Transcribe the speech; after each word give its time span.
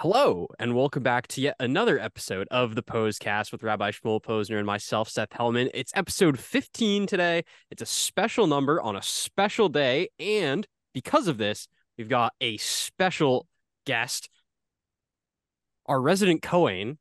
Hello, 0.00 0.48
and 0.58 0.74
welcome 0.74 1.04
back 1.04 1.28
to 1.28 1.40
yet 1.40 1.54
another 1.60 2.00
episode 2.00 2.48
of 2.50 2.74
the 2.74 2.82
Posecast 2.82 3.52
with 3.52 3.62
Rabbi 3.62 3.92
Shmuel 3.92 4.20
Posner 4.20 4.58
and 4.58 4.66
myself, 4.66 5.08
Seth 5.08 5.30
Hellman. 5.30 5.70
It's 5.72 5.92
episode 5.94 6.36
15 6.36 7.06
today. 7.06 7.44
It's 7.70 7.80
a 7.80 7.86
special 7.86 8.48
number 8.48 8.82
on 8.82 8.96
a 8.96 9.02
special 9.02 9.68
day. 9.68 10.08
And 10.18 10.66
because 10.94 11.28
of 11.28 11.38
this, 11.38 11.68
we've 11.96 12.08
got 12.08 12.32
a 12.40 12.56
special 12.56 13.46
guest, 13.86 14.28
our 15.86 16.00
resident 16.00 16.42
Cohen 16.42 16.98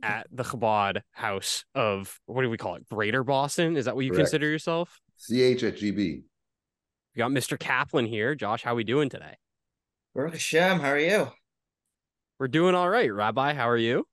at 0.00 0.28
the 0.30 0.44
Chabad 0.44 1.00
house 1.10 1.64
of 1.74 2.20
what 2.26 2.42
do 2.42 2.48
we 2.48 2.56
call 2.56 2.76
it? 2.76 2.88
Greater 2.88 3.24
Boston? 3.24 3.76
Is 3.76 3.86
that 3.86 3.96
what 3.96 4.04
you 4.04 4.12
Correct. 4.12 4.26
consider 4.26 4.48
yourself? 4.48 5.00
CH 5.18 5.64
at 5.64 5.78
GB. 5.78 5.96
We 5.96 7.18
got 7.18 7.32
Mr. 7.32 7.58
Kaplan 7.58 8.06
here. 8.06 8.36
Josh, 8.36 8.62
how 8.62 8.72
are 8.72 8.76
we 8.76 8.84
doing 8.84 9.08
today? 9.08 9.34
Baruch 10.14 10.34
Hashem, 10.34 10.78
how 10.78 10.90
are 10.90 10.98
you? 10.98 11.32
We're 12.40 12.48
doing 12.48 12.74
all 12.74 12.88
right. 12.88 13.12
Rabbi, 13.12 13.52
how 13.52 13.68
are 13.68 13.76
you? 13.76 14.06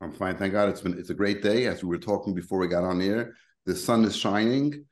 I'm 0.00 0.10
fine, 0.10 0.38
thank 0.38 0.54
God. 0.54 0.70
It's 0.70 0.80
been 0.80 0.98
it's 0.98 1.10
a 1.10 1.14
great 1.14 1.42
day. 1.42 1.66
As 1.66 1.82
we 1.82 1.90
were 1.90 1.98
talking 1.98 2.34
before 2.34 2.58
we 2.58 2.66
got 2.66 2.82
on 2.82 3.02
air, 3.02 3.34
the 3.66 3.76
sun 3.76 4.06
is 4.06 4.16
shining 4.16 4.86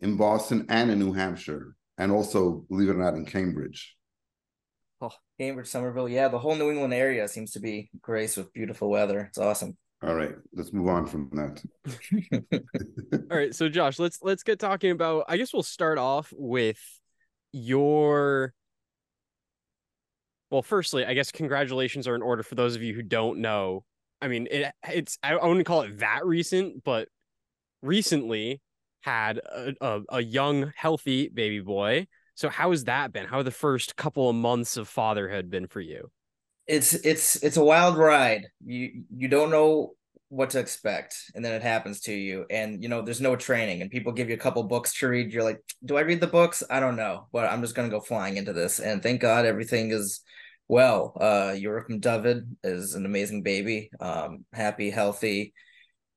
in 0.00 0.18
Boston 0.18 0.66
and 0.68 0.90
in 0.90 0.98
New 0.98 1.14
Hampshire, 1.14 1.76
and 1.96 2.12
also, 2.12 2.66
believe 2.68 2.90
it 2.90 2.96
or 2.96 3.02
not, 3.02 3.14
in 3.14 3.24
Cambridge. 3.24 3.96
Oh, 5.00 5.12
Cambridge, 5.40 5.68
Somerville, 5.68 6.10
yeah, 6.10 6.28
the 6.28 6.38
whole 6.38 6.56
New 6.56 6.70
England 6.70 6.92
area 6.92 7.26
seems 7.26 7.52
to 7.52 7.60
be 7.60 7.88
graced 8.02 8.36
with 8.36 8.52
beautiful 8.52 8.90
weather. 8.90 9.20
It's 9.20 9.38
awesome. 9.38 9.74
All 10.02 10.14
right, 10.14 10.34
let's 10.52 10.74
move 10.74 10.88
on 10.88 11.06
from 11.06 11.30
that. 11.32 12.60
All 13.30 13.38
right, 13.38 13.54
so 13.54 13.70
Josh, 13.70 13.98
let's 13.98 14.18
let's 14.20 14.42
get 14.42 14.58
talking 14.58 14.90
about. 14.90 15.24
I 15.26 15.38
guess 15.38 15.54
we'll 15.54 15.62
start 15.62 15.96
off 15.96 16.34
with 16.36 17.00
your. 17.52 18.52
Well, 20.54 20.62
firstly, 20.62 21.04
I 21.04 21.14
guess 21.14 21.32
congratulations 21.32 22.06
are 22.06 22.14
in 22.14 22.22
order 22.22 22.44
for 22.44 22.54
those 22.54 22.76
of 22.76 22.82
you 22.84 22.94
who 22.94 23.02
don't 23.02 23.40
know. 23.40 23.84
I 24.22 24.28
mean, 24.28 24.46
it 24.48 24.72
it's 24.88 25.18
I 25.20 25.34
wouldn't 25.34 25.66
call 25.66 25.80
it 25.80 25.98
that 25.98 26.24
recent, 26.24 26.84
but 26.84 27.08
recently 27.82 28.62
had 29.00 29.38
a, 29.38 29.74
a, 29.80 30.00
a 30.10 30.22
young, 30.22 30.72
healthy 30.76 31.28
baby 31.28 31.58
boy. 31.58 32.06
So 32.36 32.48
how 32.48 32.70
has 32.70 32.84
that 32.84 33.12
been? 33.12 33.26
How 33.26 33.38
have 33.38 33.44
the 33.44 33.50
first 33.50 33.96
couple 33.96 34.30
of 34.30 34.36
months 34.36 34.76
of 34.76 34.86
fatherhood 34.88 35.50
been 35.50 35.66
for 35.66 35.80
you? 35.80 36.12
it's 36.68 36.94
it's 36.94 37.34
it's 37.42 37.56
a 37.56 37.64
wild 37.64 37.98
ride. 37.98 38.46
You 38.64 39.02
you 39.10 39.26
don't 39.26 39.50
know 39.50 39.94
what 40.28 40.50
to 40.50 40.60
expect, 40.60 41.16
and 41.34 41.44
then 41.44 41.52
it 41.52 41.62
happens 41.62 42.00
to 42.02 42.12
you, 42.14 42.46
and 42.48 42.80
you 42.80 42.88
know 42.88 43.02
there's 43.02 43.20
no 43.20 43.34
training, 43.34 43.82
and 43.82 43.90
people 43.90 44.12
give 44.12 44.28
you 44.28 44.36
a 44.36 44.38
couple 44.38 44.62
books 44.62 44.96
to 45.00 45.08
read. 45.08 45.32
You're 45.32 45.42
like, 45.42 45.60
do 45.84 45.96
I 45.96 46.02
read 46.02 46.20
the 46.20 46.28
books? 46.28 46.62
I 46.70 46.78
don't 46.78 46.94
know, 46.94 47.26
but 47.32 47.50
I'm 47.50 47.60
just 47.60 47.74
gonna 47.74 47.88
go 47.88 47.98
flying 47.98 48.36
into 48.36 48.52
this, 48.52 48.78
and 48.78 49.02
thank 49.02 49.20
God 49.20 49.46
everything 49.46 49.90
is 49.90 50.20
well. 50.68 51.12
Uh, 51.20 51.52
Yurkim 51.54 52.00
David 52.00 52.56
is 52.62 52.94
an 52.94 53.04
amazing 53.06 53.42
baby, 53.42 53.90
um, 54.00 54.44
happy, 54.52 54.90
healthy. 54.90 55.52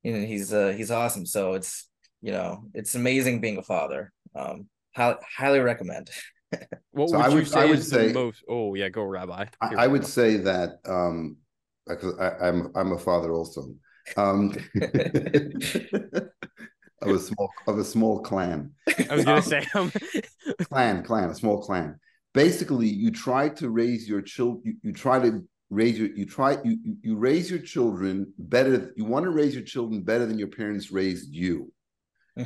You 0.04 0.14
know 0.14 0.26
he's 0.26 0.54
uh 0.54 0.73
he's 0.76 0.92
awesome. 0.92 1.26
So 1.26 1.54
it's 1.56 1.88
you 2.22 2.31
know 2.31 2.64
it's 2.73 2.95
amazing 2.95 3.42
being 3.42 3.58
a 3.58 3.64
father. 3.64 4.12
Um, 4.36 4.67
hi- 4.95 5.17
highly 5.38 5.59
recommend. 5.59 6.09
What 6.92 7.09
So 7.09 7.17
would 7.17 7.26
I 7.26 7.30
you 7.30 7.36
would- 7.36 7.48
say 7.48 7.59
I 7.59 7.66
would 7.66 7.84
say- 7.84 8.14
most? 8.14 8.44
Oh 8.48 8.73
yeah, 8.73 8.89
go 8.89 9.04
Rabbi. 9.04 9.45
I, 9.62 9.67
Here 9.70 9.78
I 9.80 9.88
we 9.88 9.94
would 9.94 10.06
say 10.06 10.38
that 10.38 10.80
um, 10.86 11.38
because 11.86 12.17
I, 12.20 12.48
I'm 12.48 12.72
I'm 12.76 12.92
a 12.94 12.98
father 13.00 13.32
also. 13.34 13.73
Um, 14.16 14.56
of 17.02 17.09
a 17.09 17.20
small 17.20 17.50
of 17.67 17.78
a 17.78 17.84
small 17.84 18.22
clan. 18.22 18.72
I 19.09 19.16
was 19.16 19.26
gonna 19.26 19.38
um, 19.38 19.42
say 19.44 19.67
um, 19.76 19.92
clan, 20.70 21.04
clan, 21.04 21.30
a 21.30 21.36
small 21.36 21.61
clan. 21.61 22.00
Basically, 22.38 22.88
you 22.88 23.10
try 23.10 23.50
to 23.50 23.66
raise 23.72 24.08
your 24.08 24.22
children. 24.22 24.62
You, 24.64 24.74
you 24.84 24.94
try 24.94 25.18
to 25.20 25.44
raise 25.72 25.98
your. 25.98 26.10
You 26.20 26.26
try. 26.26 26.52
You, 26.64 26.78
you 26.84 26.94
you 27.02 27.16
raise 27.18 27.50
your 27.50 27.64
children 27.74 28.32
better. 28.38 28.94
You 28.96 29.06
want 29.06 29.26
to 29.26 29.32
raise 29.32 29.56
your 29.56 29.64
children 29.64 30.04
better 30.04 30.26
than 30.28 30.38
your 30.38 30.54
parents 30.60 30.92
raised 30.92 31.34
you. 31.34 31.56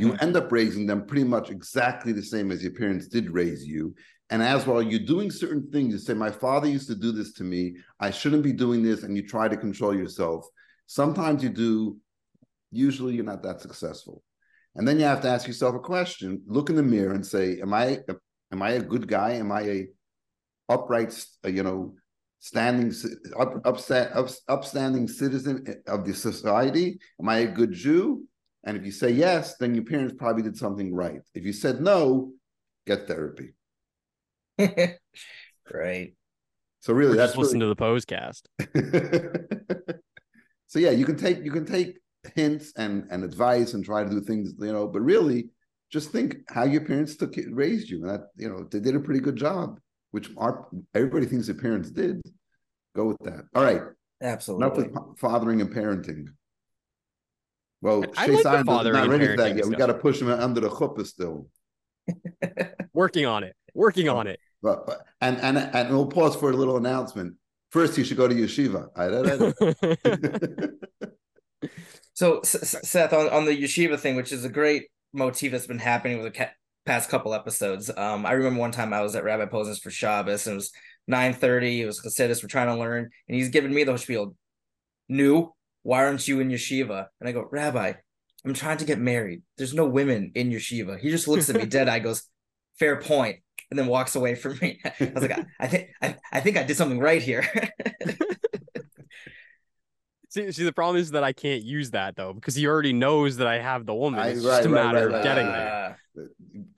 You 0.02 0.08
Mhm. 0.14 0.22
end 0.23 0.38
up 0.38 0.50
raising 0.50 0.86
them 0.86 1.05
pretty 1.05 1.26
much 1.26 1.49
exactly 1.49 2.14
the 2.14 2.23
same 2.33 2.48
as 2.54 2.64
your 2.64 2.76
parents 2.82 3.05
did 3.15 3.26
raise 3.42 3.67
you. 3.73 3.93
And 4.30 4.42
as 4.42 4.65
while 4.65 4.82
you're 4.82 5.11
doing 5.15 5.30
certain 5.30 5.70
things, 5.73 5.92
you 5.94 5.99
say, 5.99 6.14
"My 6.14 6.32
father 6.32 6.70
used 6.77 6.88
to 6.88 6.95
do 6.95 7.11
this 7.11 7.33
to 7.33 7.44
me. 7.44 7.61
I 7.99 8.11
shouldn't 8.11 8.44
be 8.44 8.54
doing 8.54 8.82
this," 8.83 9.04
and 9.04 9.17
you 9.17 9.23
try 9.27 9.49
to 9.49 9.58
control 9.65 9.94
yourself. 9.94 10.48
Sometimes 10.86 11.44
you 11.44 11.49
do. 11.49 11.98
Usually, 12.71 13.14
you're 13.15 13.32
not 13.33 13.44
that 13.44 13.60
successful. 13.60 14.23
And 14.76 14.88
then 14.88 14.98
you 14.99 15.05
have 15.14 15.21
to 15.23 15.27
ask 15.27 15.45
yourself 15.48 15.76
a 15.76 15.80
question. 15.80 16.44
Look 16.45 16.70
in 16.70 16.77
the 16.77 16.92
mirror 16.95 17.14
and 17.14 17.26
say, 17.26 17.60
"Am 17.60 17.73
I 17.73 17.88
am 18.52 18.62
I 18.62 18.72
a 18.72 18.82
good 18.82 19.08
guy? 19.08 19.34
Am 19.34 19.52
I 19.52 19.62
a 19.62 19.88
upright, 20.70 21.26
uh, 21.45 21.50
you 21.50 21.64
know, 21.64 21.95
standing 22.39 22.94
up, 23.39 23.54
upset, 23.66 24.16
up, 24.16 24.30
upstanding 24.48 25.08
citizen 25.08 25.82
of 25.88 26.06
the 26.06 26.14
society? 26.14 27.00
Am 27.20 27.30
I 27.30 27.39
a 27.39 27.48
good 27.48 27.73
Jew?" 27.73 28.28
And 28.64 28.78
if 28.78 28.86
you 28.86 28.92
say 28.92 29.10
yes, 29.12 29.58
then 29.58 29.73
your 29.73 29.84
parents 29.84 30.14
probably 30.17 30.44
did 30.44 30.58
something 30.58 30.94
right. 30.94 31.22
If 31.34 31.45
you 31.45 31.54
said 31.54 31.82
no, 31.82 32.32
get 32.86 33.08
therapy. 33.08 33.54
right. 34.60 36.14
So 36.82 36.94
really, 36.94 37.14
or 37.14 37.18
that's 37.18 37.33
just 37.33 37.38
listen 37.38 37.60
really... 37.60 37.76
to 37.76 37.76
the 37.76 37.83
Posecast. 37.83 38.44
so 40.68 40.80
yeah, 40.80 40.92
you 40.92 41.06
can 41.06 41.16
take 41.16 41.44
you 41.44 41.52
can 41.52 41.66
take 41.66 41.98
hints 42.36 42.72
and 42.76 43.08
and 43.10 43.23
advice 43.23 43.73
and 43.73 43.83
try 43.83 44.04
to 44.04 44.10
do 44.10 44.22
things, 44.22 44.54
you 44.60 44.72
know, 44.72 44.88
but 44.88 45.02
really 45.02 45.50
just 45.91 46.11
think 46.11 46.37
how 46.47 46.63
your 46.63 46.81
parents 46.81 47.15
took 47.15 47.37
it, 47.37 47.53
raised 47.53 47.89
you. 47.89 48.02
And 48.02 48.09
that 48.09 48.21
you 48.37 48.49
know 48.49 48.63
they 48.69 48.79
did 48.79 48.95
a 48.95 48.99
pretty 48.99 49.19
good 49.19 49.35
job, 49.35 49.79
which 50.11 50.29
our 50.37 50.67
everybody 50.95 51.25
thinks 51.25 51.47
their 51.47 51.55
parents 51.55 51.91
did. 51.91 52.21
Go 52.95 53.05
with 53.05 53.17
that. 53.23 53.45
All 53.55 53.63
right, 53.63 53.77
enough 53.77 53.93
Absolutely. 54.21 54.87
with 54.87 55.19
fathering 55.19 55.61
and 55.61 55.73
parenting. 55.73 56.27
Well, 57.81 58.03
I 58.15 58.27
Chase 58.27 58.43
like 58.45 58.53
the 58.53 58.59
is 58.59 58.65
fathering 58.65 58.93
not 58.93 59.09
ready 59.09 59.27
for 59.27 59.37
that 59.37 59.53
parenting 59.53 59.57
yet. 59.57 59.65
We 59.65 59.75
got 59.75 59.87
to 59.87 59.95
push 59.95 60.21
him 60.21 60.29
under 60.29 60.61
the 60.61 60.69
chuppah 60.69 61.05
still. 61.05 61.47
Working 62.93 63.25
on 63.25 63.43
it. 63.43 63.55
Working 63.73 64.09
on 64.09 64.27
it. 64.27 64.39
But, 64.61 64.85
but 64.85 65.05
and 65.21 65.37
and 65.39 65.58
and 65.58 65.89
we'll 65.89 66.08
pause 66.08 66.35
for 66.35 66.52
a 66.52 66.53
little 66.53 66.77
announcement. 66.77 67.35
First, 67.71 67.97
you 67.97 68.03
should 68.03 68.17
go 68.17 68.27
to 68.27 68.35
yeshiva. 68.35 68.89
So, 72.13 72.39
S- 72.39 72.75
S- 72.75 72.89
Seth, 72.89 73.13
on, 73.13 73.29
on 73.29 73.45
the 73.45 73.63
yeshiva 73.63 73.97
thing, 73.99 74.15
which 74.15 74.31
is 74.31 74.45
a 74.45 74.49
great 74.49 74.83
motif 75.14 75.52
that's 75.52 75.67
been 75.67 75.80
happening 75.80 76.22
with 76.22 76.33
the 76.33 76.39
ca- 76.39 76.52
past 76.86 77.10
couple 77.10 77.33
episodes. 77.33 77.89
Um, 77.95 78.26
I 78.26 78.33
remember 78.33 78.60
one 78.60 78.72
time 78.72 78.94
I 78.94 79.02
was 79.02 79.16
at 79.16 79.23
Rabbi 79.23 79.45
Posner's 79.45 79.80
for 79.80 79.92
Shabbos, 79.92 80.48
and 80.48 80.54
it 80.54 80.58
was 80.58 80.72
nine 81.08 81.33
thirty. 81.33 81.82
It 81.82 81.86
was 81.86 82.02
Chassidus. 82.02 82.44
We're 82.44 82.49
trying 82.49 82.67
to 82.67 82.76
learn, 82.76 83.10
and 83.27 83.36
he's 83.36 83.50
giving 83.50 83.73
me 83.73 83.83
the 83.83 83.98
spiel. 83.98 84.36
New, 85.10 85.54
why 85.83 86.05
aren't 86.05 86.27
you 86.27 86.39
in 86.39 86.50
yeshiva? 86.50 87.08
And 87.20 87.27
I 87.27 87.33
go, 87.33 87.48
Rabbi, 87.52 87.94
I'm 88.45 88.54
trying 88.54 88.77
to 88.77 88.86
get 88.86 89.00
married. 89.00 89.42
There's 89.58 89.73
no 89.73 89.86
women 89.86 90.32
in 90.36 90.50
yeshiva. 90.50 91.00
He 91.00 91.10
just 91.10 91.27
looks 91.27 91.50
at 91.50 91.55
me 91.55 91.66
dead 91.66 91.89
eye, 91.89 92.00
goes, 92.00 92.23
fair 92.80 93.02
point, 93.02 93.39
and 93.70 93.77
then 93.77 93.88
walks 93.88 94.16
away 94.16 94.36
from 94.36 94.58
me. 94.61 94.80
I 94.86 95.11
was 95.14 95.23
like, 95.23 95.38
I, 95.38 95.45
I 95.60 95.67
think 95.67 95.89
I, 96.02 96.16
I 96.32 96.39
think 96.39 96.58
I 96.58 96.64
did 96.64 96.77
something 96.77 97.00
right 97.00 97.21
here. 97.21 97.45
see, 100.31 100.52
see, 100.52 100.64
the 100.64 100.73
problem 100.73 100.97
is 100.99 101.11
that 101.11 101.23
I 101.23 101.33
can't 101.33 101.61
use 101.64 101.92
that 101.92 102.15
though 102.15 102.33
because 102.33 102.55
he 102.55 102.65
already 102.67 102.93
knows 102.93 103.37
that 103.37 103.47
I 103.47 103.59
have 103.59 103.86
the 103.86 103.93
woman. 103.93 104.19
I- 104.19 104.30
It's 104.30 104.43
right, 104.43 104.58
just 104.58 104.65
a 104.65 104.69
right, 104.69 104.83
matter 104.83 105.08
right, 105.09 105.15
of 105.17 105.23
getting 105.23 105.45
right. 105.45 105.53
there. 105.53 105.97
Uh, 106.17 106.21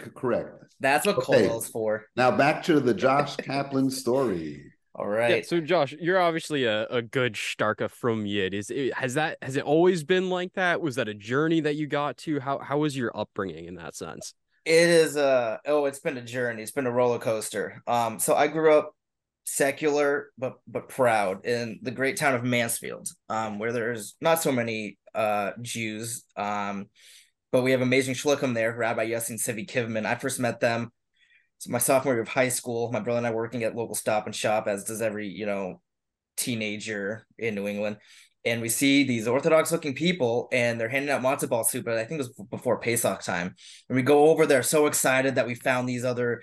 C- 0.03 0.11
Correct. 0.15 0.49
that's 0.79 1.05
what 1.07 1.17
Okay. 1.19 1.47
Cole 1.47 1.59
is 1.59 1.67
for. 1.67 2.05
Now 2.15 2.29
back 2.35 2.63
to 2.65 2.79
the 2.79 2.93
Josh 2.93 3.35
Kaplan 3.47 3.89
story. 3.89 4.69
All 4.95 5.07
right. 5.07 5.37
Yeah, 5.37 5.41
so 5.43 5.59
Josh, 5.59 5.95
you're 5.99 6.19
obviously 6.19 6.65
a, 6.65 6.85
a 6.87 7.01
good 7.01 7.33
Starka 7.33 7.89
from 7.89 8.27
Yid. 8.27 8.53
Is 8.53 8.69
it, 8.69 8.93
has 8.93 9.15
that 9.15 9.37
has 9.41 9.55
it 9.55 9.63
always 9.63 10.03
been 10.03 10.29
like 10.29 10.53
that? 10.53 10.81
Was 10.81 10.95
that 10.97 11.07
a 11.07 11.15
journey 11.15 11.61
that 11.61 11.75
you 11.77 11.87
got 11.87 12.17
to? 12.17 12.39
How 12.39 12.59
how 12.59 12.77
was 12.77 12.95
your 12.95 13.11
upbringing 13.17 13.65
in 13.65 13.75
that 13.75 13.95
sense? 13.95 14.35
It 14.65 14.89
is 14.89 15.15
a 15.15 15.59
oh, 15.65 15.85
it's 15.85 15.99
been 15.99 16.17
a 16.17 16.21
journey. 16.21 16.61
It's 16.61 16.71
been 16.71 16.85
a 16.85 16.91
roller 16.91 17.17
coaster. 17.17 17.81
Um, 17.87 18.19
so 18.19 18.35
I 18.35 18.47
grew 18.47 18.77
up 18.77 18.93
secular 19.45 20.31
but 20.37 20.55
but 20.67 20.89
proud 20.89 21.45
in 21.45 21.79
the 21.81 21.91
great 21.91 22.17
town 22.17 22.35
of 22.35 22.43
Mansfield, 22.43 23.07
um, 23.29 23.59
where 23.59 23.71
there's 23.71 24.15
not 24.21 24.41
so 24.41 24.51
many 24.51 24.97
uh 25.13 25.51
Jews. 25.61 26.23
Um, 26.35 26.87
but 27.51 27.61
we 27.61 27.71
have 27.71 27.81
amazing 27.81 28.15
shluchim 28.15 28.55
there, 28.55 28.75
Rabbi 28.75 29.09
Yossi 29.09 29.33
Sivi 29.33 29.69
Kivman. 29.69 30.05
I 30.05 30.15
first 30.15 30.39
met 30.39 30.59
them 30.59 30.91
it's 31.63 31.69
my 31.69 31.77
sophomore 31.77 32.15
year 32.15 32.21
of 32.21 32.27
high 32.27 32.49
school. 32.49 32.91
My 32.91 32.99
brother 32.99 33.19
and 33.19 33.27
I 33.27 33.31
working 33.31 33.63
at 33.63 33.73
local 33.73 33.95
stop 33.95 34.25
and 34.25 34.35
shop, 34.35 34.67
as 34.67 34.83
does 34.83 35.01
every, 35.01 35.29
you 35.29 35.45
know, 35.45 35.79
teenager 36.35 37.25
in 37.37 37.55
New 37.55 37.69
England. 37.69 37.97
And 38.43 38.61
we 38.61 38.67
see 38.67 39.05
these 39.05 39.29
Orthodox 39.29 39.71
looking 39.71 39.95
people 39.95 40.49
and 40.51 40.77
they're 40.77 40.89
handing 40.89 41.09
out 41.09 41.21
matzo 41.21 41.47
ball 41.47 41.63
soup, 41.63 41.85
but 41.85 41.97
I 41.97 42.03
think 42.03 42.19
it 42.19 42.27
was 42.27 42.47
before 42.49 42.81
Pesach 42.81 43.21
time. 43.21 43.55
And 43.87 43.95
we 43.95 44.01
go 44.01 44.25
over 44.27 44.45
there 44.45 44.61
so 44.61 44.87
excited 44.87 45.35
that 45.35 45.47
we 45.47 45.55
found 45.55 45.87
these 45.87 46.03
other 46.03 46.41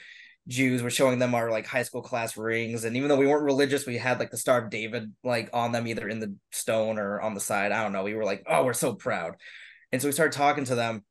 Jews. 0.50 0.82
We're 0.82 0.91
showing 0.91 1.19
them 1.19 1.35
our 1.35 1.50
like 1.50 1.67
high 1.67 1.85
school 1.85 2.02
class 2.02 2.37
rings. 2.37 2.85
And 2.85 2.97
even 2.97 3.08
though 3.08 3.17
we 3.17 3.26
weren't 3.26 3.44
religious, 3.44 3.87
we 3.87 3.97
had 3.97 4.19
like 4.19 4.31
the 4.31 4.37
Star 4.37 4.62
of 4.62 4.70
David 4.70 5.12
like 5.25 5.49
on 5.55 5.73
them, 5.73 5.87
either 5.87 6.08
in 6.08 6.20
the 6.20 6.35
stone 6.50 6.99
or 6.99 7.20
on 7.20 7.35
the 7.35 7.41
side. 7.41 7.73
I 7.73 7.82
don't 7.82 7.93
know. 7.93 8.02
We 8.02 8.14
were 8.14 8.25
like, 8.25 8.43
oh, 8.47 8.64
we're 8.64 8.75
so 8.75 8.94
proud. 8.94 9.37
And 9.93 10.02
so 10.02 10.08
we 10.08 10.12
started 10.12 10.37
talking 10.37 10.64
to 10.64 10.75
them 10.75 11.05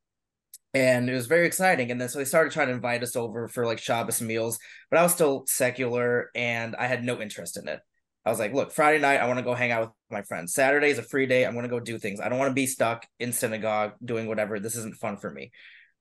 and 0.74 1.10
it 1.10 1.14
was 1.14 1.28
very 1.28 1.48
exciting. 1.48 1.90
And 1.90 2.00
then 2.00 2.10
so 2.10 2.20
they 2.20 2.26
started 2.26 2.54
trying 2.54 2.68
to 2.68 2.74
invite 2.74 3.02
us 3.02 3.16
over 3.16 3.48
for 3.48 3.66
like 3.66 3.80
Shabbos 3.80 4.22
meals, 4.22 4.60
but 4.92 5.00
I 5.00 5.04
was 5.04 5.14
still 5.14 5.46
secular 5.48 6.30
and 6.36 6.76
I 6.76 6.88
had 6.88 7.04
no 7.04 7.20
interest 7.20 7.58
in 7.58 7.68
it. 7.68 7.80
I 8.26 8.30
was 8.30 8.40
like, 8.40 8.54
look, 8.54 8.72
Friday 8.72 9.00
night, 9.00 9.22
I 9.22 9.28
want 9.28 9.40
to 9.40 9.46
go 9.46 9.56
hang 9.56 9.72
out 9.72 9.82
with 9.82 9.92
my 10.12 10.22
friends. 10.24 10.54
Saturday 10.54 10.90
is 10.90 11.00
a 11.00 11.04
free 11.04 11.26
day. 11.26 11.46
I'm 11.46 11.54
going 11.54 11.64
to 11.64 11.70
go 11.70 11.80
do 11.80 11.98
things. 11.98 12.20
I 12.20 12.30
don't 12.30 12.38
want 12.38 12.52
to 12.52 12.56
be 12.56 12.68
stuck 12.68 13.08
in 13.20 13.32
synagogue 13.32 13.94
doing 14.04 14.28
whatever. 14.28 14.60
This 14.60 14.76
isn't 14.76 14.98
fun 14.98 15.18
for 15.18 15.32
me. 15.32 15.52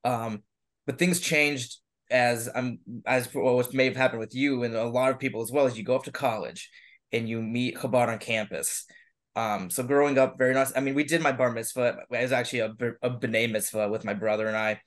Um, 0.05 0.43
but 0.87 0.99
things 0.99 1.21
changed 1.21 1.79
as 2.11 2.49
I'm 2.55 2.79
as 3.07 3.33
what 3.35 3.75
may 3.75 3.85
have 3.87 3.97
happened 3.97 4.21
with 4.21 4.35
you 4.35 4.63
and 4.63 4.75
a 4.75 4.85
lot 4.85 5.11
of 5.11 5.19
people 5.19 5.43
as 5.43 5.53
well 5.53 5.67
as 5.67 5.77
you 5.77 5.85
go 5.85 5.95
off 5.95 6.05
to 6.05 6.13
college 6.13 6.71
and 7.13 7.29
you 7.29 7.43
meet 7.43 7.77
Chabad 7.77 8.09
on 8.09 8.19
campus. 8.19 8.85
Um, 9.37 9.71
so 9.71 9.83
growing 9.83 10.19
up, 10.19 10.37
very 10.37 10.53
nice. 10.53 10.73
I 10.77 10.81
mean, 10.81 10.95
we 10.95 11.05
did 11.05 11.23
my 11.23 11.33
bar 11.33 11.53
mitzvah. 11.53 11.99
It 12.11 12.23
was 12.23 12.33
actually 12.33 12.61
a, 12.61 12.75
a 13.03 13.11
b'nai 13.11 13.51
mitzvah 13.51 13.89
with 13.89 14.05
my 14.05 14.15
brother 14.15 14.49
and 14.49 14.57
I 14.57 14.81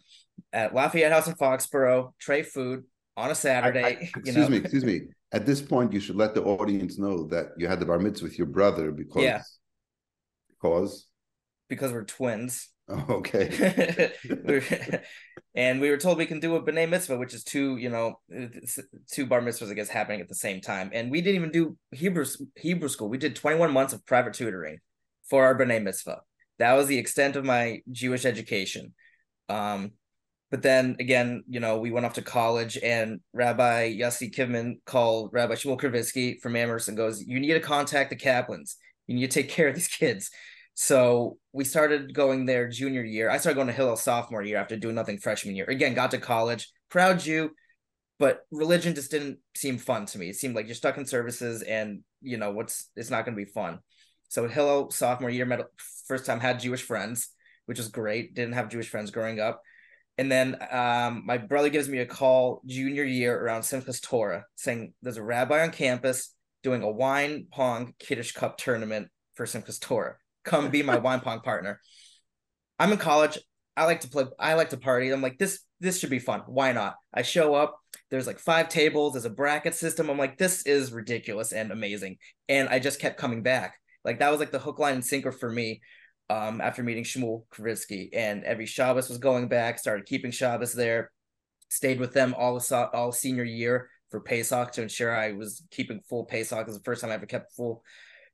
at 0.52 0.74
Lafayette 0.74 1.12
House 1.12 1.28
in 1.28 1.36
Foxborough. 1.36 2.14
Treif 2.22 2.48
food 2.48 2.84
on 3.16 3.32
a 3.32 3.36
Saturday. 3.36 3.84
I, 3.84 3.88
I, 3.88 3.92
excuse 4.16 4.36
know. 4.36 4.50
me, 4.50 4.58
excuse 4.58 4.86
me. 4.86 5.02
At 5.32 5.46
this 5.46 5.62
point, 5.62 5.94
you 5.94 6.02
should 6.02 6.18
let 6.18 6.36
the 6.36 6.44
audience 6.44 6.98
know 6.98 7.26
that 7.28 7.52
you 7.58 7.68
had 7.68 7.80
the 7.80 7.86
bar 7.86 8.00
mitzvah 8.00 8.26
with 8.26 8.38
your 8.38 8.48
brother 8.48 8.92
because 8.92 9.24
yeah. 9.24 9.42
because 10.50 11.08
because 11.70 11.92
we're 11.92 12.04
twins. 12.04 12.68
Okay. 13.10 14.12
and 15.54 15.82
we 15.82 15.90
were 15.90 15.98
told 15.98 16.18
we 16.18 16.26
can 16.26 16.40
do 16.40 16.56
a 16.56 16.64
b'nai 16.64 16.88
mitzvah, 16.88 17.18
which 17.18 17.34
is 17.34 17.44
two, 17.44 17.78
you 17.78 17.90
know, 17.90 18.20
two 19.12 19.26
bar 19.26 19.42
mitzvahs, 19.42 19.70
I 19.70 19.74
guess, 19.74 19.90
happening 19.90 20.22
at 20.22 20.30
the 20.30 20.36
same 20.36 20.62
time. 20.62 20.92
And 20.94 21.12
we 21.12 21.22
didn't 21.22 21.36
even 21.36 21.52
do 21.52 21.78
Hebrew 21.92 22.26
Hebrew 22.56 22.88
school. 22.88 23.10
We 23.10 23.18
did 23.18 23.36
21 23.36 23.72
months 23.72 23.94
of 23.94 24.06
private 24.06 24.34
tutoring 24.34 24.80
for 25.30 25.44
our 25.44 25.58
b'nai 25.58 25.84
mitzvah. 25.84 26.22
That 26.60 26.74
was 26.74 26.88
the 26.88 26.98
extent 26.98 27.36
of 27.36 27.44
my 27.44 27.82
Jewish 27.92 28.26
education. 28.26 28.94
Um, 29.50 29.92
but 30.52 30.62
then 30.62 30.96
again, 31.00 31.44
you 31.50 31.60
know, 31.60 31.80
we 31.80 31.92
went 31.92 32.06
off 32.06 32.14
to 32.14 32.22
college, 32.22 32.78
and 32.78 33.20
Rabbi 33.34 33.94
Yossi 33.94 34.34
Kivman 34.34 34.76
called 34.86 35.32
Rabbi 35.34 35.56
Shmuel 35.56 35.80
Kravitsky 35.80 36.40
from 36.42 36.56
Amherst 36.56 36.88
and 36.88 36.98
goes, 36.98 37.24
"You 37.24 37.40
need 37.40 37.54
to 37.54 37.60
contact 37.60 38.10
the 38.10 38.16
Kaplans. 38.16 38.76
You 39.08 39.16
need 39.16 39.32
to 39.32 39.42
take 39.42 39.50
care 39.50 39.68
of 39.68 39.76
these 39.76 39.88
kids." 39.88 40.30
So 40.74 41.38
we 41.54 41.64
started 41.64 42.14
going 42.14 42.46
there 42.46 42.70
junior 42.70 43.04
year. 43.04 43.30
I 43.30 43.38
started 43.38 43.56
going 43.56 43.68
to 43.68 43.74
Hillel 43.74 43.98
sophomore 43.98 44.42
year 44.42 44.58
after 44.58 44.78
doing 44.78 44.96
nothing 44.96 45.18
freshman 45.18 45.56
year. 45.56 45.66
Again, 45.66 45.94
got 45.94 46.12
to 46.12 46.18
college, 46.18 46.72
proud 46.90 47.20
Jew, 47.20 47.52
but 48.20 48.42
religion 48.52 48.96
just 48.96 49.12
didn't 49.12 49.40
seem 49.56 49.78
fun 49.78 50.06
to 50.08 50.18
me. 50.18 50.30
It 50.30 50.36
seemed 50.36 50.56
like 50.56 50.68
you're 50.68 50.76
stuck 50.76 50.98
in 50.98 51.06
services, 51.06 51.62
and 51.62 52.02
you 52.22 52.38
know 52.38 52.52
what's 52.52 52.90
it's 52.96 53.10
not 53.10 53.26
going 53.26 53.38
to 53.38 53.46
be 53.46 53.52
fun. 53.52 53.80
So 54.30 54.48
Hillel 54.48 54.92
sophomore 54.92 55.30
year, 55.30 55.46
met 55.46 55.66
first 56.08 56.26
time 56.26 56.40
had 56.40 56.60
Jewish 56.60 56.84
friends, 56.84 57.30
which 57.66 57.78
was 57.78 57.90
great. 57.90 58.34
Didn't 58.34 58.54
have 58.54 58.70
Jewish 58.70 58.90
friends 58.90 59.12
growing 59.12 59.40
up. 59.40 59.62
And 60.18 60.32
then 60.32 60.58
um, 60.72 61.24
my 61.26 61.38
brother 61.38 61.70
gives 61.70 61.90
me 61.90 61.98
a 62.00 62.06
call 62.06 62.62
junior 62.66 63.04
year 63.04 63.38
around 63.38 63.62
Simchas 63.62 64.02
Torah 64.02 64.46
saying 64.56 64.94
there's 65.02 65.18
a 65.18 65.24
rabbi 65.24 65.64
on 65.64 65.72
campus 65.72 66.34
doing 66.64 66.84
a 66.84 66.92
wine 66.92 67.48
pong 67.52 67.94
Kiddush 67.98 68.34
Cup 68.34 68.58
tournament 68.58 69.08
for 69.34 69.46
Simchas 69.46 69.80
Torah. 69.80 70.16
Come 70.44 70.70
be 70.70 70.84
my 70.84 70.98
wine 70.98 71.20
pong 71.20 71.42
partner. 71.42 71.80
I'm 72.80 72.92
in 72.92 72.98
college. 72.98 73.38
I 73.78 73.86
like 73.86 74.02
to 74.02 74.10
play. 74.10 74.26
I 74.40 74.56
like 74.56 74.72
to 74.72 74.78
party. 74.78 75.10
I'm 75.12 75.22
like 75.22 75.38
this. 75.38 75.60
This 75.80 76.00
should 76.00 76.10
be 76.10 76.20
fun. 76.20 76.42
Why 76.48 76.72
not? 76.72 76.96
I 77.14 77.22
show 77.22 77.56
up. 77.56 77.80
There's 78.10 78.28
like 78.28 78.40
five 78.40 78.70
tables. 78.70 79.14
There's 79.14 79.26
a 79.26 79.30
bracket 79.30 79.76
system. 79.76 80.10
I'm 80.10 80.18
like, 80.18 80.38
this 80.38 80.64
is 80.64 80.92
ridiculous 80.92 81.54
and 81.54 81.72
amazing. 81.72 82.18
And 82.50 82.70
I 82.70 82.80
just 82.80 83.00
kept 83.00 83.18
coming 83.18 83.44
back. 83.44 83.76
Like 84.04 84.20
that 84.20 84.32
was 84.32 84.40
like 84.40 84.52
the 84.52 84.60
hook, 84.60 84.80
line, 84.80 84.96
and 84.96 85.06
sinker 85.06 85.32
for 85.32 85.50
me 85.50 85.82
um, 86.30 86.60
after 86.62 86.84
meeting 86.84 87.04
Shmuel 87.04 87.46
Kravitsky. 87.54 88.10
And 88.14 88.44
every 88.44 88.66
Shabbos 88.66 89.10
was 89.10 89.18
going 89.18 89.48
back, 89.48 89.80
started 89.80 90.06
keeping 90.06 90.32
Shabbos 90.32 90.74
there, 90.74 91.12
stayed 91.70 92.00
with 92.00 92.14
them 92.14 92.36
all 92.38 92.62
all 92.94 93.12
senior 93.12 93.44
year 93.44 93.90
for 94.10 94.20
Pesach 94.20 94.72
to 94.74 94.82
ensure 94.82 95.16
I 95.16 95.32
was 95.32 95.64
keeping 95.72 96.02
full 96.10 96.26
Pesach. 96.26 96.60
It 96.60 96.68
was 96.68 96.78
the 96.78 96.84
first 96.84 97.02
time 97.02 97.12
I 97.12 97.16
ever 97.16 97.26
kept 97.26 97.56
full 97.56 97.84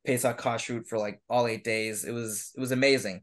Pesach 0.08 0.40
kashrut 0.40 0.88
for 0.88 0.98
like 0.98 1.22
all 1.30 1.48
eight 1.48 1.66
days. 1.66 2.06
It 2.06 2.14
was 2.14 2.54
it 2.56 2.60
was 2.60 2.72
amazing. 2.72 3.22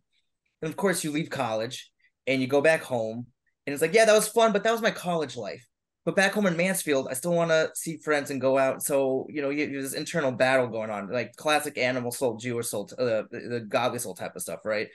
And 0.61 0.71
of 0.71 0.77
course, 0.77 1.03
you 1.03 1.11
leave 1.11 1.31
college 1.31 1.91
and 2.27 2.41
you 2.41 2.47
go 2.47 2.61
back 2.61 2.83
home, 2.83 3.27
and 3.67 3.73
it's 3.73 3.83
like, 3.83 3.95
yeah, 3.95 4.05
that 4.05 4.15
was 4.15 4.29
fun, 4.29 4.53
but 4.53 4.63
that 4.63 4.73
was 4.73 4.83
my 4.83 4.91
college 4.91 5.37
life. 5.37 5.67
But 6.05 6.15
back 6.15 6.35
home 6.35 6.45
in 6.45 6.57
Mansfield, 6.57 7.09
I 7.11 7.15
still 7.15 7.33
want 7.33 7.51
to 7.51 7.71
see 7.75 7.97
friends 7.97 8.31
and 8.31 8.39
go 8.39 8.59
out. 8.59 8.83
So 8.83 9.27
you 9.31 9.41
know, 9.41 9.49
you, 9.49 9.65
you 9.65 9.81
this 9.81 9.95
internal 9.95 10.31
battle 10.31 10.69
going 10.69 10.91
on, 10.91 11.11
like 11.11 11.35
classic 11.37 11.79
animal 11.79 12.13
soul, 12.13 12.37
Jewish 12.37 12.69
soul, 12.69 12.91
uh, 12.99 13.23
the, 13.31 13.49
the 13.49 13.61
godly 13.61 13.99
soul 13.99 14.15
type 14.15 14.37
of 14.37 14.43
stuff, 14.43 14.61
right? 14.67 14.89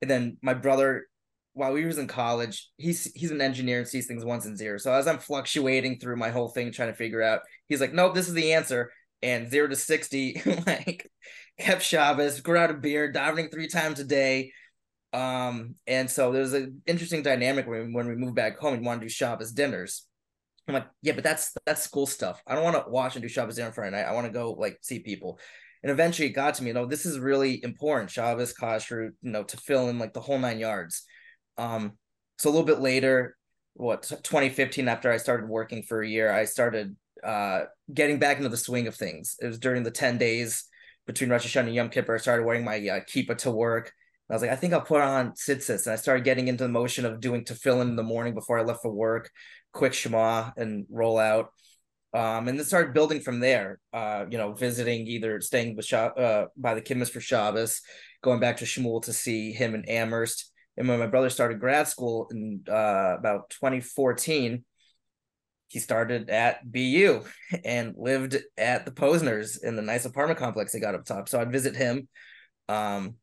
And 0.00 0.10
then 0.10 0.36
my 0.42 0.54
brother, 0.54 1.06
while 1.54 1.72
we 1.72 1.84
was 1.84 1.98
in 1.98 2.06
college, 2.06 2.70
he's 2.76 3.10
he's 3.14 3.32
an 3.32 3.40
engineer 3.40 3.78
and 3.78 3.88
sees 3.88 4.06
things 4.06 4.24
once 4.24 4.46
and 4.46 4.56
zero. 4.56 4.78
So 4.78 4.92
as 4.92 5.08
I'm 5.08 5.18
fluctuating 5.18 5.98
through 5.98 6.18
my 6.18 6.30
whole 6.30 6.50
thing, 6.50 6.70
trying 6.70 6.92
to 6.92 6.96
figure 6.96 7.22
out, 7.22 7.40
he's 7.68 7.80
like, 7.80 7.92
nope, 7.92 8.14
this 8.14 8.28
is 8.28 8.34
the 8.34 8.52
answer. 8.52 8.92
And 9.22 9.50
zero 9.50 9.68
to 9.68 9.76
sixty, 9.76 10.40
like 10.66 11.10
kept 11.58 11.82
Shabbos, 11.82 12.40
grew 12.40 12.58
out 12.58 12.70
a 12.70 12.74
beard, 12.74 13.14
davening 13.14 13.50
three 13.50 13.68
times 13.68 14.00
a 14.00 14.04
day. 14.04 14.52
Um, 15.12 15.76
and 15.86 16.10
so 16.10 16.32
there's 16.32 16.52
an 16.52 16.82
interesting 16.86 17.22
dynamic 17.22 17.66
when 17.66 17.86
we, 17.86 17.92
when 17.94 18.08
we 18.08 18.14
moved 18.16 18.34
back 18.34 18.58
home 18.58 18.74
and 18.74 18.84
want 18.84 19.00
to 19.00 19.06
do 19.06 19.10
Shabbos 19.10 19.52
dinners 19.52 20.06
I'm 20.68 20.74
like, 20.74 20.86
yeah, 21.02 21.12
but 21.12 21.24
that's 21.24 21.52
that's 21.64 21.82
school 21.82 22.06
stuff. 22.06 22.42
I 22.46 22.54
don't 22.54 22.64
want 22.64 22.76
to 22.76 22.90
watch 22.90 23.14
and 23.14 23.22
do 23.22 23.28
Shabbos 23.28 23.56
dinner 23.56 23.72
Friday 23.72 23.96
night. 23.96 24.06
I 24.06 24.12
want 24.12 24.26
to 24.26 24.32
go 24.32 24.52
like 24.52 24.78
see 24.82 24.98
people. 24.98 25.38
And 25.82 25.92
eventually 25.92 26.28
it 26.28 26.32
got 26.32 26.54
to 26.54 26.62
me, 26.62 26.68
you 26.68 26.74
know, 26.74 26.86
this 26.86 27.06
is 27.06 27.18
really 27.18 27.62
important. 27.62 28.10
Shabbos, 28.10 28.52
kashrut, 28.52 29.10
you 29.22 29.30
know, 29.30 29.44
tefillin 29.44 30.00
like 30.00 30.12
the 30.12 30.20
whole 30.20 30.38
nine 30.38 30.58
yards. 30.58 31.04
Um, 31.56 31.92
so 32.38 32.50
a 32.50 32.52
little 32.52 32.66
bit 32.66 32.80
later, 32.80 33.36
what 33.74 34.02
2015, 34.02 34.88
after 34.88 35.12
I 35.12 35.18
started 35.18 35.48
working 35.48 35.84
for 35.84 36.02
a 36.02 36.08
year, 36.08 36.32
I 36.32 36.46
started 36.46 36.96
uh 37.24 37.64
getting 37.92 38.18
back 38.18 38.38
into 38.38 38.48
the 38.48 38.56
swing 38.56 38.86
of 38.86 38.94
things. 38.94 39.36
It 39.40 39.46
was 39.46 39.58
during 39.58 39.82
the 39.82 39.90
10 39.90 40.18
days 40.18 40.64
between 41.06 41.30
Rosh 41.30 41.46
Hashanah 41.46 41.66
and 41.66 41.74
Yom 41.74 41.88
Kippur. 41.88 42.14
I 42.14 42.18
started 42.18 42.44
wearing 42.44 42.64
my 42.64 42.76
uh, 42.76 43.00
kippah 43.00 43.38
to 43.38 43.50
work. 43.50 43.92
I 44.28 44.32
was 44.32 44.42
like, 44.42 44.50
I 44.50 44.56
think 44.56 44.72
I'll 44.72 44.80
put 44.80 45.02
on 45.02 45.32
tzitzis. 45.32 45.86
And 45.86 45.92
I 45.92 45.96
started 45.96 46.24
getting 46.24 46.48
into 46.48 46.64
the 46.64 46.68
motion 46.68 47.04
of 47.04 47.20
doing 47.20 47.44
tefillin 47.44 47.82
in 47.82 47.94
the 47.94 48.02
morning 48.02 48.34
before 48.34 48.58
I 48.58 48.62
left 48.62 48.82
for 48.82 48.90
work 48.90 49.30
quick 49.76 49.94
Shema 49.94 50.50
and 50.56 50.86
roll 50.90 51.18
out. 51.18 51.50
Um, 52.14 52.48
and 52.48 52.58
then 52.58 52.64
started 52.64 52.94
building 52.94 53.20
from 53.20 53.40
there. 53.40 53.78
Uh, 53.92 54.24
you 54.30 54.38
know, 54.38 54.54
visiting 54.54 55.06
either 55.06 55.40
staying 55.40 55.76
with 55.76 55.92
uh, 55.92 56.46
by 56.56 56.74
the 56.74 56.80
Kidmas 56.80 57.10
for 57.10 57.20
Shabbos, 57.20 57.82
going 58.22 58.40
back 58.40 58.56
to 58.58 58.64
Shmuel 58.64 59.02
to 59.02 59.12
see 59.12 59.52
him 59.52 59.74
in 59.74 59.84
Amherst. 59.84 60.50
And 60.78 60.88
when 60.88 60.98
my 60.98 61.06
brother 61.06 61.30
started 61.30 61.60
grad 61.60 61.88
school 61.88 62.28
in 62.30 62.62
uh, 62.68 63.16
about 63.18 63.50
2014, 63.50 64.64
he 65.68 65.78
started 65.80 66.30
at 66.30 66.70
BU 66.70 67.24
and 67.64 67.94
lived 67.96 68.36
at 68.56 68.84
the 68.84 68.92
Posners 68.92 69.62
in 69.62 69.76
the 69.76 69.82
nice 69.82 70.04
apartment 70.04 70.38
complex 70.38 70.72
they 70.72 70.80
got 70.80 70.94
up 70.94 71.04
top. 71.04 71.28
So 71.28 71.40
I'd 71.40 71.52
visit 71.52 71.76
him. 71.76 72.08
Um, 72.68 73.14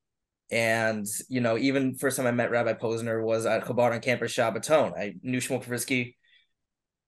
and 0.51 1.05
you 1.29 1.41
know, 1.41 1.57
even 1.57 1.95
first 1.95 2.17
time 2.17 2.27
I 2.27 2.31
met 2.31 2.51
Rabbi 2.51 2.73
Posner 2.73 3.23
was 3.23 3.45
at 3.45 3.63
Chabad 3.65 3.93
on 3.93 3.99
campus 4.01 4.33
Shabbaton. 4.33 4.97
I 4.97 5.15
knew 5.21 5.39
Shmuel 5.39 5.63
Kravitsky 5.63 6.13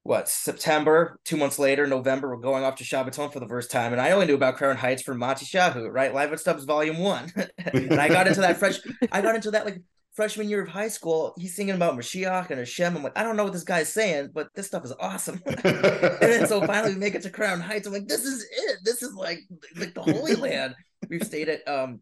what 0.05 0.29
September, 0.29 1.19
two 1.25 1.35
months 1.35 1.57
later, 1.57 1.87
November, 1.87 2.29
we're 2.29 2.39
going 2.39 2.63
off 2.63 2.75
to 2.75 2.83
Shabbaton 2.83 3.33
for 3.33 3.39
the 3.39 3.47
first 3.47 3.71
time. 3.71 3.91
And 3.91 3.99
I 3.99 4.11
only 4.11 4.27
knew 4.27 4.35
about 4.35 4.55
Crown 4.55 4.77
Heights 4.77 5.01
from 5.01 5.19
Matisyahu, 5.19 5.91
right? 5.91 6.13
Live 6.13 6.31
at 6.31 6.39
Stubb's 6.39 6.63
Volume 6.63 6.99
One. 6.99 7.33
and 7.57 7.99
I 7.99 8.07
got 8.07 8.27
into 8.27 8.41
that 8.41 8.57
fresh 8.57 8.79
I 9.11 9.21
got 9.21 9.33
into 9.33 9.49
that 9.51 9.65
like 9.65 9.81
freshman 10.15 10.49
year 10.49 10.63
of 10.63 10.69
high 10.69 10.87
school. 10.87 11.33
He's 11.37 11.55
singing 11.55 11.75
about 11.75 11.97
Mashiach 11.97 12.49
and 12.49 12.59
Hashem. 12.59 12.95
I'm 12.95 13.03
like, 13.03 13.17
I 13.17 13.23
don't 13.23 13.35
know 13.35 13.43
what 13.43 13.53
this 13.53 13.63
guy's 13.63 13.91
saying, 13.91 14.31
but 14.33 14.47
this 14.55 14.67
stuff 14.67 14.85
is 14.85 14.93
awesome. 14.99 15.41
and 15.45 15.63
then 15.63 16.47
so 16.47 16.65
finally 16.65 16.93
we 16.93 16.99
make 16.99 17.15
it 17.15 17.21
to 17.23 17.29
Crown 17.29 17.59
Heights. 17.59 17.85
I'm 17.85 17.93
like, 17.93 18.07
this 18.07 18.25
is 18.25 18.43
it. 18.43 18.79
This 18.83 19.03
is 19.03 19.13
like 19.13 19.39
like 19.77 19.93
the 19.93 20.01
Holy 20.01 20.35
Land. 20.35 20.75
We've 21.09 21.23
stayed 21.23 21.49
at 21.49 21.67
um 21.67 21.99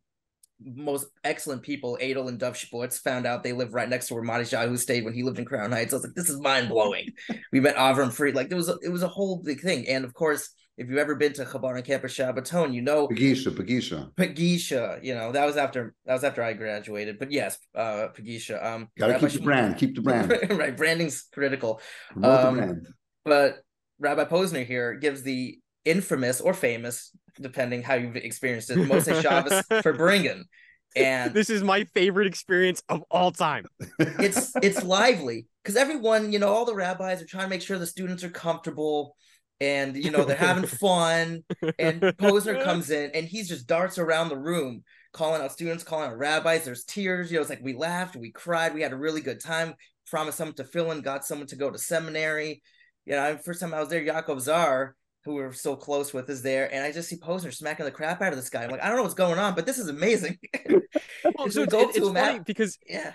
most 0.63 1.07
excellent 1.23 1.61
people, 1.61 1.97
Adel 1.99 2.27
and 2.27 2.39
Dov 2.39 2.57
Sports, 2.57 2.99
found 2.99 3.25
out 3.25 3.43
they 3.43 3.51
live 3.51 3.73
right 3.73 3.89
next 3.89 4.07
to 4.07 4.13
where 4.13 4.23
Matisyahu 4.23 4.77
stayed 4.77 5.03
when 5.03 5.13
he 5.13 5.23
lived 5.23 5.39
in 5.39 5.45
Crown 5.45 5.71
Heights. 5.71 5.93
I 5.93 5.97
was 5.97 6.05
like, 6.05 6.15
this 6.15 6.29
is 6.29 6.39
mind 6.39 6.69
blowing. 6.69 7.09
we 7.51 7.59
met 7.59 7.75
Avram 7.75 8.13
Fried. 8.13 8.35
Like 8.35 8.49
there 8.49 8.57
was 8.57 8.69
a, 8.69 8.77
it 8.81 8.89
was 8.89 9.03
a 9.03 9.07
whole 9.07 9.41
big 9.43 9.61
thing. 9.61 9.87
And 9.87 10.05
of 10.05 10.13
course, 10.13 10.49
if 10.77 10.89
you've 10.89 10.97
ever 10.97 11.15
been 11.15 11.33
to 11.33 11.45
Chabad 11.45 11.75
on 11.75 11.81
campus 11.83 12.15
Shabbaton, 12.15 12.73
you 12.73 12.81
know 12.81 13.07
Pegisha, 13.07 13.51
Pegisha. 13.55 14.13
Pegisha, 14.15 15.03
you 15.03 15.13
know, 15.13 15.31
that 15.31 15.45
was 15.45 15.57
after 15.57 15.93
that 16.05 16.13
was 16.13 16.23
after 16.23 16.43
I 16.43 16.53
graduated. 16.53 17.19
But 17.19 17.31
yes, 17.31 17.57
uh 17.75 18.07
Pegisha. 18.15 18.63
Um 18.63 18.89
gotta 18.97 19.13
Rabbi 19.13 19.27
keep 19.27 19.39
the 19.39 19.43
brand, 19.43 19.77
keep 19.77 19.95
the 19.95 20.01
brand. 20.01 20.31
right. 20.51 20.75
Branding's 20.75 21.27
critical. 21.31 21.81
Um, 22.21 22.55
brand. 22.55 22.87
but 23.23 23.57
Rabbi 23.99 24.25
Posner 24.25 24.65
here 24.65 24.95
gives 24.95 25.21
the 25.21 25.59
infamous 25.85 26.41
or 26.41 26.53
famous 26.53 27.11
depending 27.39 27.83
how 27.83 27.95
you've 27.95 28.15
experienced 28.15 28.69
it. 28.69 28.77
Motzei 28.77 29.21
Shabbos 29.21 29.63
farbrengen. 29.83 30.43
And 30.95 31.33
this 31.33 31.49
is 31.49 31.63
my 31.63 31.85
favorite 31.85 32.27
experience 32.27 32.83
of 32.89 33.03
all 33.09 33.31
time. 33.31 33.65
it's 33.99 34.53
it's 34.61 34.83
lively 34.83 35.47
because 35.63 35.75
everyone, 35.75 36.31
you 36.31 36.39
know, 36.39 36.49
all 36.49 36.65
the 36.65 36.75
rabbis 36.75 37.21
are 37.21 37.25
trying 37.25 37.45
to 37.45 37.49
make 37.49 37.61
sure 37.61 37.79
the 37.79 37.87
students 37.87 38.23
are 38.23 38.29
comfortable 38.29 39.15
and 39.59 39.95
you 39.95 40.11
know 40.11 40.23
they're 40.23 40.35
having 40.35 40.65
fun. 40.67 41.43
And 41.79 42.01
Posner 42.01 42.63
comes 42.63 42.89
in 42.89 43.11
and 43.13 43.27
he's 43.27 43.47
just 43.47 43.67
darts 43.67 43.97
around 43.97 44.29
the 44.29 44.37
room, 44.37 44.83
calling 45.11 45.41
out 45.41 45.51
students, 45.51 45.83
calling 45.83 46.09
out 46.09 46.17
rabbis. 46.17 46.65
There's 46.65 46.83
tears. 46.83 47.31
You 47.31 47.37
know, 47.37 47.41
it's 47.41 47.49
like 47.49 47.63
we 47.63 47.73
laughed, 47.73 48.15
we 48.15 48.31
cried, 48.31 48.73
we 48.73 48.81
had 48.81 48.93
a 48.93 48.97
really 48.97 49.21
good 49.21 49.39
time. 49.39 49.75
Promised 50.07 50.37
someone 50.37 50.55
tefillin, 50.55 51.03
got 51.03 51.25
someone 51.25 51.47
to 51.47 51.55
go 51.55 51.71
to 51.71 51.77
seminary. 51.77 52.61
You 53.05 53.13
know, 53.13 53.37
first 53.43 53.59
time 53.59 53.73
I 53.73 53.79
was 53.79 53.89
there, 53.89 54.01
Yaakov 54.01 54.41
Zar 54.41 54.95
who 55.25 55.35
we're 55.35 55.53
so 55.53 55.75
close 55.75 56.13
with, 56.13 56.29
is 56.29 56.41
there, 56.41 56.73
and 56.73 56.83
I 56.83 56.91
just 56.91 57.07
see 57.07 57.15
Posner 57.15 57.53
smacking 57.53 57.85
the 57.85 57.91
crap 57.91 58.21
out 58.21 58.33
of 58.33 58.37
this 58.37 58.49
guy. 58.49 58.63
I'm 58.63 58.69
like, 58.69 58.81
I 58.81 58.87
don't 58.87 58.97
know 58.97 59.03
what's 59.03 59.13
going 59.13 59.39
on, 59.39 59.55
but 59.55 59.65
this 59.65 59.77
is 59.77 59.87
amazing. 59.87 60.37
well, 60.69 61.49
so 61.49 61.63
it's, 61.63 61.97
it's 61.97 62.09
funny 62.09 62.39
because 62.39 62.77
yeah, 62.85 63.13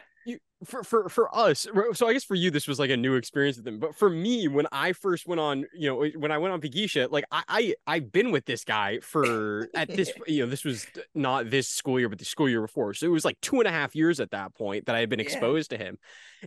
for 0.65 0.83
for 0.83 1.09
for 1.09 1.35
us 1.37 1.67
so 1.93 2.09
i 2.09 2.12
guess 2.12 2.25
for 2.25 2.35
you 2.35 2.50
this 2.50 2.67
was 2.67 2.79
like 2.79 2.91
a 2.91 2.97
new 2.97 3.15
experience 3.15 3.57
with 3.57 3.65
them 3.65 3.79
but 3.79 3.95
for 3.95 4.11
me 4.11 4.49
when 4.49 4.67
i 4.73 4.93
first 4.93 5.27
went 5.27 5.41
on 5.41 5.65
you 5.73 5.88
know 5.88 6.03
eh, 6.03 6.11
when 6.17 6.33
i 6.33 6.38
went 6.38 6.53
on 6.53 6.61
Pegisha, 6.61 7.11
like 7.11 7.25
i, 7.31 7.43
I 7.49 7.75
i've 7.87 8.11
been 8.11 8.33
with 8.33 8.45
this 8.45 8.65
guy 8.65 8.99
for 8.99 9.69
at 9.75 9.88
this 9.88 10.12
you 10.27 10.45
know 10.45 10.50
this 10.50 10.65
was 10.65 10.87
not 11.15 11.50
this 11.50 11.69
school 11.69 12.00
year 12.00 12.09
but 12.09 12.19
the 12.19 12.25
school 12.25 12.49
year 12.49 12.61
before 12.61 12.93
so 12.95 13.07
it 13.07 13.11
was 13.11 13.25
like 13.25 13.41
two 13.41 13.61
and 13.61 13.69
a 13.69 13.71
half 13.71 13.95
years 13.95 14.19
at 14.19 14.33
that 14.33 14.55
point 14.55 14.87
that 14.87 14.97
i 14.97 15.00
had 15.00 15.09
been 15.09 15.21
exposed 15.21 15.71
yeah. 15.71 15.79
to 15.79 15.85
him 15.85 15.99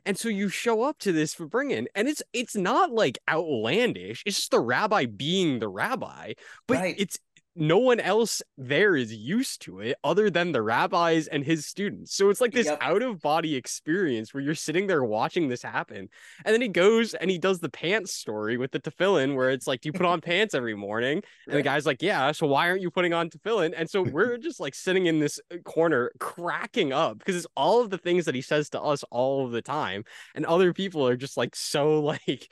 and 0.06 0.18
so 0.18 0.28
you 0.28 0.50
show 0.50 0.84
up 0.84 0.98
to 1.00 1.14
this 1.14 1.34
farbrengen 1.34 1.86
and 1.96 2.10
it's 2.10 2.22
it's 2.34 2.56
not 2.56 2.92
like 2.92 3.18
outlandish 3.30 4.24
it's 4.26 4.36
just 4.36 4.52
the 4.52 4.60
rabbi 4.60 5.06
being 5.06 5.60
the 5.60 5.70
rabbi 5.70 6.34
but 6.68 6.78
right. 6.78 6.96
it's 6.98 7.18
no 7.56 7.78
one 7.78 8.00
else 8.00 8.42
there 8.58 8.96
is 8.96 9.14
used 9.14 9.62
to 9.64 9.80
it 9.80 9.98
other 10.04 10.30
than 10.30 10.52
the 10.52 10.62
rabbis 10.62 11.28
and 11.28 11.44
his 11.44 11.66
students. 11.66 12.16
So 12.16 12.30
it's 12.30 12.40
like 12.40 12.54
this 12.54 12.68
yep. 12.68 12.78
out 12.82 13.02
of 13.02 13.22
body 13.22 13.56
experience 13.56 14.34
where 14.34 14.42
you're 14.42 14.56
sitting 14.56 14.88
there 14.88 15.04
watching 15.04 15.50
this 15.50 15.62
happen. 15.62 16.08
And 16.46 16.54
then 16.54 16.62
he 16.62 16.70
goes 16.70 17.14
and 17.14 17.30
he 17.30 17.38
does 17.38 17.60
the 17.60 17.70
pants 17.70 18.14
story 18.14 18.58
with 18.58 18.72
the 18.72 18.80
tefillin 18.80 19.36
where 19.36 19.50
it's 19.50 19.68
like, 19.68 19.82
Do 19.82 19.90
you 19.90 19.94
put 19.94 20.06
on 20.06 20.22
pants 20.22 20.54
every 20.54 20.76
morning? 20.76 21.24
And 21.48 21.58
the 21.58 21.62
guy's 21.62 21.86
like, 21.86 22.02
Yeah, 22.02 22.32
so 22.32 22.48
why 22.48 22.70
aren't 22.70 22.82
you 22.82 22.92
putting 22.92 23.14
on 23.14 23.30
tefillin? 23.30 23.74
And 23.76 23.90
so 23.90 24.02
we're 24.02 24.38
just 24.38 24.60
like 24.60 24.74
sitting 24.74 25.08
in 25.08 25.20
this 25.20 25.40
uh, 25.52 25.58
corner 25.58 26.12
cracking 26.20 26.94
up 26.94 27.20
because 27.20 27.36
it's 27.36 27.48
all 27.58 27.82
of 27.82 27.90
the 27.90 27.98
things 27.98 28.26
that 28.26 28.36
he 28.36 28.42
says 28.42 28.70
to 28.70 28.82
us 28.82 29.04
all 29.12 29.46
of 29.46 29.52
the 29.52 29.62
time. 29.62 30.06
And 30.36 30.46
other 30.46 30.74
people 30.74 31.06
are 31.06 31.18
just 31.18 31.36
like 31.36 31.56
so 31.56 32.00
like 32.02 32.50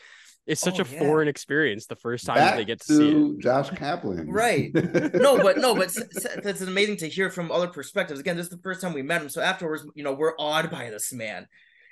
it's 0.49 0.61
such 0.61 0.79
oh, 0.79 0.83
a 0.83 0.87
yeah. 0.87 0.99
foreign 0.99 1.27
experience 1.27 1.85
the 1.85 1.95
first 1.95 2.25
time 2.25 2.37
Back 2.37 2.55
they 2.55 2.65
get 2.65 2.81
to, 2.81 2.87
to 2.87 2.95
see 2.95 3.35
it. 3.35 3.39
Josh 3.39 3.69
Kaplan. 3.69 4.27
Right. 4.31 4.73
no, 5.13 5.37
but 5.37 5.59
no, 5.59 5.75
but 5.75 5.95
it's 5.95 6.61
amazing 6.61 6.97
to 6.97 7.07
hear 7.07 7.29
from 7.29 7.51
other 7.51 7.67
perspectives. 7.67 8.19
Again, 8.19 8.35
this 8.35 8.47
is 8.47 8.51
the 8.51 8.57
first 8.63 8.81
time 8.81 8.93
we 8.93 9.03
met 9.03 9.21
him. 9.21 9.29
So 9.29 9.41
afterwards, 9.41 9.85
you 9.93 10.03
know, 10.03 10.13
we're 10.13 10.33
awed 10.39 10.71
by 10.71 10.89
this 10.89 11.13
man. 11.13 11.45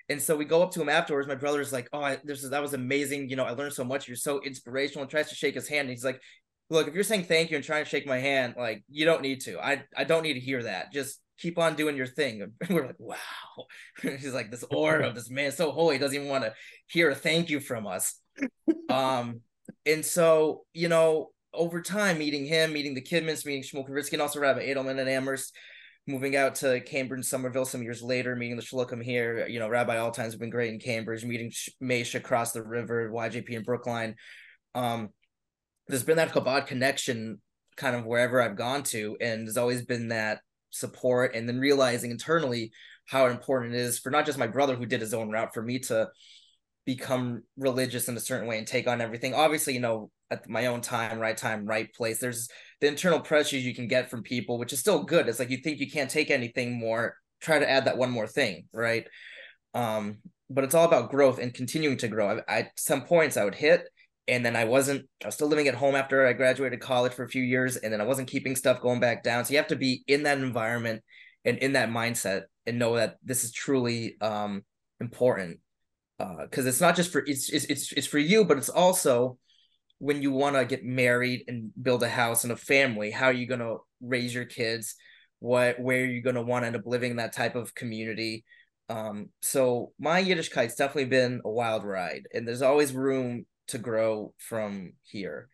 And 0.10 0.20
so 0.20 0.36
we 0.36 0.46
go 0.46 0.64
up 0.64 0.72
to 0.72 0.82
him 0.82 0.90
afterwards. 0.90 1.28
My 1.28 1.36
brother's 1.36 1.72
like, 1.72 1.88
"Oh, 1.94 2.02
I, 2.02 2.18
this 2.24 2.44
is 2.44 2.50
that 2.50 2.62
was 2.62 2.74
amazing. 2.74 3.30
You 3.30 3.36
know, 3.36 3.44
I 3.44 3.52
learned 3.52 3.74
so 3.74 3.84
much. 3.84 4.08
You're 4.08 4.18
so 4.18 4.42
inspirational." 4.42 5.04
And 5.04 5.12
tries 5.12 5.30
to 5.30 5.36
shake 5.36 5.56
his 5.56 5.68
hand. 5.68 5.82
And 5.82 5.90
he's 5.90 6.06
like, 6.06 6.20
"Look, 6.70 6.88
if 6.88 6.96
you're 6.96 7.04
saying 7.04 7.26
thank 7.26 7.52
you 7.52 7.58
and 7.58 7.66
trying 7.66 7.84
to 7.84 7.90
shake 7.90 8.08
my 8.08 8.18
hand, 8.18 8.56
like 8.58 8.84
you 8.90 9.06
don't 9.06 9.22
need 9.22 9.42
to. 9.42 9.60
I 9.60 9.84
I 9.96 10.06
don't 10.06 10.24
need 10.24 10.36
to 10.36 10.40
hear 10.40 10.64
that. 10.64 10.94
Just 10.94 11.20
keep 11.38 11.60
on 11.60 11.76
doing 11.76 11.98
your 11.98 12.08
thing." 12.08 12.42
And 12.62 12.70
we're 12.70 12.88
like, 12.88 13.00
"Wow." 13.00 13.18
he's 14.02 14.34
like, 14.34 14.50
"This 14.50 14.64
aura 14.72 15.08
of 15.08 15.14
this 15.16 15.30
man 15.30 15.52
so 15.52 15.72
holy 15.72 15.98
doesn't 15.98 16.16
even 16.16 16.30
want 16.30 16.46
to 16.46 16.54
hear 16.88 17.10
a 17.10 17.16
thank 17.16 17.50
you 17.50 17.60
from 17.60 17.86
us." 17.86 18.16
Um, 18.90 19.42
and 19.86 20.06
so 20.06 20.64
you 20.74 20.90
know, 20.90 21.32
over 21.54 21.82
time, 21.82 22.18
meeting 22.18 22.46
him, 22.46 22.74
meeting 22.74 22.94
the 22.94 23.02
Kivmans, 23.02 23.46
meeting 23.46 23.64
Shmuel 23.64 23.88
Kravitsky, 23.88 24.14
and 24.14 24.22
also 24.22 24.40
Rabbi 24.40 24.68
Edelman 24.68 25.00
and 25.00 25.10
Amherst, 25.10 25.56
moving 26.08 26.36
out 26.36 26.56
to 26.56 26.80
Cambridge, 26.82 27.26
Somerville 27.26 27.66
some 27.66 27.84
years 27.84 28.02
later, 28.02 28.36
meeting 28.36 28.56
the 28.56 28.64
Shluchim 28.64 29.04
here. 29.04 29.48
You 29.48 29.60
know, 29.60 29.70
Rabbi 29.70 29.98
all 29.98 30.12
times 30.12 30.34
have 30.34 30.40
been 30.40 30.50
great 30.50 30.74
in 30.74 30.80
Cambridge, 30.80 31.26
meeting 31.26 31.52
Mesh 31.82 32.16
across 32.16 32.52
the 32.52 32.64
river, 32.64 33.10
YJP 33.12 33.50
in 33.50 33.64
Brookline. 33.64 34.16
Um, 34.74 35.10
there's 35.88 36.04
been 36.04 36.18
that 36.18 36.32
Chabad 36.32 36.68
connection 36.68 37.42
kind 37.76 37.96
of 37.96 38.06
wherever 38.06 38.42
I've 38.42 38.58
gone 38.58 38.84
to, 38.84 39.18
and 39.22 39.46
there's 39.46 39.58
always 39.58 39.84
been 39.86 40.10
that 40.10 40.40
support, 40.70 41.36
and 41.36 41.48
then 41.48 41.60
realizing 41.60 42.12
internally 42.12 42.72
how 43.06 43.28
important 43.28 43.74
it 43.74 43.80
is 43.80 44.00
for 44.00 44.10
not 44.10 44.26
just 44.26 44.38
my 44.38 44.48
brother 44.48 44.76
who 44.76 44.86
did 44.86 45.02
his 45.02 45.14
own 45.14 45.30
route, 45.30 45.54
for 45.54 45.62
me 45.62 45.80
to 45.80 46.10
become 46.88 47.44
religious 47.58 48.08
in 48.08 48.16
a 48.16 48.20
certain 48.20 48.48
way 48.48 48.58
and 48.58 48.66
take 48.66 48.88
on 48.88 49.02
everything. 49.02 49.34
Obviously, 49.34 49.74
you 49.74 49.82
know, 49.82 50.10
at 50.32 50.50
my 50.50 50.68
own 50.68 50.80
time, 50.80 51.20
right 51.20 51.36
time, 51.36 51.66
right 51.66 51.94
place. 51.94 52.18
There's 52.18 52.48
the 52.80 52.88
internal 52.88 53.20
pressures 53.20 53.66
you 53.66 53.76
can 53.76 53.90
get 53.90 54.10
from 54.10 54.24
people, 54.24 54.58
which 54.58 54.72
is 54.72 54.80
still 54.80 55.04
good. 55.04 55.28
It's 55.28 55.38
like 55.38 55.50
you 55.50 55.58
think 55.58 55.80
you 55.80 55.92
can't 55.92 56.10
take 56.10 56.32
anything 56.32 56.80
more, 56.80 57.16
try 57.42 57.60
to 57.60 57.70
add 57.70 57.86
that 57.86 57.98
one 57.98 58.10
more 58.10 58.26
thing, 58.26 58.68
right? 58.72 59.06
Um, 59.74 60.20
but 60.50 60.64
it's 60.64 60.74
all 60.74 60.86
about 60.86 61.12
growth 61.12 61.40
and 61.40 61.54
continuing 61.54 61.98
to 61.98 62.08
grow. 62.08 62.40
I, 62.48 62.58
I 62.58 62.70
some 62.78 63.02
points 63.02 63.36
I 63.36 63.44
would 63.44 63.56
hit, 63.56 63.90
and 64.30 64.46
then 64.46 64.56
I 64.56 64.64
wasn't. 64.64 65.08
I 65.24 65.28
was 65.28 65.36
still 65.36 65.50
living 65.50 65.68
at 65.68 65.76
home 65.76 65.96
after 65.96 66.26
I 66.26 66.32
graduated 66.32 66.80
college 66.80 67.12
for 67.12 67.24
a 67.24 67.30
few 67.30 67.44
years, 67.44 67.76
and 67.76 67.92
then 67.92 68.00
I 68.00 68.06
wasn't 68.06 68.30
keeping 68.30 68.56
stuff 68.56 68.80
going 68.80 69.02
back 69.02 69.24
down. 69.24 69.44
So 69.44 69.52
you 69.52 69.58
have 69.58 69.68
to 69.68 69.76
be 69.76 70.06
in 70.08 70.24
that 70.24 70.38
environment 70.38 71.04
and 71.44 71.58
in 71.58 71.74
that 71.74 71.90
mindset 71.90 72.44
and 72.66 72.80
know 72.80 72.96
that 72.96 73.18
this 73.24 73.44
is 73.44 73.52
truly 73.52 74.16
um, 74.22 74.64
important 75.02 75.60
because 76.18 76.66
uh, 76.66 76.70
it's 76.70 76.82
not 76.82 76.96
just 76.96 77.12
for 77.12 77.24
it's, 77.26 77.50
it's 77.50 77.66
it's 77.66 77.92
it's 77.92 78.08
for 78.08 78.18
you, 78.18 78.44
but 78.44 78.58
it's 78.58 78.70
also 78.70 79.38
when 80.00 80.22
you 80.22 80.32
want 80.32 80.56
to 80.56 80.66
get 80.66 80.84
married 80.84 81.44
and 81.48 81.72
build 81.82 82.04
a 82.04 82.10
house 82.10 82.44
and 82.44 82.54
a 82.54 82.58
family. 82.58 83.12
How 83.12 83.28
are 83.28 83.34
you 83.34 83.48
going 83.48 83.60
to 83.60 83.78
raise 84.02 84.34
your 84.34 84.46
kids? 84.46 84.96
What 85.40 85.80
where 85.80 86.02
are 86.02 86.08
you 86.08 86.22
going 86.22 86.36
to 86.36 86.42
want 86.42 86.64
to 86.64 86.68
end 86.68 86.76
up 86.76 86.86
living 86.86 87.12
in 87.12 87.18
that 87.18 87.34
type 87.34 87.56
of 87.56 87.76
community? 87.76 88.46
Um, 88.90 89.30
so 89.42 89.92
my 90.00 90.24
Yiddishkeit's 90.24 90.76
definitely 90.76 91.06
been 91.06 91.42
a 91.44 91.50
wild 91.50 91.84
ride, 91.84 92.28
and 92.34 92.48
there's 92.48 92.62
always 92.62 92.94
room 92.94 93.46
to 93.68 93.78
grow 93.78 94.34
from 94.38 94.94
here. 95.04 95.50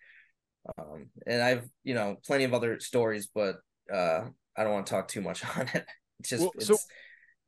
Um, 0.78 1.08
and 1.28 1.42
I've 1.42 1.68
you 1.84 1.94
know 1.94 2.18
plenty 2.26 2.46
of 2.46 2.54
other 2.54 2.80
stories, 2.80 3.28
but 3.34 3.58
uh, 3.94 4.22
I 4.56 4.64
don't 4.64 4.74
want 4.74 4.88
to 4.88 4.94
talk 4.94 5.08
too 5.08 5.22
much 5.22 5.44
on 5.58 5.68
it. 5.74 5.86
It's 6.20 6.30
just 6.30 6.42
well, 6.42 6.52
it's, 6.56 6.68
so 6.68 6.78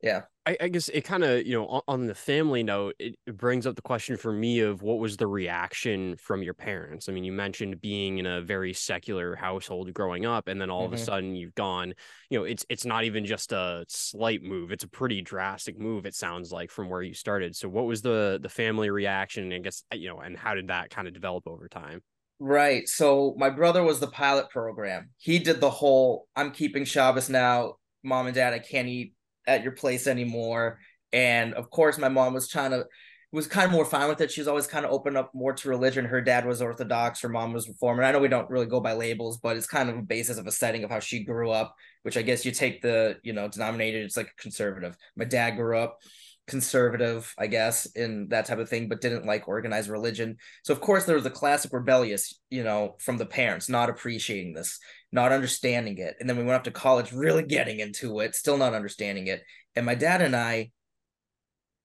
yeah 0.06 0.22
I, 0.46 0.56
I 0.60 0.68
guess 0.68 0.88
it 0.88 1.00
kind 1.00 1.24
of 1.24 1.44
you 1.44 1.54
know 1.54 1.66
on, 1.66 1.82
on, 1.88 2.06
the 2.06 2.14
family 2.14 2.62
note 2.62 2.94
it, 3.00 3.16
it, 3.26 3.36
brings 3.36 3.66
up 3.66 3.74
the 3.74 3.82
question 3.82 4.16
for 4.16 4.32
me 4.32 4.60
of 4.60 4.80
what 4.80 5.00
was 5.00 5.16
the 5.16 5.26
reaction 5.26 6.16
from 6.16 6.44
your 6.44 6.54
parents 6.54 7.08
i 7.08 7.12
mean 7.12 7.24
you 7.24 7.32
mentioned 7.32 7.80
being 7.80 8.18
in 8.18 8.26
a 8.26 8.40
very 8.40 8.72
secular 8.72 9.34
household 9.34 9.92
growing 9.92 10.24
up 10.24 10.46
and 10.46 10.60
then 10.60 10.70
all 10.70 10.84
mm-hmm. 10.84 10.92
of 10.94 11.00
a 11.00 11.02
mm-hmm. 11.02 11.04
sudden 11.04 11.34
you've 11.34 11.54
gone 11.56 11.92
you 12.30 12.38
know 12.38 12.44
it's 12.44 12.64
it's 12.68 12.86
not 12.86 13.02
even 13.02 13.26
just 13.26 13.50
a 13.50 13.84
slight 13.88 14.44
move 14.44 14.70
it's 14.70 14.84
a 14.84 14.88
pretty 14.88 15.20
drastic 15.20 15.76
move 15.76 16.06
it 16.06 16.14
sounds 16.14 16.52
like 16.52 16.70
from 16.70 16.88
where 16.88 17.02
you 17.02 17.12
started 17.12 17.56
so 17.56 17.68
what 17.68 17.84
was 17.84 18.00
the 18.00 18.38
the 18.40 18.48
family 18.48 18.90
reaction 18.90 19.52
i 19.52 19.58
guess 19.58 19.82
you 19.92 20.08
know 20.08 20.20
and 20.20 20.36
how 20.36 20.54
did 20.54 20.68
that 20.68 20.88
kind 20.88 21.08
of 21.08 21.14
develop 21.14 21.48
over 21.48 21.68
time 21.68 22.00
Right. 22.38 22.86
So 22.86 23.34
my 23.38 23.48
brother 23.48 23.82
was 23.82 23.98
the 23.98 24.08
pilot 24.08 24.50
program. 24.50 25.08
He 25.16 25.38
did 25.38 25.58
the 25.58 25.70
whole 25.70 26.28
I'm 26.36 26.50
keeping 26.50 26.84
Shabbos 26.84 27.30
now. 27.30 27.76
Mom 28.02 28.26
and 28.26 28.34
dad, 28.34 28.52
I 28.52 28.58
can't 28.58 28.88
eat 28.88 29.14
at 29.46 29.62
your 29.62 29.72
place 29.72 30.06
anymore. 30.06 30.78
And 31.12 31.54
of 31.54 31.70
course, 31.70 31.98
my 31.98 32.08
mom 32.08 32.34
was 32.34 32.48
trying 32.48 32.72
to 32.72 32.86
was 33.32 33.46
kind 33.46 33.66
of 33.66 33.72
more 33.72 33.84
fine 33.84 34.08
with 34.08 34.20
it. 34.20 34.30
She 34.30 34.40
was 34.40 34.48
always 34.48 34.66
kind 34.66 34.86
of 34.86 34.92
open 34.92 35.16
up 35.16 35.34
more 35.34 35.52
to 35.52 35.68
religion. 35.68 36.04
Her 36.04 36.20
dad 36.22 36.46
was 36.46 36.62
Orthodox, 36.62 37.20
her 37.20 37.28
mom 37.28 37.52
was 37.52 37.68
Reform. 37.68 37.98
And 37.98 38.06
I 38.06 38.12
know 38.12 38.18
we 38.18 38.28
don't 38.28 38.48
really 38.48 38.66
go 38.66 38.80
by 38.80 38.94
labels, 38.94 39.38
but 39.38 39.56
it's 39.56 39.66
kind 39.66 39.90
of 39.90 39.98
a 39.98 40.02
basis 40.02 40.38
of 40.38 40.46
a 40.46 40.52
setting 40.52 40.84
of 40.84 40.90
how 40.90 41.00
she 41.00 41.24
grew 41.24 41.50
up, 41.50 41.74
which 42.02 42.16
I 42.16 42.22
guess 42.22 42.46
you 42.46 42.52
take 42.52 42.82
the, 42.82 43.16
you 43.22 43.32
know, 43.32 43.48
denominator, 43.48 43.98
it's 43.98 44.16
like 44.16 44.30
conservative. 44.38 44.96
My 45.16 45.24
dad 45.24 45.56
grew 45.56 45.76
up 45.78 45.98
conservative, 46.46 47.34
I 47.38 47.48
guess, 47.48 47.86
in 47.86 48.28
that 48.28 48.46
type 48.46 48.58
of 48.58 48.68
thing, 48.68 48.88
but 48.88 49.00
didn't 49.00 49.26
like 49.26 49.48
organized 49.48 49.88
religion. 49.88 50.36
So 50.62 50.72
of 50.72 50.80
course 50.80 51.04
there 51.04 51.16
was 51.16 51.26
a 51.26 51.30
classic 51.30 51.72
rebellious, 51.72 52.38
you 52.50 52.62
know, 52.62 52.96
from 53.00 53.16
the 53.16 53.26
parents 53.26 53.68
not 53.68 53.90
appreciating 53.90 54.54
this 54.54 54.78
not 55.12 55.32
understanding 55.32 55.98
it. 55.98 56.16
And 56.20 56.28
then 56.28 56.36
we 56.36 56.44
went 56.44 56.56
up 56.56 56.64
to 56.64 56.70
college, 56.70 57.12
really 57.12 57.42
getting 57.42 57.80
into 57.80 58.20
it, 58.20 58.34
still 58.34 58.58
not 58.58 58.74
understanding 58.74 59.28
it. 59.28 59.42
And 59.74 59.86
my 59.86 59.94
dad 59.94 60.20
and 60.20 60.36
I 60.36 60.70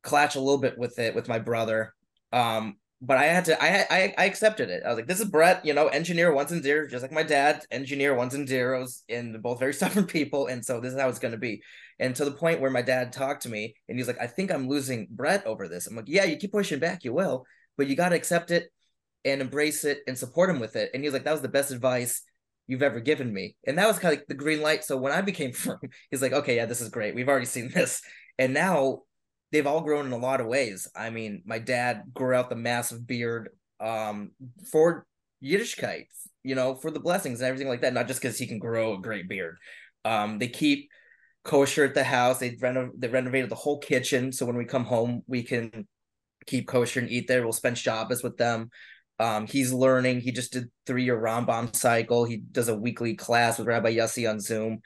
clatch 0.04 0.36
a 0.36 0.40
little 0.40 0.60
bit 0.60 0.78
with 0.78 1.00
it 1.00 1.16
with 1.16 1.28
my 1.28 1.40
brother. 1.40 1.94
Um, 2.34 2.76
but 3.02 3.18
I 3.18 3.24
had 3.26 3.46
to, 3.46 3.62
I, 3.62 3.86
I, 3.90 4.14
I 4.18 4.26
accepted 4.26 4.70
it. 4.70 4.84
I 4.86 4.90
was 4.90 4.98
like, 4.98 5.08
this 5.08 5.20
is 5.20 5.26
Brett, 5.28 5.66
you 5.66 5.74
know, 5.74 5.88
engineer 5.88 6.32
ones 6.34 6.52
and 6.52 6.62
zeros, 6.62 6.92
just 6.92 7.02
like 7.02 7.12
my 7.12 7.24
dad, 7.24 7.66
engineer 7.72 8.14
ones 8.14 8.36
and 8.36 8.48
zeros, 8.48 9.04
and 9.10 9.42
both 9.42 9.60
very 9.60 9.74
stubborn 9.76 10.06
people. 10.06 10.48
And 10.48 10.64
so 10.64 10.80
this 10.80 10.94
is 10.94 11.00
how 11.00 11.10
it's 11.10 11.18
to 11.18 11.38
be. 11.38 11.64
And 12.00 12.16
to 12.16 12.26
the 12.26 12.32
point 12.32 12.62
where 12.62 12.70
my 12.70 12.84
dad 12.84 13.12
talked 13.12 13.44
to 13.44 13.50
me 13.50 13.76
and 13.90 13.98
he's 13.98 14.08
like, 14.08 14.22
I 14.22 14.28
think 14.28 14.52
I'm 14.52 14.68
losing 14.68 15.08
Brett 15.10 15.46
over 15.48 15.68
this. 15.68 15.88
I'm 15.88 15.96
like, 15.96 16.06
yeah, 16.08 16.26
you 16.26 16.38
keep 16.38 16.52
pushing 16.52 16.80
back, 16.80 17.04
you 17.04 17.14
will, 17.14 17.46
but 17.76 17.88
you 17.88 17.96
got 17.96 18.10
to 18.10 18.16
accept 18.16 18.52
it 18.52 18.72
and 19.26 19.42
embrace 19.42 19.84
it 19.84 20.00
and 20.08 20.18
support 20.18 20.50
him 20.50 20.60
with 20.60 20.76
it. 20.76 20.92
And 20.94 21.04
he's 21.04 21.14
like, 21.14 21.24
that 21.24 21.32
was 21.32 21.42
the 21.42 21.48
best 21.48 21.72
advice 21.72 22.22
you've 22.68 22.84
ever 22.84 23.00
given 23.00 23.34
me. 23.34 23.56
And 23.66 23.78
that 23.78 23.88
was 23.88 23.98
kind 23.98 24.14
of 24.14 24.20
like 24.20 24.28
the 24.28 24.36
green 24.36 24.62
light. 24.62 24.84
So 24.84 24.98
when 24.98 25.12
I 25.12 25.22
became 25.22 25.52
firm, 25.54 25.80
he's 26.12 26.22
like, 26.22 26.34
okay, 26.34 26.56
yeah, 26.56 26.68
this 26.68 26.82
is 26.82 26.90
great. 26.90 27.16
We've 27.16 27.30
already 27.30 27.46
seen 27.48 27.72
this. 27.74 28.02
And 28.38 28.54
now 28.54 29.02
they've 29.52 29.68
all 29.68 29.82
grown 29.82 30.06
in 30.06 30.12
a 30.12 30.18
lot 30.18 30.42
of 30.42 30.48
ways. 30.48 30.88
I 30.96 31.10
mean, 31.10 31.44
my 31.46 31.60
dad 31.60 32.04
grew 32.14 32.34
out 32.34 32.50
the 32.50 32.56
massive 32.56 33.06
beard 33.06 33.50
um, 33.80 34.32
for 34.72 35.06
Yiddishkeit, 35.44 36.06
you 36.44 36.56
know, 36.56 36.76
for 36.76 36.92
the 36.92 37.00
blessings 37.00 37.42
and 37.42 37.48
everything 37.48 37.68
like 37.68 37.82
that, 37.82 37.94
not 37.94 38.08
just 38.08 38.22
because 38.22 38.38
he 38.38 38.48
can 38.48 38.60
grow 38.60 38.94
a 38.94 39.02
great 39.02 39.28
beard. 39.28 39.58
Um, 40.06 40.40
they 40.40 40.48
keep 40.48 40.90
kosher 41.44 41.84
at 41.84 41.94
the 41.94 42.04
house. 42.04 42.40
They 42.40 42.58
they 42.98 43.08
renovated 43.08 43.50
the 43.50 43.56
whole 43.56 43.80
kitchen. 43.80 44.32
So 44.32 44.46
when 44.46 44.56
we 44.58 44.66
come 44.66 44.86
home, 44.86 45.24
we 45.28 45.44
can 45.44 45.88
keep 46.46 46.68
kosher 46.68 47.00
and 47.00 47.10
eat 47.10 47.28
there. 47.28 47.44
We'll 47.44 47.54
spend 47.54 47.78
Shabbos 47.78 48.24
with 48.24 48.38
them. 48.38 48.70
Um, 49.20 49.46
he's 49.46 49.72
learning. 49.72 50.22
He 50.22 50.32
just 50.32 50.54
did 50.54 50.72
three 50.88 51.04
year 51.04 51.20
Rambam 51.20 51.76
cycle. 51.76 52.26
He 52.26 52.38
does 52.38 52.70
a 52.70 52.76
weekly 52.76 53.16
class 53.16 53.60
with 53.60 53.68
Rabbi 53.68 53.96
Yossi 53.96 54.30
on 54.30 54.40
Zoom. 54.40 54.80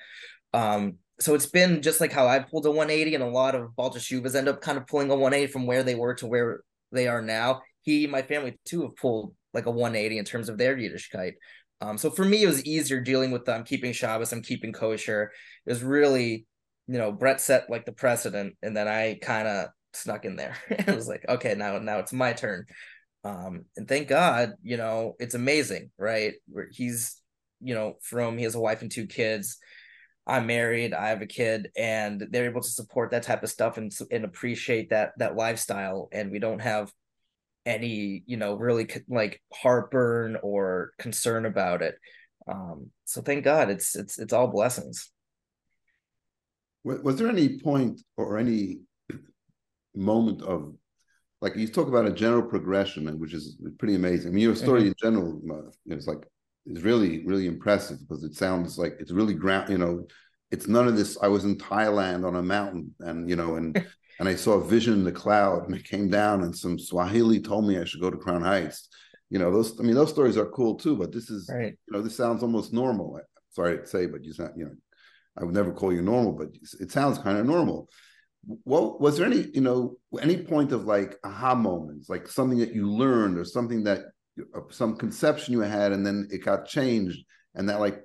Um, 0.54 0.98
so 1.20 1.34
it's 1.34 1.46
been 1.46 1.82
just 1.82 2.02
like 2.02 2.12
how 2.12 2.28
I 2.28 2.40
pulled 2.40 2.66
a 2.66 2.72
180, 2.72 3.16
and 3.16 3.24
a 3.24 3.28
lot 3.28 3.56
of 3.56 3.76
Balta 3.76 4.02
end 4.38 4.48
up 4.48 4.62
kind 4.62 4.78
of 4.78 4.88
pulling 4.88 5.10
a 5.10 5.16
180 5.16 5.52
from 5.52 5.66
where 5.66 5.84
they 5.84 5.96
were 5.96 6.14
to 6.16 6.28
where 6.28 6.62
they 6.92 7.08
are 7.08 7.22
now. 7.22 7.62
He, 7.82 8.08
my 8.08 8.22
family 8.22 8.60
too, 8.66 8.82
have 8.84 8.96
pulled 8.96 9.34
like 9.54 9.66
a 9.66 9.72
180 9.72 10.18
in 10.18 10.26
terms 10.26 10.50
of 10.50 10.58
their 10.58 10.76
Yiddishkeit. 10.76 11.34
Um, 11.82 11.98
so 11.98 12.10
for 12.10 12.26
me, 12.26 12.44
it 12.44 12.48
was 12.48 12.66
easier 12.66 13.00
dealing 13.00 13.32
with 13.32 13.46
them, 13.46 13.64
keeping 13.64 13.94
Shabbos, 13.94 14.32
I'm 14.32 14.42
keeping 14.42 14.74
kosher. 14.74 15.32
It 15.66 15.70
was 15.70 15.84
really, 15.84 16.46
you 16.88 16.98
know, 16.98 17.12
Brett 17.12 17.42
set 17.42 17.70
like 17.70 17.86
the 17.86 17.92
precedent, 17.92 18.56
and 18.62 18.76
then 18.76 18.88
I 18.88 19.18
kind 19.22 19.48
of 19.48 19.70
snuck 19.94 20.26
in 20.26 20.36
there. 20.36 20.58
it 20.70 20.96
was 20.96 21.08
like, 21.08 21.26
okay, 21.28 21.56
now 21.56 21.78
now 21.80 22.00
it's 22.00 22.14
my 22.14 22.34
turn. 22.34 22.66
Um, 23.24 23.66
and 23.76 23.88
thank 23.88 24.08
God, 24.08 24.54
you 24.62 24.78
know, 24.78 25.16
it's 25.20 25.34
amazing, 25.34 25.90
right? 25.98 26.34
He's, 26.72 27.20
you 27.60 27.74
know, 27.74 27.96
from 28.02 28.38
he 28.38 28.44
has 28.44 28.54
a 28.54 28.60
wife 28.60 28.82
and 28.82 28.92
two 28.92 29.08
kids. 29.08 29.58
I'm 30.28 30.48
married, 30.48 30.94
I 30.94 31.10
have 31.10 31.22
a 31.22 31.28
kid, 31.28 31.70
and 31.78 32.28
they're 32.32 32.46
able 32.46 32.62
to 32.62 32.70
support 32.70 33.12
that 33.12 33.24
type 33.24 33.44
of 33.44 33.50
stuff 33.50 33.78
and 33.78 33.92
and 34.12 34.26
appreciate 34.26 34.90
that 34.90 35.12
that 35.18 35.36
lifestyle. 35.36 36.10
And 36.12 36.32
we 36.32 36.40
don't 36.40 36.62
have 36.62 36.92
any, 37.66 38.24
you 38.26 38.38
know, 38.38 38.56
really 38.56 38.88
like 39.08 39.42
heartburn 39.54 40.38
or 40.42 40.92
concern 40.98 41.46
about 41.46 41.82
it. 41.82 41.96
Um, 42.48 42.92
so 43.06 43.22
thank 43.22 43.44
God, 43.44 43.70
it's 43.70 43.96
it's 43.96 44.18
it's 44.20 44.34
all 44.34 44.48
blessings. 44.48 45.12
Was 46.84 47.18
there 47.18 47.30
any 47.30 47.60
point 47.60 48.02
or 48.16 48.38
any 48.38 48.82
moment 49.96 50.44
of 50.44 50.76
like 51.42 51.56
you 51.56 51.68
talk 51.68 51.88
about 51.88 52.08
a 52.08 52.12
general 52.12 52.44
progression, 52.44 53.20
which 53.20 53.34
is 53.34 53.58
pretty 53.78 53.96
amazing. 53.96 54.32
I 54.32 54.34
mean, 54.34 54.44
your 54.44 54.56
story 54.56 54.82
mm-hmm. 54.82 54.88
in 54.88 54.94
general 55.02 55.42
uh, 55.52 55.96
is 55.96 56.08
like 56.08 56.26
is 56.66 56.84
really 56.84 57.26
really 57.26 57.48
impressive 57.48 58.00
because 58.00 58.24
it 58.24 58.36
sounds 58.36 58.78
like 58.78 58.96
it's 59.00 59.12
really 59.12 59.34
ground. 59.34 59.70
You 59.70 59.78
know, 59.78 60.08
it's 60.52 60.68
none 60.68 60.88
of 60.88 60.98
this. 60.98 61.18
I 61.22 61.28
was 61.28 61.46
in 61.46 61.58
Thailand 61.58 62.26
on 62.26 62.36
a 62.36 62.44
mountain, 62.44 62.94
and 63.00 63.30
you 63.30 63.36
know, 63.36 63.56
and 63.56 63.76
and 64.20 64.30
I 64.30 64.36
saw 64.36 64.54
a 64.54 64.64
vision 64.64 64.94
in 64.94 65.04
the 65.04 65.12
cloud, 65.12 65.66
and 65.66 65.76
it 65.76 65.86
came 65.86 66.10
down, 66.10 66.44
and 66.44 66.56
some 66.56 66.80
Swahili 66.80 67.40
told 67.40 67.68
me 67.68 67.78
I 67.78 67.86
should 67.86 68.02
go 68.02 68.10
to 68.10 68.18
Crown 68.18 68.42
Heights. 68.42 68.90
You 69.30 69.40
know, 69.40 69.52
those. 69.52 69.80
I 69.80 69.84
mean, 69.84 69.96
those 69.96 70.12
stories 70.12 70.38
are 70.38 70.50
cool 70.50 70.76
too. 70.76 70.96
But 70.96 71.12
this 71.12 71.30
is, 71.30 71.50
right. 71.54 71.74
you 71.88 71.94
know, 71.94 72.02
this 72.02 72.16
sounds 72.16 72.44
almost 72.44 72.74
normal. 72.74 73.20
Sorry 73.52 73.78
to 73.78 73.88
say, 73.88 74.06
but 74.06 74.24
you 74.24 74.34
not, 74.38 74.58
you 74.58 74.66
know, 74.66 74.76
I 75.38 75.44
would 75.44 75.56
never 75.56 75.72
call 75.72 75.94
you 75.94 76.02
normal, 76.02 76.34
but 76.34 76.50
it 76.80 76.92
sounds 76.92 77.18
kind 77.18 77.38
of 77.38 77.46
normal 77.46 77.90
what 78.64 79.02
was 79.02 79.18
there 79.18 79.26
any 79.26 79.48
you 79.54 79.62
know 79.62 79.98
any 80.22 80.38
point 80.38 80.72
of 80.72 80.86
like 80.86 81.18
aha 81.24 81.56
moments 81.56 82.10
like 82.10 82.28
something 82.28 82.60
that 82.60 82.74
you 82.74 82.90
learned 82.90 83.38
or 83.38 83.44
something 83.44 83.84
that 83.84 84.02
some 84.70 84.98
conception 84.98 85.54
you 85.54 85.62
had 85.62 85.92
and 85.92 86.06
then 86.06 86.28
it 86.32 86.44
got 86.44 86.66
changed 86.66 87.20
and 87.54 87.70
that 87.70 87.80
like 87.80 88.02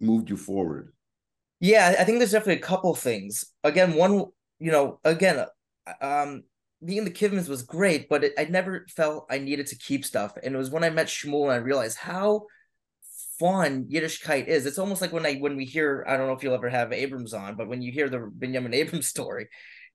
moved 0.00 0.28
you 0.28 0.36
forward 0.36 0.92
yeah 1.60 1.94
i 1.98 2.04
think 2.04 2.18
there's 2.18 2.32
definitely 2.32 2.60
a 2.60 2.66
couple 2.66 2.94
things 2.94 3.44
again 3.64 3.94
one 3.94 4.24
you 4.58 4.70
know 4.70 4.98
again 5.04 5.44
um 6.00 6.42
being 6.84 7.04
the 7.04 7.10
Kivmans 7.10 7.48
was 7.48 7.62
great, 7.62 8.08
but 8.08 8.24
it, 8.24 8.32
I 8.36 8.44
never 8.44 8.86
felt 8.88 9.26
I 9.30 9.38
needed 9.38 9.68
to 9.68 9.76
keep 9.76 10.04
stuff. 10.04 10.36
And 10.42 10.54
it 10.54 10.58
was 10.58 10.70
when 10.70 10.84
I 10.84 10.90
met 10.90 11.06
Shmuel 11.06 11.44
and 11.44 11.52
I 11.52 11.56
realized 11.56 11.98
how 11.98 12.46
fun 13.38 13.86
Yiddishkeit 13.90 14.46
is. 14.46 14.66
It's 14.66 14.78
almost 14.78 15.00
like 15.00 15.12
when 15.12 15.26
I 15.26 15.34
when 15.36 15.56
we 15.56 15.64
hear 15.64 16.04
I 16.08 16.16
don't 16.16 16.26
know 16.26 16.32
if 16.32 16.42
you'll 16.42 16.54
ever 16.54 16.68
have 16.68 16.92
Abrams 16.92 17.34
on, 17.34 17.56
but 17.56 17.68
when 17.68 17.82
you 17.82 17.92
hear 17.92 18.08
the 18.08 18.30
Benjamin 18.32 18.74
Abrams 18.74 19.08
story, 19.08 19.48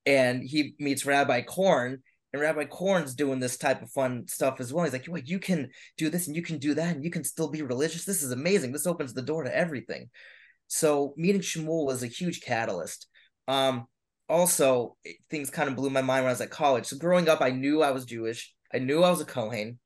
and 0.05 0.43
he 0.43 0.75
meets 0.79 1.05
Rabbi 1.05 1.41
Korn, 1.41 2.03
and 2.33 2.41
Rabbi 2.41 2.65
Korn's 2.65 3.15
doing 3.15 3.39
this 3.39 3.57
type 3.57 3.81
of 3.81 3.91
fun 3.91 4.27
stuff 4.27 4.59
as 4.59 4.73
well. 4.73 4.83
He's 4.83 4.93
like, 4.93 5.05
well, 5.07 5.21
you 5.23 5.39
can 5.39 5.69
do 5.97 6.09
this 6.09 6.27
and 6.27 6.35
you 6.35 6.41
can 6.41 6.57
do 6.57 6.73
that, 6.73 6.95
and 6.95 7.03
you 7.03 7.11
can 7.11 7.23
still 7.23 7.49
be 7.49 7.61
religious. 7.61 8.05
This 8.05 8.23
is 8.23 8.31
amazing. 8.31 8.71
This 8.71 8.87
opens 8.87 9.13
the 9.13 9.21
door 9.21 9.43
to 9.43 9.55
everything. 9.55 10.09
So 10.67 11.13
meeting 11.17 11.41
Shmuel 11.41 11.85
was 11.85 12.03
a 12.03 12.07
huge 12.07 12.41
catalyst. 12.41 13.07
Um, 13.47 13.85
also, 14.27 14.97
things 15.29 15.49
kind 15.49 15.69
of 15.69 15.75
blew 15.75 15.89
my 15.89 16.01
mind 16.01 16.23
when 16.23 16.29
I 16.29 16.33
was 16.33 16.41
at 16.41 16.49
college. 16.49 16.85
So 16.87 16.97
growing 16.97 17.29
up, 17.29 17.41
I 17.41 17.51
knew 17.51 17.81
I 17.81 17.91
was 17.91 18.05
Jewish. 18.05 18.53
I 18.73 18.79
knew 18.79 19.03
I 19.03 19.09
was 19.09 19.21
a 19.21 19.25
Kohen. 19.25 19.79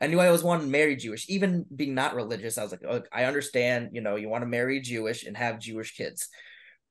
I 0.00 0.06
knew 0.06 0.20
I 0.20 0.26
always 0.26 0.44
wanted 0.44 0.62
to 0.62 0.70
marry 0.70 0.94
Jewish, 0.94 1.28
even 1.28 1.66
being 1.74 1.94
not 1.94 2.14
religious. 2.14 2.56
I 2.56 2.62
was 2.62 2.70
like, 2.70 2.82
oh, 2.88 3.02
I 3.12 3.24
understand, 3.24 3.90
you 3.92 4.00
know, 4.00 4.14
you 4.14 4.28
want 4.28 4.42
to 4.42 4.48
marry 4.48 4.80
Jewish 4.80 5.24
and 5.24 5.36
have 5.36 5.58
Jewish 5.58 5.96
kids. 5.96 6.28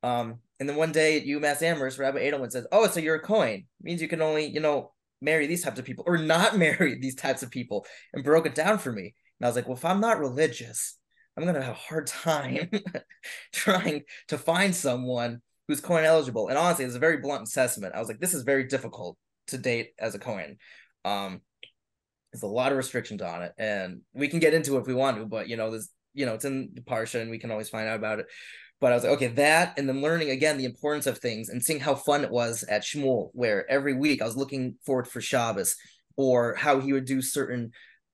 Um, 0.04 0.40
and 0.60 0.68
then 0.68 0.76
one 0.76 0.92
day 0.92 1.18
at 1.18 1.26
UMass 1.26 1.62
Amherst, 1.62 2.00
Rabbi 2.00 2.20
Edelman 2.20 2.52
says, 2.52 2.68
"Oh, 2.72 2.88
so 2.88 3.00
you're 3.00 3.16
a 3.16 3.22
Kohen? 3.22 3.66
Means 3.82 4.02
you 4.02 4.08
can 4.08 4.22
only, 4.22 4.48
you 4.48 4.60
know, 4.60 4.92
marry 5.22 5.48
these 5.48 5.64
types 5.64 5.80
of 5.80 5.86
people 5.86 6.04
or 6.08 6.18
not 6.18 6.58
marry 6.66 7.00
these 7.00 7.16
types 7.16 7.44
of 7.44 7.52
people," 7.52 7.86
and 8.14 8.24
broke 8.24 8.46
it 8.46 8.56
down 8.56 8.78
for 8.78 8.92
me. 8.92 9.14
And 9.40 9.46
I 9.46 9.50
was 9.50 9.56
like, 9.56 9.68
"Well, 9.68 9.78
if 9.78 9.86
I'm 9.86 10.02
not 10.02 10.20
religious, 10.20 10.98
I'm 11.36 11.46
gonna 11.46 11.62
have 11.62 11.72
a 11.74 11.76
hard 11.76 12.08
time 12.08 12.70
trying 13.54 14.04
to 14.30 14.38
find 14.38 14.76
someone 14.76 15.42
who's 15.68 15.82
Kohen 15.82 16.06
eligible." 16.06 16.50
And 16.50 16.58
honestly, 16.58 16.86
it's 16.86 16.96
a 16.96 17.00
very 17.00 17.18
blunt 17.18 17.44
assessment. 17.44 17.96
I 17.96 18.00
was 18.00 18.08
like, 18.08 18.20
"This 18.20 18.34
is 18.34 18.44
very 18.44 18.66
difficult 18.66 19.18
to 19.48 19.58
date 19.58 19.92
as 20.00 20.16
a 20.16 20.20
Kohen." 20.20 20.58
Um, 21.06 21.42
there's 22.32 22.44
a 22.44 22.48
lot 22.48 22.72
of 22.72 22.78
restrictions 22.78 23.22
on 23.22 23.44
it, 23.44 23.54
and 23.58 24.02
we 24.14 24.28
can 24.28 24.40
get 24.40 24.54
into 24.54 24.78
it 24.78 24.82
if 24.82 24.88
we 24.88 24.94
want 24.94 25.18
to, 25.18 25.26
but 25.26 25.48
you 25.48 25.58
know, 25.58 25.72
there's 25.72 25.90
you 26.18 26.26
know, 26.26 26.34
it's 26.34 26.46
in 26.46 26.72
the 26.74 26.82
parsha, 26.82 27.22
and 27.22 27.30
we 27.30 27.38
can 27.38 27.52
always 27.52 27.70
find 27.70 27.88
out 27.88 27.96
about 27.96 28.20
it. 28.20 28.26
But 28.80 28.92
I 28.92 28.96
was 28.96 29.04
like, 29.04 29.14
okay, 29.14 29.28
that, 29.28 29.78
and 29.78 29.90
then 29.90 30.02
learning 30.02 30.30
again 30.30 30.58
the 30.58 30.66
importance 30.66 31.08
of 31.08 31.18
things 31.18 31.50
and 31.50 31.64
seeing 31.64 31.80
how 31.80 31.96
fun 31.96 32.24
it 32.24 32.30
was 32.30 32.64
at 32.64 32.84
Shmuel, 32.84 33.30
where 33.34 33.70
every 33.70 33.94
week 33.94 34.22
I 34.22 34.26
was 34.26 34.38
looking 34.38 34.76
forward 34.86 35.08
for 35.08 35.20
Shabbos, 35.20 35.76
or 36.16 36.54
how 36.56 36.80
he 36.80 36.94
would 36.94 37.06
do 37.06 37.22
certain 37.22 37.72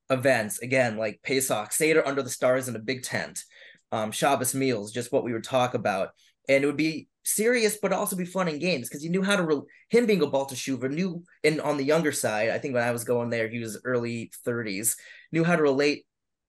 events. 0.09 0.59
Again, 0.59 0.97
like 0.97 1.19
Pesach, 1.23 1.71
Seder 1.71 2.07
under 2.07 2.21
the 2.21 2.29
stars 2.29 2.67
in 2.67 2.75
a 2.75 2.79
big 2.79 3.03
tent, 3.03 3.39
um, 3.91 4.11
Shabbos 4.11 4.55
meals, 4.55 4.91
just 4.91 5.11
what 5.11 5.23
we 5.23 5.33
would 5.33 5.43
talk 5.43 5.73
about, 5.73 6.09
and 6.47 6.63
it 6.63 6.67
would 6.67 6.77
be 6.77 7.07
serious 7.23 7.77
but 7.81 7.93
also 7.93 8.15
be 8.15 8.25
fun 8.25 8.47
in 8.47 8.59
games 8.59 8.89
because 8.89 9.01
he 9.01 9.09
knew 9.09 9.23
how 9.23 9.35
to 9.35 9.43
re- 9.43 9.61
him 9.89 10.05
being 10.05 10.21
a 10.21 10.27
Baal 10.27 10.45
Teshuva 10.45 10.91
knew 10.91 11.23
and 11.43 11.61
on 11.61 11.77
the 11.77 11.83
younger 11.83 12.11
side 12.11 12.49
I 12.49 12.59
think 12.59 12.73
when 12.73 12.83
I 12.83 12.91
was 12.91 13.05
going 13.05 13.29
there 13.29 13.47
he 13.47 13.59
was 13.59 13.79
early 13.85 14.31
30s 14.45 14.97
knew 15.31 15.43
how 15.43 15.55
to 15.55 15.61
relate 15.61 16.05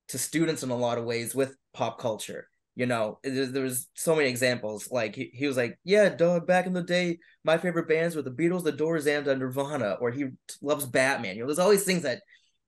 to 0.08 0.18
students 0.18 0.62
in 0.62 0.70
a 0.70 0.76
lot 0.76 0.98
of 0.98 1.04
ways 1.04 1.34
with 1.34 1.56
pop 1.72 2.00
culture 2.00 2.48
you 2.76 2.86
know 2.86 3.18
there, 3.22 3.62
was 3.62 3.88
so 3.94 4.16
many 4.16 4.28
examples 4.28 4.90
like 4.90 5.14
he, 5.14 5.30
he 5.32 5.46
was 5.46 5.56
like 5.56 5.78
yeah 5.84 6.08
dog 6.08 6.46
back 6.46 6.66
in 6.66 6.72
the 6.72 6.82
day 6.82 7.18
my 7.44 7.56
favorite 7.56 7.88
bands 7.88 8.16
were 8.16 8.22
the 8.22 8.30
Beatles 8.30 8.64
the 8.64 8.72
Doors 8.72 9.06
and 9.06 9.26
Nirvana 9.26 9.96
or 10.00 10.10
he 10.10 10.26
loves 10.60 10.86
Batman 10.86 11.36
you 11.36 11.42
know 11.42 11.46
there's 11.46 11.58
all 11.58 11.70
these 11.70 11.84
things 11.84 12.02
that 12.02 12.20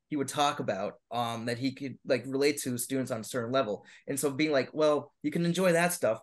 he 0.08 0.16
would 0.16 0.28
talk 0.28 0.60
about 0.60 0.94
um 1.10 1.46
that 1.46 1.58
he 1.58 1.72
could 1.72 1.98
like 2.06 2.24
relate 2.26 2.60
to 2.62 2.78
students 2.78 3.10
on 3.10 3.20
a 3.20 3.24
certain 3.24 3.52
level 3.52 3.84
and 4.06 4.18
so 4.18 4.30
being 4.30 4.52
like 4.52 4.70
well 4.72 5.12
you 5.22 5.30
can 5.30 5.44
enjoy 5.44 5.72
that 5.72 5.92
stuff 5.92 6.20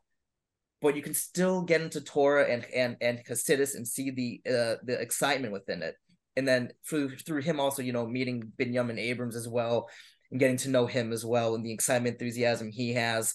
but 0.83 0.97
you 0.97 1.01
can 1.01 1.13
still 1.13 1.61
get 1.61 1.81
into 1.81 2.01
Torah 2.01 2.45
and 2.45 2.65
and 2.75 2.97
and 2.99 3.23
Hasidus 3.25 3.75
and 3.75 3.87
see 3.87 4.11
the 4.11 4.41
uh, 4.45 4.75
the 4.83 4.99
excitement 4.99 5.53
within 5.53 5.81
it. 5.81 5.95
And 6.35 6.45
then 6.47 6.71
through 6.87 7.15
through 7.17 7.41
him 7.41 7.59
also, 7.59 7.81
you 7.81 7.93
know, 7.93 8.05
meeting 8.05 8.51
Benjamin 8.57 8.99
Abrams 8.99 9.37
as 9.37 9.47
well 9.47 9.89
and 10.29 10.39
getting 10.39 10.57
to 10.57 10.69
know 10.69 10.85
him 10.85 11.13
as 11.13 11.25
well 11.25 11.55
and 11.55 11.65
the 11.65 11.71
excitement, 11.71 12.19
enthusiasm 12.19 12.69
he 12.69 12.93
has. 12.93 13.33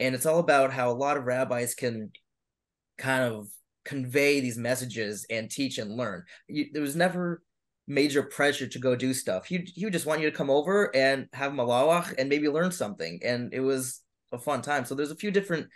And 0.00 0.14
it's 0.14 0.26
all 0.26 0.38
about 0.38 0.72
how 0.72 0.90
a 0.90 0.92
lot 0.92 1.16
of 1.16 1.26
rabbis 1.26 1.74
can 1.74 2.10
kind 2.98 3.22
of 3.32 3.48
convey 3.84 4.40
these 4.40 4.58
messages 4.58 5.26
and 5.30 5.50
teach 5.50 5.78
and 5.78 5.96
learn. 5.96 6.24
You, 6.48 6.66
there 6.72 6.82
was 6.82 6.96
never 6.96 7.42
major 7.86 8.22
pressure 8.22 8.66
to 8.66 8.78
go 8.78 8.96
do 8.96 9.12
stuff. 9.12 9.46
He 9.46 9.58
he 9.74 9.84
would 9.84 9.92
just 9.92 10.06
want 10.06 10.20
you 10.20 10.30
to 10.30 10.36
come 10.36 10.50
over 10.50 10.94
and 10.94 11.26
have 11.32 11.52
malawach 11.52 12.14
and 12.18 12.28
maybe 12.28 12.48
learn 12.48 12.72
something. 12.72 13.20
And 13.22 13.52
it 13.52 13.60
was 13.60 14.00
a 14.32 14.38
fun 14.38 14.62
time. 14.62 14.84
So 14.84 14.94
there's 14.94 15.10
a 15.10 15.16
few 15.16 15.30
different 15.30 15.68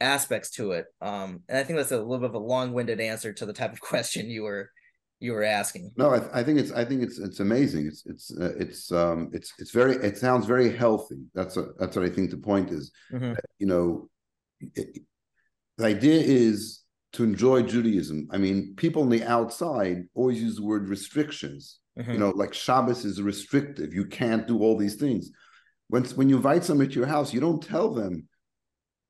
aspects 0.00 0.50
to 0.52 0.72
it. 0.72 0.86
Um, 1.00 1.40
and 1.48 1.58
I 1.58 1.64
think 1.64 1.78
that's 1.78 1.92
a 1.92 1.98
little 1.98 2.18
bit 2.18 2.30
of 2.30 2.34
a 2.34 2.38
long-winded 2.38 3.00
answer 3.00 3.32
to 3.32 3.46
the 3.46 3.52
type 3.52 3.72
of 3.72 3.80
question 3.92 4.30
you 4.30 4.42
were 4.42 4.70
you 5.20 5.32
were 5.32 5.44
asking. 5.44 5.92
No, 5.96 6.14
I, 6.14 6.40
I 6.40 6.42
think 6.42 6.58
it's 6.58 6.72
I 6.72 6.84
think 6.84 7.02
it's 7.02 7.18
it's 7.18 7.40
amazing. 7.40 7.86
It's 7.86 8.04
it's 8.06 8.36
uh, 8.38 8.54
it's 8.58 8.92
um 8.92 9.30
it's 9.32 9.52
it's 9.58 9.70
very 9.70 9.96
it 9.96 10.18
sounds 10.18 10.46
very 10.46 10.74
healthy. 10.74 11.24
That's 11.34 11.56
a, 11.56 11.68
that's 11.78 11.96
what 11.96 12.04
I 12.04 12.08
think 12.08 12.30
the 12.30 12.36
point 12.36 12.70
is. 12.70 12.92
Mm-hmm. 13.12 13.34
You 13.58 13.66
know, 13.66 14.10
it, 14.74 15.02
the 15.78 15.86
idea 15.86 16.20
is 16.20 16.82
to 17.12 17.24
enjoy 17.24 17.62
Judaism. 17.62 18.28
I 18.30 18.36
mean, 18.36 18.74
people 18.76 19.02
on 19.02 19.08
the 19.08 19.24
outside 19.24 20.04
always 20.14 20.42
use 20.42 20.56
the 20.56 20.64
word 20.64 20.88
restrictions. 20.88 21.78
Mm-hmm. 21.98 22.12
You 22.12 22.18
know, 22.18 22.30
like 22.30 22.52
Shabbos 22.52 23.04
is 23.04 23.22
restrictive. 23.22 23.94
You 23.94 24.04
can't 24.04 24.46
do 24.46 24.60
all 24.60 24.76
these 24.76 24.96
things. 24.96 25.30
When 25.88 26.04
when 26.04 26.28
you 26.28 26.36
invite 26.36 26.64
somebody 26.64 26.92
to 26.92 26.98
your 26.98 27.08
house, 27.08 27.32
you 27.32 27.40
don't 27.40 27.62
tell 27.62 27.94
them 27.94 28.28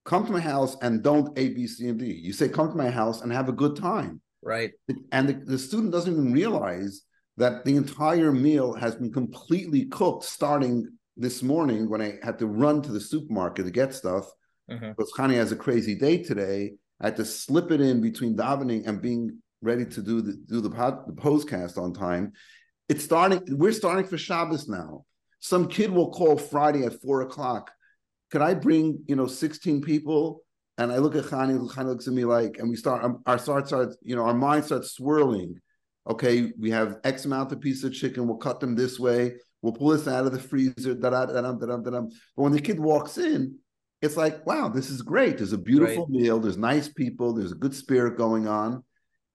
come 0.04 0.24
to 0.24 0.32
my 0.32 0.40
house 0.40 0.76
and 0.80 1.02
don't 1.02 1.36
A, 1.36 1.48
B, 1.48 1.66
C, 1.66 1.88
and 1.88 1.98
D. 1.98 2.06
You 2.06 2.32
say, 2.32 2.48
come 2.48 2.70
to 2.70 2.76
my 2.76 2.90
house 2.90 3.20
and 3.22 3.32
have 3.32 3.48
a 3.48 3.52
good 3.52 3.76
time. 3.76 4.20
Right. 4.42 4.72
And 5.12 5.28
the, 5.28 5.32
the 5.34 5.58
student 5.58 5.92
doesn't 5.92 6.12
even 6.12 6.32
realize 6.32 7.02
that 7.36 7.64
the 7.64 7.76
entire 7.76 8.32
meal 8.32 8.72
has 8.74 8.96
been 8.96 9.12
completely 9.12 9.86
cooked 9.86 10.24
starting 10.24 10.88
this 11.16 11.42
morning 11.42 11.88
when 11.88 12.00
I 12.00 12.18
had 12.22 12.38
to 12.38 12.46
run 12.46 12.82
to 12.82 12.92
the 12.92 13.00
supermarket 13.00 13.64
to 13.66 13.70
get 13.70 13.94
stuff. 13.94 14.26
Mm-hmm. 14.70 14.90
Because 14.90 15.12
Khani 15.16 15.34
has 15.34 15.52
a 15.52 15.56
crazy 15.56 15.94
day 15.94 16.22
today. 16.22 16.74
I 17.00 17.06
had 17.06 17.16
to 17.16 17.24
slip 17.24 17.70
it 17.70 17.80
in 17.80 18.00
between 18.00 18.36
davening 18.36 18.86
and 18.86 19.02
being 19.02 19.38
ready 19.62 19.84
to 19.84 20.02
do 20.02 20.20
the 20.20 20.32
do 20.32 20.60
the, 20.60 20.70
pod, 20.70 21.06
the 21.06 21.12
postcast 21.12 21.78
on 21.78 21.92
time. 21.92 22.32
It's 22.88 23.04
starting. 23.04 23.42
We're 23.48 23.72
starting 23.72 24.06
for 24.06 24.18
Shabbos 24.18 24.68
now. 24.68 25.04
Some 25.40 25.68
kid 25.68 25.90
will 25.90 26.10
call 26.10 26.36
Friday 26.38 26.84
at 26.84 27.00
four 27.00 27.22
o'clock 27.22 27.70
could 28.30 28.42
I 28.42 28.54
bring, 28.54 29.04
you 29.06 29.16
know, 29.16 29.26
16 29.26 29.82
people? 29.82 30.42
And 30.78 30.92
I 30.92 30.98
look 30.98 31.16
at 31.16 31.24
Khani, 31.24 31.58
Khani 31.70 31.86
looks 31.86 32.06
at 32.06 32.14
me 32.14 32.24
like, 32.24 32.58
and 32.58 32.68
we 32.68 32.76
start, 32.76 33.02
um, 33.04 33.22
our 33.26 33.38
start 33.38 33.66
starts, 33.66 33.96
you 34.02 34.14
know, 34.14 34.22
our 34.22 34.34
mind 34.34 34.64
starts 34.64 34.92
swirling. 34.92 35.60
Okay, 36.08 36.52
we 36.58 36.70
have 36.70 36.98
X 37.02 37.24
amount 37.24 37.50
of 37.52 37.60
pieces 37.60 37.84
of 37.84 37.94
chicken. 37.94 38.26
We'll 38.26 38.36
cut 38.36 38.60
them 38.60 38.76
this 38.76 38.98
way. 38.98 39.34
We'll 39.62 39.72
pull 39.72 39.88
this 39.88 40.06
out 40.06 40.26
of 40.26 40.32
the 40.32 40.38
freezer. 40.38 40.94
Da 40.94 41.10
da 41.10 41.26
da 41.26 41.40
da 41.40 41.76
da. 41.76 41.78
But 41.90 42.12
when 42.34 42.52
the 42.52 42.60
kid 42.60 42.78
walks 42.78 43.18
in, 43.18 43.56
it's 44.02 44.16
like, 44.16 44.46
wow, 44.46 44.68
this 44.68 44.90
is 44.90 45.02
great. 45.02 45.38
There's 45.38 45.54
a 45.54 45.58
beautiful 45.58 46.04
right. 46.04 46.20
meal. 46.20 46.38
There's 46.38 46.58
nice 46.58 46.88
people. 46.88 47.32
There's 47.32 47.52
a 47.52 47.56
good 47.56 47.74
spirit 47.74 48.16
going 48.16 48.46
on, 48.46 48.84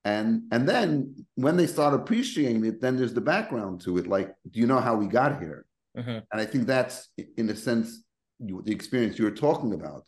and 0.05 0.43
and 0.51 0.69
then 0.69 1.25
when 1.35 1.57
they 1.57 1.67
start 1.67 1.93
appreciating 1.93 2.63
it, 2.63 2.79
then 2.79 2.95
there's 2.95 3.13
the 3.13 3.19
background 3.19 3.81
to 3.81 3.97
it. 3.97 4.07
Like, 4.07 4.29
do 4.49 4.59
you 4.59 4.67
know 4.67 4.79
how 4.79 4.95
we 4.95 5.07
got 5.07 5.41
here? 5.41 5.65
Mm-hmm. 5.97 6.19
And 6.31 6.41
I 6.41 6.45
think 6.45 6.67
that's, 6.67 7.09
in 7.35 7.49
a 7.49 7.55
sense, 7.55 8.01
you, 8.39 8.61
the 8.63 8.71
experience 8.71 9.19
you 9.19 9.25
were 9.25 9.31
talking 9.31 9.73
about. 9.73 10.05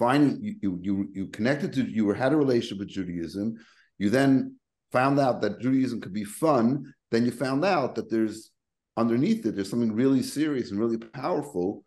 Finding 0.00 0.56
you, 0.62 0.78
you 0.82 1.08
you 1.12 1.26
connected 1.26 1.74
to 1.74 1.82
you 1.82 2.08
had 2.10 2.32
a 2.32 2.36
relationship 2.36 2.78
with 2.78 2.88
Judaism. 2.88 3.56
You 3.98 4.08
then 4.08 4.56
found 4.92 5.20
out 5.20 5.42
that 5.42 5.60
Judaism 5.60 6.00
could 6.00 6.14
be 6.14 6.24
fun. 6.24 6.92
Then 7.10 7.26
you 7.26 7.30
found 7.30 7.64
out 7.64 7.94
that 7.96 8.10
there's 8.10 8.50
underneath 8.96 9.44
it 9.44 9.54
there's 9.54 9.70
something 9.70 9.92
really 9.92 10.22
serious 10.22 10.70
and 10.70 10.80
really 10.80 10.96
powerful, 10.96 11.84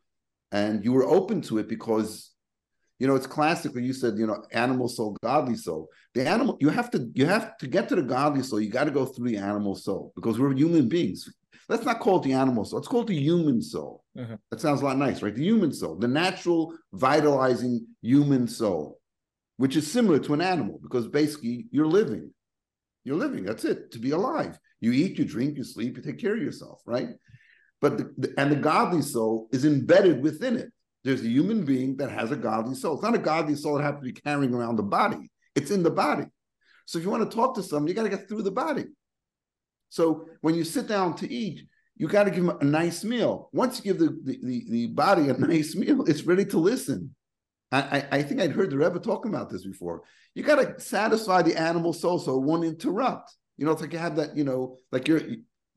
and 0.52 0.86
you 0.86 0.94
were 0.94 1.06
open 1.06 1.42
to 1.42 1.58
it 1.58 1.68
because 1.68 2.32
you 3.00 3.08
know 3.08 3.16
it's 3.16 3.28
classically 3.28 3.84
you 3.84 3.94
said 3.94 4.18
you 4.20 4.28
know 4.28 4.46
animal 4.52 4.88
soul 4.88 5.18
godly 5.24 5.56
soul 5.56 5.90
the 6.14 6.26
animal 6.26 6.56
you 6.62 6.70
have 6.70 6.92
to 6.92 7.10
you 7.16 7.26
have 7.26 7.58
to 7.58 7.68
get 7.68 7.90
to 7.90 7.96
the 7.96 8.04
godly 8.04 8.44
soul 8.44 8.62
you 8.62 8.70
got 8.70 8.84
to 8.84 8.92
go 8.92 9.06
through 9.06 9.28
the 9.28 9.38
animal 9.38 9.76
soul 9.76 10.14
because 10.16 10.40
we're 10.40 10.54
human 10.54 10.88
beings 10.88 11.28
let's 11.70 11.86
not 11.86 12.00
call 12.00 12.20
it 12.20 12.24
the 12.24 12.34
animal 12.34 12.66
soul. 12.66 12.80
Let's 12.80 12.88
call 12.88 13.02
it 13.02 13.08
the 13.08 13.20
human 13.20 13.62
soul. 13.62 14.03
Mm-hmm. 14.18 14.36
That 14.52 14.62
sounds 14.62 14.82
a 14.82 14.86
lot 14.86 14.98
nice, 14.98 15.22
right? 15.22 15.34
The 15.34 15.44
human 15.44 15.74
soul, 15.74 15.96
the 15.96 16.08
natural, 16.08 16.76
vitalizing 16.94 17.88
human 18.02 18.48
soul, 18.48 19.00
which 19.58 19.76
is 19.76 19.92
similar 19.92 20.20
to 20.20 20.34
an 20.34 20.42
animal 20.42 20.80
because 20.82 21.08
basically 21.08 21.68
you're 21.72 21.88
living. 21.88 22.32
You're 23.04 23.18
living. 23.18 23.44
That's 23.44 23.66
it. 23.66 23.92
To 23.92 24.00
be 24.00 24.12
alive, 24.12 24.58
you 24.80 24.92
eat, 24.92 25.18
you 25.18 25.26
drink, 25.26 25.58
you 25.58 25.64
sleep, 25.64 25.98
you 25.98 26.04
take 26.04 26.20
care 26.20 26.36
of 26.36 26.42
yourself, 26.42 26.82
right? 26.86 27.10
But 27.82 27.98
the, 27.98 28.14
the, 28.18 28.34
and 28.38 28.52
the 28.52 28.56
godly 28.56 29.02
soul 29.02 29.50
is 29.52 29.66
embedded 29.66 30.22
within 30.22 30.58
it. 30.58 30.72
There's 31.04 31.22
a 31.22 31.28
human 31.28 31.66
being 31.66 31.98
that 31.98 32.12
has 32.12 32.32
a 32.32 32.38
godly 32.38 32.76
soul. 32.76 32.94
It's 32.94 33.04
not 33.04 33.16
a 33.16 33.20
godly 33.20 33.56
soul 33.56 33.78
that 33.78 33.84
has 33.84 33.96
to 33.96 34.02
be 34.02 34.14
carrying 34.14 34.54
around 34.54 34.78
the 34.78 34.84
body. 34.84 35.30
It's 35.54 35.72
in 35.72 35.84
the 35.84 35.92
body. 35.92 36.26
So 36.86 36.98
if 36.98 37.04
you 37.04 37.12
want 37.12 37.30
to 37.30 37.36
talk 37.36 37.56
to 37.56 37.64
someone, 37.64 37.88
you 37.88 37.94
got 37.94 38.04
to 38.04 38.10
get 38.10 38.30
through 38.30 38.44
the 38.44 38.52
body. 38.52 38.86
So 39.90 40.28
when 40.42 40.56
you 40.56 40.64
sit 40.64 40.88
down 40.88 41.16
to 41.18 41.32
eat, 41.32 41.68
you 41.96 42.08
got 42.08 42.24
to 42.24 42.32
give 42.32 42.46
them 42.46 42.58
a 42.60 42.66
nice 42.66 43.04
meal. 43.04 43.50
Once 43.54 43.78
you 43.78 43.94
give 43.94 44.00
the, 44.00 44.18
the, 44.24 44.66
the, 44.70 44.88
body 44.88 45.30
a 45.30 45.34
nice 45.38 45.76
meal, 45.76 46.04
it's 46.06 46.24
ready 46.24 46.46
to 46.46 46.58
listen. 46.58 47.16
I, 47.72 48.06
I, 48.12 48.22
think 48.22 48.40
I'd 48.40 48.52
heard 48.52 48.70
the 48.70 48.78
Rebbe 48.78 49.00
talking 49.00 49.34
about 49.34 49.50
this 49.50 49.66
before. 49.66 50.04
You 50.36 50.44
got 50.44 50.58
to 50.58 50.80
satisfy 50.80 51.42
the 51.42 51.60
animal 51.60 51.92
soul 51.92 52.20
so 52.20 52.36
it 52.36 52.44
won't 52.44 52.64
interrupt. 52.64 53.36
You 53.58 53.66
know, 53.66 53.72
it's 53.72 53.82
like 53.82 53.94
you 53.94 54.00
have 54.00 54.16
that, 54.18 54.38
you 54.38 54.44
know, 54.44 54.78
like 54.92 55.08
you're 55.08 55.22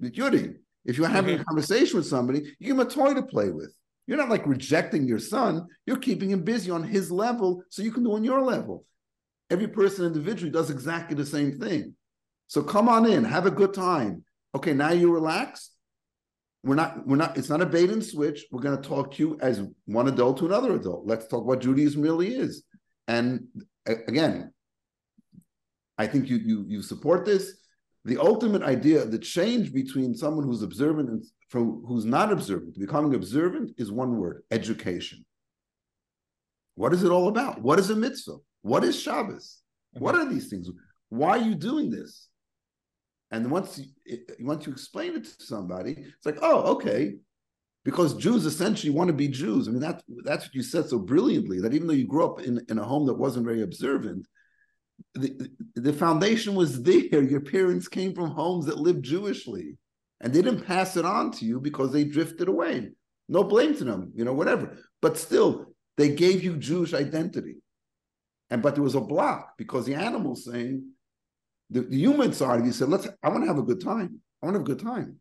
Yudi. 0.03 0.57
If 0.85 0.99
you're 0.99 1.09
having 1.09 1.35
mm-hmm. 1.35 1.43
a 1.43 1.45
conversation 1.47 1.97
with 1.97 2.07
somebody, 2.07 2.41
you 2.59 2.67
give 2.67 2.79
him 2.79 2.81
a 2.81 2.91
toy 2.91 3.15
to 3.15 3.23
play 3.23 3.51
with. 3.51 3.75
You're 4.07 4.19
not 4.19 4.29
like 4.29 4.47
rejecting 4.47 5.07
your 5.07 5.19
son. 5.19 5.67
You're 5.85 5.97
keeping 5.97 6.31
him 6.31 6.43
busy 6.43 6.71
on 6.71 6.85
his 6.85 7.11
level 7.11 7.63
so 7.71 7.83
you 7.83 7.91
can 7.91 8.05
do 8.05 8.15
on 8.15 8.25
your 8.25 8.43
level. 8.43 8.85
Every 9.51 9.69
person 9.69 10.05
individually 10.05 10.53
does 10.53 10.71
exactly 10.71 11.17
the 11.17 11.27
same 11.27 11.59
thing. 11.59 11.95
So 12.47 12.63
come 12.63 12.89
on 12.89 13.07
in, 13.07 13.25
have 13.25 13.47
a 13.47 13.51
good 13.51 13.75
time. 13.75 14.25
Okay, 14.55 14.73
now 14.73 14.91
you 14.91 15.13
relax. 15.13 15.71
We're 16.67 16.75
not, 16.75 17.07
we're 17.07 17.15
not, 17.15 17.39
it's 17.39 17.49
not 17.49 17.63
a 17.63 17.67
bait 17.67 17.91
and 17.91 18.05
switch. 18.05 18.45
We're 18.51 18.61
going 18.61 18.77
to 18.77 18.89
talk 18.89 19.13
to 19.13 19.23
you 19.23 19.39
as 19.41 19.63
one 19.85 20.09
adult 20.09 20.39
to 20.39 20.47
another 20.47 20.75
adult. 20.75 21.07
Let's 21.07 21.29
talk 21.29 21.45
what 21.45 21.61
Judaism 21.61 22.03
really 22.03 22.35
is. 22.35 22.65
And 23.07 23.47
again, 23.87 24.53
I 25.97 26.09
think 26.09 26.29
you 26.29 26.39
you 26.39 26.65
you 26.67 26.83
support 26.83 27.25
this. 27.25 27.45
The 28.05 28.19
ultimate 28.19 28.63
idea, 28.63 29.05
the 29.05 29.19
change 29.19 29.73
between 29.73 30.13
someone 30.15 30.45
who's 30.45 30.63
observant 30.63 31.09
and 31.09 31.25
from 31.51 31.85
who's 31.87 32.05
not 32.05 32.33
observant 32.33 32.77
becoming 32.79 33.15
observant 33.15 33.71
is 33.79 33.93
one 33.93 34.17
word: 34.17 34.43
education. 34.51 35.25
What 36.75 36.93
is 36.93 37.05
it 37.05 37.13
all 37.13 37.29
about? 37.29 37.63
What 37.63 37.79
is 37.79 37.91
a 37.91 37.97
mitzvah? 37.97 38.39
What 38.63 38.83
is 38.83 39.01
Shabbos? 39.01 39.63
What 39.93 40.17
mm-hmm. 40.17 40.27
are 40.27 40.33
these 40.35 40.49
things? 40.49 40.69
Why 41.11 41.39
are 41.39 41.39
you 41.39 41.55
doing 41.55 41.91
this? 41.91 42.26
And 43.31 43.51
once 43.51 43.79
you, 43.79 44.19
once 44.41 44.67
you 44.67 44.73
explain 44.73 45.17
it 45.17 45.25
to 45.25 45.45
somebody, 45.45 45.93
it's 45.93 46.27
like, 46.27 46.39
oh, 46.43 46.75
okay, 46.75 47.15
because 47.85 48.15
Jews 48.15 48.47
essentially 48.47 48.93
want 48.93 49.09
to 49.09 49.15
be 49.15 49.29
Jews. 49.29 49.69
I 49.69 49.71
mean, 49.71 49.81
that 49.81 50.03
that's 50.25 50.45
what 50.45 50.55
you 50.55 50.63
said 50.63 50.89
so 50.89 50.99
brilliantly. 50.99 51.61
That 51.61 51.75
even 51.75 51.87
though 51.87 51.93
you 51.95 52.07
grew 52.07 52.25
up 52.25 52.41
in, 52.41 52.61
in 52.69 52.79
a 52.79 52.85
home 52.85 53.07
that 53.07 53.15
wasn't 53.15 53.47
very 53.47 53.63
observant, 53.63 54.27
the, 55.15 55.51
the 55.75 55.93
foundation 55.93 56.55
was 56.55 56.83
there. 56.83 57.23
Your 57.23 57.41
parents 57.41 57.89
came 57.89 58.15
from 58.15 58.31
homes 58.31 58.67
that 58.67 58.79
lived 58.79 59.05
Jewishly, 59.05 59.77
and 60.21 60.33
they 60.33 60.43
didn't 60.43 60.67
pass 60.67 60.97
it 60.97 61.05
on 61.05 61.31
to 61.33 61.45
you 61.45 61.61
because 61.61 61.93
they 61.93 62.05
drifted 62.05 62.49
away. 62.49 62.91
No 63.29 63.45
blame 63.45 63.77
to 63.77 63.85
them, 63.85 64.13
you 64.15 64.25
know, 64.25 64.33
whatever. 64.33 64.79
But 65.03 65.19
still, 65.19 65.75
they 65.97 66.11
gave 66.15 66.43
you 66.43 66.57
Jewish 66.57 66.95
identity. 66.95 67.57
And 68.51 68.63
but 68.63 68.75
there 68.75 68.85
was 68.85 68.95
a 68.95 69.01
block 69.01 69.55
because 69.59 69.87
the 69.87 69.95
animals 69.95 70.45
saying, 70.45 70.91
the, 71.71 71.83
the 71.83 71.97
human 71.97 72.33
side 72.33 72.61
of 72.61 72.67
you 72.67 72.73
said, 72.73 72.89
let's, 72.89 73.09
I 73.23 73.29
want 73.29 73.43
to 73.43 73.49
have 73.49 73.59
a 73.59 73.63
good 73.63 73.81
time. 73.81 74.21
I 74.43 74.47
want 74.47 74.55
to 74.55 74.61
have 74.61 74.69
a 74.69 74.75
good 74.75 74.85
time. 74.85 75.17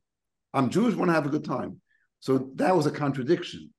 I'm 0.53 0.69
Jewish, 0.69 0.95
want 0.95 1.10
to 1.10 1.15
have 1.15 1.25
a 1.25 1.29
good 1.29 1.45
time. 1.45 1.81
So 2.19 2.49
that 2.55 2.75
was 2.75 2.86
a 2.86 2.91
contradiction. 2.91 3.71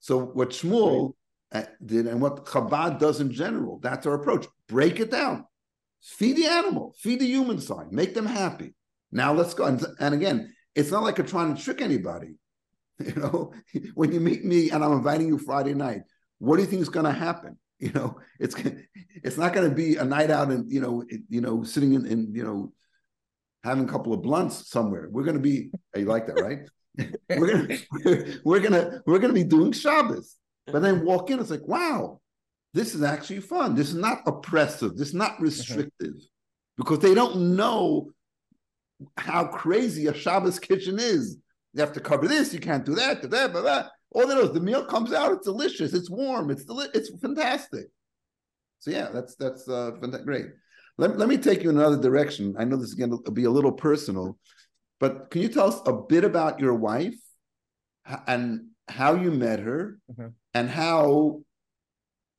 So 0.00 0.20
what 0.20 0.50
Shmuel 0.50 1.02
right. 1.02 1.14
Uh, 1.50 1.64
did 1.84 2.06
and 2.06 2.20
what 2.20 2.44
Chabad 2.44 2.98
does 2.98 3.20
in 3.20 3.32
general, 3.32 3.78
that's 3.82 4.06
our 4.06 4.14
approach. 4.14 4.46
Break 4.68 5.00
it 5.00 5.10
down. 5.10 5.46
Feed 6.02 6.36
the 6.36 6.46
animal, 6.46 6.94
feed 6.98 7.20
the 7.20 7.26
human 7.26 7.58
side, 7.58 7.90
make 7.90 8.14
them 8.14 8.26
happy. 8.26 8.74
Now 9.10 9.32
let's 9.32 9.54
go. 9.54 9.64
And, 9.64 9.84
and 9.98 10.14
again, 10.14 10.52
it's 10.74 10.90
not 10.90 11.02
like 11.02 11.16
you're 11.18 11.26
trying 11.26 11.54
to 11.56 11.62
trick 11.62 11.80
anybody. 11.80 12.34
You 13.00 13.14
know, 13.14 13.52
when 13.94 14.10
you 14.10 14.18
meet 14.18 14.44
me 14.44 14.70
and 14.70 14.82
I'm 14.82 14.90
inviting 14.90 15.28
you 15.28 15.38
Friday 15.38 15.72
night, 15.72 16.00
what 16.38 16.56
do 16.56 16.62
you 16.62 16.68
think 16.68 16.82
is 16.82 16.88
going 16.88 17.06
to 17.06 17.12
happen? 17.12 17.56
You 17.86 17.92
know, 17.92 18.18
it's 18.40 18.56
it's 19.22 19.38
not 19.38 19.54
going 19.54 19.70
to 19.70 19.74
be 19.74 19.98
a 19.98 20.04
night 20.04 20.32
out 20.32 20.50
and 20.50 20.68
you 20.68 20.80
know, 20.80 21.04
it, 21.08 21.20
you 21.28 21.40
know, 21.40 21.62
sitting 21.62 21.94
in, 21.94 22.06
in 22.06 22.34
you 22.34 22.42
know, 22.42 22.72
having 23.62 23.84
a 23.84 23.88
couple 23.88 24.12
of 24.12 24.20
blunts 24.20 24.68
somewhere. 24.68 25.08
We're 25.08 25.22
going 25.22 25.36
to 25.36 25.42
be. 25.42 25.70
You 25.94 26.06
like 26.06 26.26
that, 26.26 26.40
right? 26.40 26.68
we're 27.38 27.52
gonna 27.52 27.78
we're, 28.04 28.40
we're 28.44 28.60
gonna 28.60 29.02
we're 29.06 29.18
gonna 29.20 29.32
be 29.32 29.44
doing 29.44 29.72
Shabbos. 29.72 30.34
But 30.66 30.82
then 30.82 31.04
walk 31.04 31.30
in, 31.30 31.38
it's 31.38 31.50
like, 31.50 31.66
wow, 31.66 32.20
this 32.74 32.94
is 32.94 33.02
actually 33.02 33.40
fun. 33.40 33.74
This 33.74 33.88
is 33.88 33.94
not 33.94 34.22
oppressive. 34.26 34.96
This 34.96 35.08
is 35.08 35.14
not 35.14 35.32
mm-hmm. 35.32 35.44
restrictive, 35.44 36.14
because 36.76 36.98
they 36.98 37.14
don't 37.14 37.56
know 37.56 38.10
how 39.16 39.46
crazy 39.46 40.08
a 40.08 40.14
Shabbos 40.14 40.58
kitchen 40.58 40.98
is. 40.98 41.38
You 41.74 41.80
have 41.80 41.92
to 41.92 42.00
cover 42.00 42.26
this. 42.26 42.52
You 42.52 42.60
can't 42.60 42.84
do 42.84 42.94
that. 42.96 43.22
Da, 43.22 43.46
da, 43.46 43.62
da. 43.62 43.88
All 44.12 44.26
know 44.26 44.40
is 44.40 44.52
the 44.52 44.60
meal 44.60 44.84
comes 44.84 45.12
out. 45.12 45.32
It's 45.32 45.46
delicious. 45.46 45.92
It's 45.92 46.10
warm. 46.10 46.50
It's 46.50 46.64
deli- 46.64 46.88
It's 46.94 47.10
fantastic. 47.20 47.86
So 48.80 48.90
yeah, 48.90 49.10
that's 49.12 49.34
that's 49.36 49.68
uh, 49.68 49.90
great. 50.24 50.46
Let, 50.96 51.18
let 51.18 51.28
me 51.28 51.36
take 51.36 51.62
you 51.62 51.70
in 51.70 51.78
another 51.78 52.00
direction. 52.00 52.56
I 52.58 52.64
know 52.64 52.76
this 52.76 52.88
is 52.88 52.94
going 52.94 53.22
to 53.24 53.30
be 53.30 53.44
a 53.44 53.50
little 53.50 53.72
personal, 53.72 54.38
but 54.98 55.30
can 55.30 55.42
you 55.42 55.48
tell 55.48 55.68
us 55.68 55.80
a 55.86 55.92
bit 55.92 56.24
about 56.24 56.58
your 56.58 56.74
wife 56.74 57.14
and 58.26 58.68
how 58.88 59.14
you 59.14 59.30
met 59.30 59.60
her 59.60 59.98
mm-hmm. 60.10 60.28
and 60.54 60.68
how, 60.68 61.42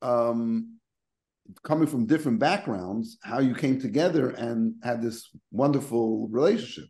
um, 0.02 0.78
coming 1.62 1.86
from 1.86 2.06
different 2.06 2.38
backgrounds, 2.38 3.18
how 3.22 3.38
you 3.40 3.54
came 3.54 3.80
together 3.80 4.30
and 4.30 4.74
had 4.82 5.00
this 5.00 5.30
wonderful 5.50 6.28
relationship? 6.28 6.84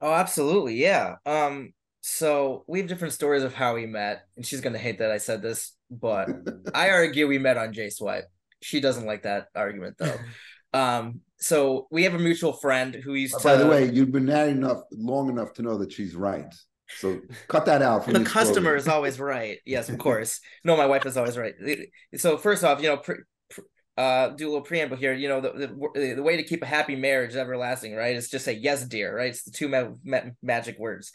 Oh, 0.00 0.12
absolutely. 0.12 0.74
Yeah. 0.74 1.16
Um, 1.24 1.72
so 2.06 2.64
we 2.66 2.80
have 2.80 2.86
different 2.86 3.14
stories 3.14 3.44
of 3.44 3.54
how 3.54 3.74
we 3.74 3.86
met, 3.86 4.26
and 4.36 4.44
she's 4.44 4.60
gonna 4.60 4.76
hate 4.76 4.98
that 4.98 5.10
I 5.10 5.16
said 5.16 5.40
this, 5.40 5.72
but 5.90 6.28
I 6.74 6.90
argue 6.90 7.26
we 7.26 7.38
met 7.38 7.56
on 7.56 7.72
J 7.72 7.88
Swipe. 7.88 8.26
She 8.60 8.78
doesn't 8.80 9.06
like 9.06 9.22
that 9.22 9.46
argument 9.54 9.96
though. 9.98 10.16
Um, 10.74 11.20
so 11.38 11.86
we 11.88 12.02
have 12.02 12.14
a 12.14 12.18
mutual 12.18 12.52
friend 12.52 12.96
who 12.96 13.14
used 13.14 13.36
oh, 13.36 13.38
to. 13.38 13.44
By 13.44 13.54
the 13.54 13.68
way, 13.68 13.88
you've 13.88 14.10
been 14.10 14.24
married 14.24 14.56
enough 14.56 14.82
long 14.90 15.28
enough 15.28 15.52
to 15.52 15.62
know 15.62 15.78
that 15.78 15.92
she's 15.92 16.16
right. 16.16 16.52
So 16.98 17.20
cut 17.46 17.66
that 17.66 17.80
out. 17.80 18.04
the 18.08 18.24
customer 18.24 18.74
is 18.74 18.88
always 18.88 19.20
right. 19.20 19.58
Yes, 19.64 19.88
of 19.88 19.96
course. 19.98 20.40
No, 20.64 20.76
my 20.76 20.86
wife 20.86 21.06
is 21.06 21.16
always 21.16 21.38
right. 21.38 21.54
So 22.16 22.38
first 22.38 22.64
off, 22.64 22.82
you 22.82 22.88
know, 22.88 22.96
pre- 22.96 23.22
uh, 23.96 24.30
do 24.30 24.46
a 24.46 24.50
little 24.50 24.62
preamble 24.62 24.96
here. 24.96 25.12
You 25.12 25.28
know, 25.28 25.40
the, 25.40 25.50
the 25.52 26.14
the 26.16 26.22
way 26.24 26.38
to 26.38 26.42
keep 26.42 26.64
a 26.64 26.66
happy 26.66 26.96
marriage 26.96 27.36
everlasting, 27.36 27.94
right? 27.94 28.16
Is 28.16 28.28
just 28.28 28.44
say 28.44 28.54
yes, 28.54 28.84
dear. 28.84 29.16
Right? 29.16 29.28
It's 29.28 29.44
the 29.44 29.52
two 29.52 29.68
ma- 29.68 29.92
ma- 30.04 30.30
magic 30.42 30.76
words. 30.80 31.12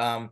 Um, 0.00 0.30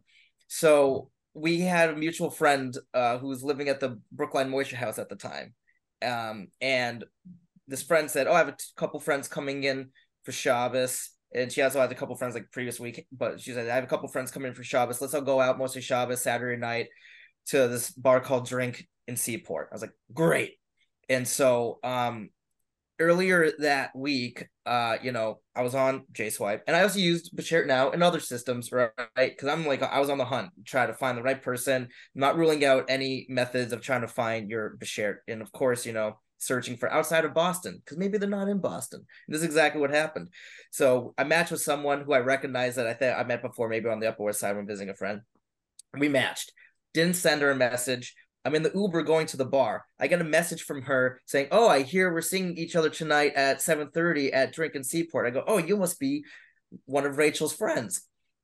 so 0.48 1.10
we 1.34 1.60
had 1.60 1.90
a 1.90 1.96
mutual 1.96 2.30
friend 2.30 2.76
uh, 2.94 3.18
who 3.18 3.28
was 3.28 3.42
living 3.44 3.68
at 3.68 3.80
the 3.80 4.00
Brookline 4.10 4.50
Moishe 4.50 4.72
House 4.72 4.98
at 4.98 5.08
the 5.08 5.16
time. 5.16 5.54
Um, 6.02 6.48
and 6.60 7.04
this 7.66 7.82
friend 7.82 8.10
said, 8.10 8.26
Oh, 8.26 8.32
I 8.32 8.38
have 8.38 8.48
a 8.48 8.52
t- 8.52 8.64
couple 8.76 8.98
friends 9.00 9.28
coming 9.28 9.64
in 9.64 9.90
for 10.24 10.32
Shabbos. 10.32 11.10
And 11.34 11.52
she 11.52 11.60
also 11.60 11.80
had 11.80 11.92
a 11.92 11.94
couple 11.94 12.16
friends 12.16 12.34
like 12.34 12.50
previous 12.50 12.80
week, 12.80 13.06
but 13.12 13.40
she 13.40 13.52
said, 13.52 13.68
I 13.68 13.74
have 13.74 13.84
a 13.84 13.88
couple 13.88 14.08
friends 14.08 14.30
coming 14.30 14.48
in 14.48 14.54
for 14.54 14.64
Shabbos. 14.64 15.00
Let's 15.00 15.12
all 15.12 15.20
go 15.20 15.40
out 15.40 15.58
mostly 15.58 15.82
Shabbos, 15.82 16.22
Saturday 16.22 16.58
night 16.58 16.86
to 17.48 17.68
this 17.68 17.90
bar 17.90 18.20
called 18.20 18.46
Drink 18.46 18.86
in 19.06 19.16
Seaport. 19.16 19.68
I 19.70 19.74
was 19.74 19.82
like, 19.82 19.92
Great. 20.14 20.54
And 21.08 21.28
so 21.28 21.78
um 21.84 22.30
earlier 22.98 23.52
that 23.58 23.94
week, 23.94 24.46
uh, 24.66 24.96
you 25.02 25.12
know, 25.12 25.40
I 25.54 25.62
was 25.62 25.74
on 25.74 26.04
JSwipe, 26.12 26.60
and 26.66 26.76
I 26.76 26.82
also 26.82 26.98
used 26.98 27.36
Bashert 27.36 27.66
now 27.66 27.90
in 27.90 28.02
other 28.02 28.20
systems, 28.20 28.70
right? 28.72 28.90
Because 29.16 29.48
I'm 29.48 29.66
like, 29.66 29.82
I 29.82 30.00
was 30.00 30.10
on 30.10 30.18
the 30.18 30.24
hunt, 30.24 30.50
try 30.64 30.86
to 30.86 30.94
find 30.94 31.16
the 31.16 31.22
right 31.22 31.42
person, 31.42 31.88
not 32.14 32.36
ruling 32.36 32.64
out 32.64 32.86
any 32.88 33.26
methods 33.28 33.72
of 33.72 33.80
trying 33.80 34.02
to 34.02 34.08
find 34.08 34.50
your 34.50 34.76
Bashert, 34.78 35.16
and 35.26 35.42
of 35.42 35.52
course, 35.52 35.86
you 35.86 35.92
know, 35.92 36.18
searching 36.38 36.76
for 36.76 36.90
outside 36.92 37.24
of 37.24 37.34
Boston 37.34 37.80
because 37.84 37.98
maybe 37.98 38.16
they're 38.16 38.28
not 38.28 38.48
in 38.48 38.60
Boston. 38.60 39.00
And 39.26 39.34
this 39.34 39.42
is 39.42 39.46
exactly 39.46 39.80
what 39.80 39.90
happened. 39.90 40.28
So 40.70 41.14
I 41.18 41.24
matched 41.24 41.50
with 41.50 41.60
someone 41.60 42.02
who 42.02 42.12
I 42.12 42.20
recognized 42.20 42.78
that 42.78 42.86
I 42.86 42.94
think 42.94 43.16
I 43.16 43.24
met 43.24 43.42
before, 43.42 43.68
maybe 43.68 43.88
on 43.88 44.00
the 44.00 44.08
Upper 44.08 44.22
West 44.22 44.40
Side 44.40 44.56
when 44.56 44.66
visiting 44.66 44.90
a 44.90 44.94
friend. 44.94 45.22
We 45.98 46.08
matched. 46.08 46.52
Didn't 46.94 47.16
send 47.16 47.42
her 47.42 47.50
a 47.50 47.56
message. 47.56 48.14
I'm 48.48 48.54
in 48.54 48.62
the 48.62 48.72
Uber 48.74 49.02
going 49.02 49.26
to 49.26 49.36
the 49.36 49.44
bar. 49.44 49.84
I 50.00 50.06
get 50.06 50.22
a 50.22 50.24
message 50.24 50.62
from 50.62 50.80
her 50.82 51.20
saying, 51.26 51.48
"Oh, 51.50 51.68
I 51.68 51.82
hear 51.82 52.10
we're 52.10 52.22
seeing 52.22 52.56
each 52.56 52.76
other 52.76 52.88
tonight 52.88 53.34
at 53.34 53.60
7:30 53.60 54.32
at 54.32 54.54
Drink 54.54 54.74
and 54.74 54.86
Seaport." 54.86 55.26
I 55.26 55.30
go, 55.30 55.44
"Oh, 55.46 55.58
you 55.58 55.76
must 55.76 56.00
be 56.00 56.24
one 56.86 57.04
of 57.04 57.18
Rachel's 57.18 57.54
friends." 57.54 58.00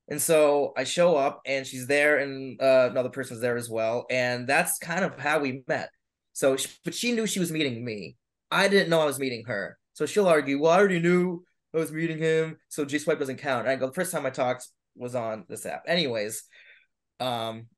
And 0.08 0.20
so 0.20 0.74
I 0.76 0.84
show 0.84 1.16
up 1.16 1.40
and 1.46 1.66
she's 1.66 1.86
there 1.86 2.18
and 2.18 2.60
uh, 2.60 2.88
another 2.90 3.08
person's 3.08 3.40
there 3.40 3.56
as 3.56 3.70
well. 3.70 4.04
And 4.10 4.46
that's 4.46 4.76
kind 4.76 5.06
of 5.06 5.18
how 5.18 5.38
we 5.38 5.62
met. 5.66 5.88
So, 6.34 6.58
but 6.84 6.94
she 6.94 7.12
knew 7.12 7.26
she 7.26 7.40
was 7.40 7.50
meeting 7.50 7.82
me. 7.82 8.16
I 8.50 8.68
didn't 8.68 8.90
know 8.90 9.00
I 9.00 9.06
was 9.06 9.18
meeting 9.18 9.44
her. 9.46 9.78
So 9.94 10.04
she'll 10.04 10.28
argue, 10.28 10.60
well, 10.60 10.72
I 10.72 10.78
already 10.78 11.00
knew 11.00 11.42
I 11.74 11.78
was 11.78 11.90
meeting 11.90 12.18
him. 12.18 12.58
So 12.68 12.84
JSwipe 12.84 13.18
doesn't 13.18 13.38
count. 13.38 13.66
And 13.66 13.70
I 13.70 13.76
go, 13.76 13.86
the 13.86 13.94
first 13.94 14.12
time 14.12 14.26
I 14.26 14.30
talked 14.30 14.68
was 14.94 15.14
on 15.14 15.46
this 15.48 15.64
app. 15.64 15.84
Anyways, 15.86 16.42
um, 17.20 17.68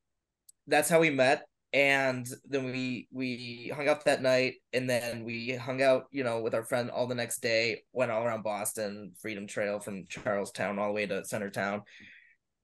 that's 0.67 0.89
how 0.89 0.99
we 0.99 1.11
met. 1.11 1.47
And 1.77 2.27
then 2.49 2.65
we 2.65 3.07
we 3.13 3.71
hung 3.77 3.87
out 3.87 4.07
that 4.07 4.23
night, 4.23 4.55
and 4.73 4.89
then 4.89 5.25
we 5.25 5.51
hung 5.51 5.83
out, 5.83 6.05
you 6.11 6.25
know, 6.25 6.41
with 6.41 6.55
our 6.55 6.65
friend 6.65 6.91
all 6.91 7.07
the 7.07 7.15
next 7.15 7.43
day. 7.43 7.83
Went 7.93 8.11
all 8.11 8.25
around 8.25 8.45
Boston, 8.45 9.13
Freedom 9.21 9.47
Trail 9.47 9.79
from 9.79 10.07
Charlestown 10.09 10.79
all 10.79 10.89
the 10.89 10.95
way 10.95 11.05
to 11.05 11.21
Centertown. 11.31 11.83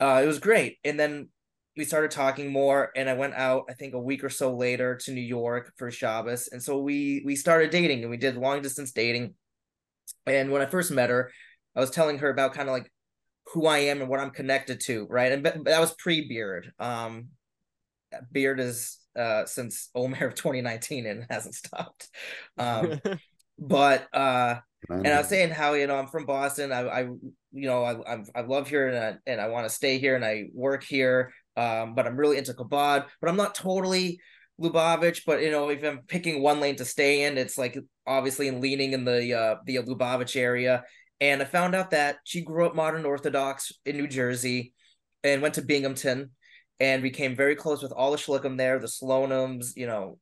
Uh, 0.01 0.23
it 0.25 0.27
was 0.27 0.39
great. 0.39 0.79
And 0.83 0.99
then 0.99 1.29
we 1.77 1.85
started 1.85 2.11
talking 2.11 2.51
more 2.53 2.91
and 2.97 3.09
I 3.09 3.15
went 3.15 3.35
out 3.35 3.65
I 3.69 3.75
think 3.75 3.95
a 3.95 3.99
week 3.99 4.25
or 4.25 4.29
so 4.29 4.55
later 4.55 4.97
to 5.05 5.13
New 5.13 5.23
York 5.23 5.73
for 5.77 5.91
Shabbos 5.91 6.49
and 6.49 6.63
so 6.63 6.79
we 6.79 7.23
we 7.25 7.35
started 7.35 7.71
dating 7.71 8.03
and 8.03 8.11
we 8.11 8.19
did 8.19 8.37
long 8.37 8.61
distance 8.61 8.93
dating 8.93 9.35
and 10.27 10.51
when 10.51 10.61
I 10.61 10.67
first 10.67 10.91
met 10.91 11.09
her 11.09 11.33
I 11.75 11.81
was 11.81 11.91
telling 11.91 12.19
her 12.19 12.29
about 12.29 12.53
kind 12.53 12.69
of 12.69 12.75
like 12.75 12.93
who 13.55 13.67
I 13.67 13.79
am 13.79 14.03
and 14.03 14.11
what 14.11 14.21
I'm 14.21 14.33
connected 14.33 14.81
to 14.81 15.07
right 15.09 15.33
and 15.33 15.47
that 15.47 15.81
was 15.81 15.95
pre 15.95 16.29
beard 16.29 16.73
um 16.79 17.29
beard 18.33 18.61
is 18.61 18.99
uh 19.17 19.45
since 19.45 19.91
Omer 19.95 20.27
of 20.27 20.35
2019 20.35 21.07
and 21.07 21.27
hasn't 21.29 21.55
stopped 21.55 22.09
um 22.59 23.01
but 23.59 24.07
uh 24.15 24.57
and 24.89 25.09
I 25.09 25.19
was 25.19 25.29
saying 25.29 25.51
how 25.51 25.75
you 25.75 25.87
know 25.87 25.97
I'm 25.97 26.09
from 26.09 26.27
Boston. 26.27 26.73
I, 26.73 26.81
I 26.89 27.01
you 27.03 27.29
know 27.53 27.85
I 27.85 28.15
I, 28.15 28.25
I 28.35 28.41
love 28.43 28.69
here 28.69 28.89
and 28.89 28.99
I, 28.99 29.31
and 29.31 29.41
I 29.41 29.49
want 29.49 29.67
to 29.67 29.75
stay 29.75 29.99
here 29.99 30.17
and 30.17 30.25
I 30.25 30.47
work 30.53 30.83
here. 30.83 31.33
Um, 31.57 31.95
but 31.95 32.07
I'm 32.07 32.17
really 32.17 32.39
into 32.39 32.55
Chabad, 32.55 33.07
but 33.21 33.29
I'm 33.29 33.37
not 33.37 33.55
totally 33.55 34.21
Lubavitch. 34.61 35.23
But 35.27 35.43
you 35.43 35.51
know, 35.51 35.69
if 35.69 35.85
I'm 35.85 36.01
picking 36.09 36.43
one 36.43 36.61
lane 36.61 36.77
to 36.77 36.85
stay 36.85 37.25
in, 37.25 37.39
it's 37.39 37.57
like 37.57 37.79
obviously 38.07 38.51
leaning 38.51 38.93
in 38.93 39.05
the 39.05 39.35
uh, 39.35 39.57
the 39.67 39.77
Lubavitch 39.77 40.37
area. 40.37 40.85
And 41.21 41.41
I 41.41 41.45
found 41.45 41.77
out 41.77 41.91
that 41.91 42.17
she 42.25 42.43
grew 42.43 42.67
up 42.67 42.75
modern 42.75 43.05
Orthodox 43.05 43.71
in 43.87 43.97
New 43.97 44.09
Jersey, 44.09 44.73
and 45.23 45.43
went 45.43 45.55
to 45.55 45.63
Binghamton, 45.63 46.31
and 46.83 47.01
became 47.01 47.37
very 47.37 47.55
close 47.55 47.81
with 47.81 47.93
all 47.93 48.11
the 48.11 48.17
Shluchim 48.17 48.59
there, 48.59 48.81
the 48.81 48.89
Slonims, 48.89 49.77
you 49.77 49.87
know, 49.87 50.19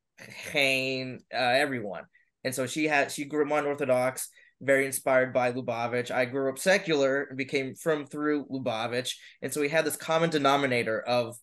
Hain, 0.53 1.21
uh, 1.33 1.39
everyone. 1.39 2.05
And 2.45 2.55
so 2.55 2.67
she 2.67 2.87
had 2.87 3.11
she 3.11 3.25
grew 3.25 3.43
up 3.43 3.49
modern 3.49 3.71
Orthodox 3.71 4.29
very 4.61 4.85
inspired 4.85 5.33
by 5.33 5.53
Lubavitch. 5.53 6.11
I 6.11 6.27
grew 6.27 6.51
up 6.51 6.59
secular 6.59 7.23
and 7.23 7.39
became 7.39 7.75
from 7.75 8.07
through 8.07 8.45
Lubavitch. 8.49 9.15
And 9.41 9.51
so 9.51 9.63
we 9.63 9.71
had 9.71 9.87
this 9.87 9.97
common 9.97 10.29
denominator 10.29 11.01
of 11.01 11.37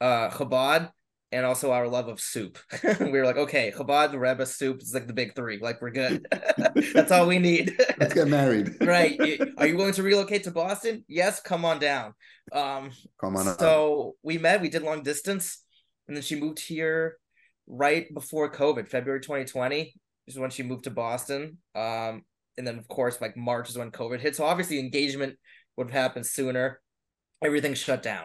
uh 0.00 0.30
Chabad 0.30 0.90
and 1.34 1.44
also 1.44 1.72
our 1.72 1.88
love 1.88 2.08
of 2.08 2.20
soup. 2.20 2.58
we 3.00 3.10
were 3.10 3.24
like, 3.24 3.36
okay, 3.36 3.72
Chabad, 3.76 4.12
the 4.12 4.18
Rebbe, 4.18 4.46
soup 4.46 4.80
is 4.80 4.94
like 4.94 5.08
the 5.08 5.12
big 5.12 5.34
three. 5.34 5.58
Like 5.58 5.82
we're 5.82 5.90
good. 5.90 6.26
That's 6.94 7.10
all 7.10 7.26
we 7.26 7.40
need. 7.40 7.76
Let's 7.98 8.14
get 8.14 8.28
married. 8.28 8.76
right. 8.80 9.18
Are 9.58 9.66
you 9.66 9.76
willing 9.76 9.94
to 9.94 10.02
relocate 10.02 10.44
to 10.44 10.52
Boston? 10.52 11.04
Yes, 11.08 11.40
come 11.40 11.64
on 11.64 11.80
down. 11.80 12.14
Um 12.52 12.92
come 13.20 13.36
on. 13.36 13.58
So 13.58 14.10
up. 14.10 14.14
we 14.22 14.38
met, 14.38 14.62
we 14.62 14.68
did 14.68 14.82
long 14.82 15.02
distance, 15.02 15.62
and 16.06 16.16
then 16.16 16.22
she 16.22 16.40
moved 16.40 16.60
here 16.60 17.16
right 17.66 18.12
before 18.14 18.52
COVID, 18.52 18.88
February 18.88 19.20
2020 19.20 19.94
is 20.26 20.38
when 20.38 20.50
she 20.50 20.62
moved 20.62 20.84
to 20.84 20.90
Boston. 20.90 21.58
Um, 21.74 22.22
and 22.56 22.66
then 22.66 22.78
of 22.78 22.86
course 22.86 23.20
like 23.20 23.36
March 23.36 23.68
is 23.68 23.76
when 23.76 23.90
COVID 23.90 24.20
hit. 24.20 24.36
So 24.36 24.44
obviously 24.44 24.78
engagement 24.78 25.36
would 25.76 25.90
have 25.90 26.02
happened 26.02 26.26
sooner. 26.26 26.80
Everything 27.42 27.74
shut 27.74 28.02
down. 28.02 28.24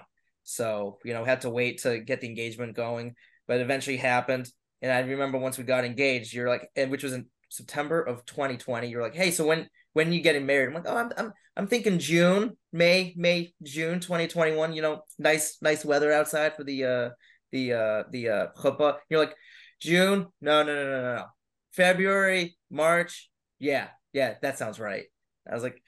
So, 0.49 0.97
you 1.03 1.13
know, 1.13 1.23
had 1.23 1.41
to 1.41 1.49
wait 1.49 1.81
to 1.83 1.99
get 1.99 2.21
the 2.21 2.27
engagement 2.27 2.75
going, 2.75 3.15
but 3.47 3.61
eventually 3.61 3.97
happened. 3.97 4.49
And 4.81 4.91
I 4.91 4.99
remember 4.99 5.37
once 5.37 5.57
we 5.57 5.63
got 5.63 5.85
engaged, 5.85 6.33
you're 6.33 6.49
like, 6.49 6.69
and 6.75 6.89
which 6.89 7.03
was 7.03 7.13
in 7.13 7.27
September 7.49 8.01
of 8.01 8.25
2020. 8.25 8.87
You're 8.87 9.01
like, 9.01 9.15
hey, 9.15 9.31
so 9.31 9.45
when 9.45 9.67
when 9.93 10.11
you 10.11 10.21
getting 10.21 10.45
married? 10.45 10.69
I'm 10.69 10.73
like, 10.73 10.85
oh, 10.87 10.97
I'm 10.97 11.11
I'm 11.17 11.33
I'm 11.55 11.67
thinking 11.67 11.99
June, 11.99 12.57
May, 12.71 13.13
May, 13.17 13.53
June 13.61 13.99
2021. 13.99 14.73
You 14.73 14.81
know, 14.81 15.01
nice 15.17 15.57
nice 15.61 15.85
weather 15.85 16.11
outside 16.11 16.55
for 16.55 16.63
the 16.63 16.83
uh 16.85 17.09
the 17.51 17.73
uh 17.73 18.03
the 18.11 18.29
uh 18.29 18.47
chuppah. 18.57 18.97
You're 19.09 19.19
like, 19.19 19.35
June? 19.81 20.27
No, 20.41 20.63
no, 20.63 20.73
no, 20.73 20.83
no, 20.83 21.01
no, 21.01 21.15
no. 21.15 21.25
February, 21.73 22.57
March. 22.71 23.29
Yeah, 23.59 23.87
yeah, 24.13 24.35
that 24.41 24.57
sounds 24.57 24.79
right. 24.79 25.05
I 25.49 25.53
was 25.53 25.63
like, 25.63 25.81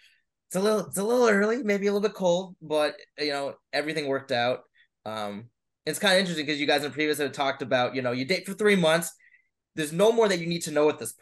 it's 0.51 0.57
a 0.57 0.59
little, 0.59 0.85
it's 0.85 0.97
a 0.97 1.03
little 1.03 1.29
early, 1.29 1.63
maybe 1.63 1.87
a 1.87 1.93
little 1.93 2.05
bit 2.05 2.13
cold, 2.13 2.57
but 2.61 2.95
you 3.17 3.29
know, 3.29 3.53
everything 3.71 4.07
worked 4.07 4.33
out. 4.33 4.63
Um, 5.05 5.45
it's 5.85 5.97
kind 5.97 6.15
of 6.15 6.19
interesting 6.19 6.45
because 6.45 6.59
you 6.59 6.67
guys 6.67 6.83
in 6.83 6.91
previous 6.91 7.19
have 7.19 7.31
talked 7.31 7.61
about, 7.61 7.95
you 7.95 8.01
know, 8.01 8.11
you 8.11 8.25
date 8.25 8.45
for 8.45 8.53
three 8.53 8.75
months. 8.75 9.13
There's 9.75 9.93
no 9.93 10.11
more 10.11 10.27
that 10.27 10.39
you 10.39 10.47
need 10.47 10.63
to 10.63 10.71
know 10.71 10.89
at 10.89 10.99
this. 10.99 11.13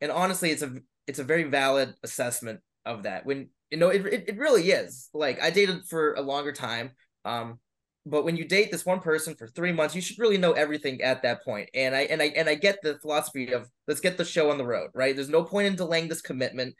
And 0.00 0.10
honestly, 0.10 0.50
it's 0.50 0.62
a, 0.62 0.72
it's 1.06 1.18
a 1.18 1.24
very 1.24 1.44
valid 1.44 1.92
assessment 2.02 2.60
of 2.86 3.02
that. 3.02 3.26
When 3.26 3.50
you 3.70 3.76
know, 3.76 3.90
it, 3.90 4.06
it, 4.06 4.24
it 4.28 4.38
really 4.38 4.70
is. 4.70 5.10
Like 5.12 5.42
I 5.42 5.50
dated 5.50 5.84
for 5.84 6.14
a 6.14 6.22
longer 6.22 6.52
time. 6.52 6.92
Um, 7.26 7.58
but 8.06 8.24
when 8.24 8.36
you 8.36 8.46
date 8.46 8.70
this 8.70 8.86
one 8.86 9.00
person 9.00 9.34
for 9.34 9.46
three 9.46 9.72
months, 9.72 9.94
you 9.94 10.00
should 10.00 10.18
really 10.18 10.38
know 10.38 10.52
everything 10.52 11.02
at 11.02 11.22
that 11.22 11.44
point. 11.44 11.68
And 11.74 11.94
I 11.94 12.02
and 12.02 12.22
I 12.22 12.26
and 12.36 12.48
I 12.48 12.54
get 12.54 12.78
the 12.82 12.98
philosophy 13.00 13.52
of 13.52 13.68
let's 13.88 14.00
get 14.00 14.16
the 14.16 14.24
show 14.24 14.50
on 14.50 14.58
the 14.58 14.66
road, 14.66 14.90
right? 14.94 15.14
There's 15.14 15.28
no 15.28 15.42
point 15.42 15.66
in 15.66 15.76
delaying 15.76 16.08
this 16.08 16.20
commitment. 16.20 16.74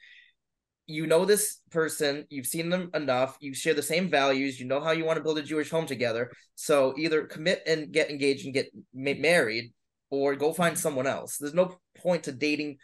You 0.87 1.07
know 1.07 1.25
this 1.25 1.61
person, 1.71 2.27
you've 2.29 2.47
seen 2.47 2.69
them 2.69 2.91
enough, 2.95 3.37
you 3.41 3.55
share 3.55 3.75
the 3.75 3.83
same 3.83 4.11
values, 4.11 4.61
you 4.61 4.67
know 4.67 4.81
how 4.81 4.91
you 4.91 5.05
want 5.05 5.17
to 5.17 5.23
build 5.23 5.39
a 5.39 5.43
Jewish 5.43 5.71
home 5.71 5.87
together. 5.87 6.31
So 6.57 6.95
either 6.99 7.25
commit 7.25 7.63
and 7.67 7.91
get 7.91 8.11
engaged 8.11 8.45
and 8.45 8.55
get 8.55 8.71
married, 8.93 9.73
or 10.11 10.37
go 10.37 10.53
find 10.53 10.79
someone 10.79 11.07
else. 11.07 11.39
There's 11.39 11.55
no 11.55 11.77
point 11.97 12.25
to 12.25 12.33
dating 12.33 12.77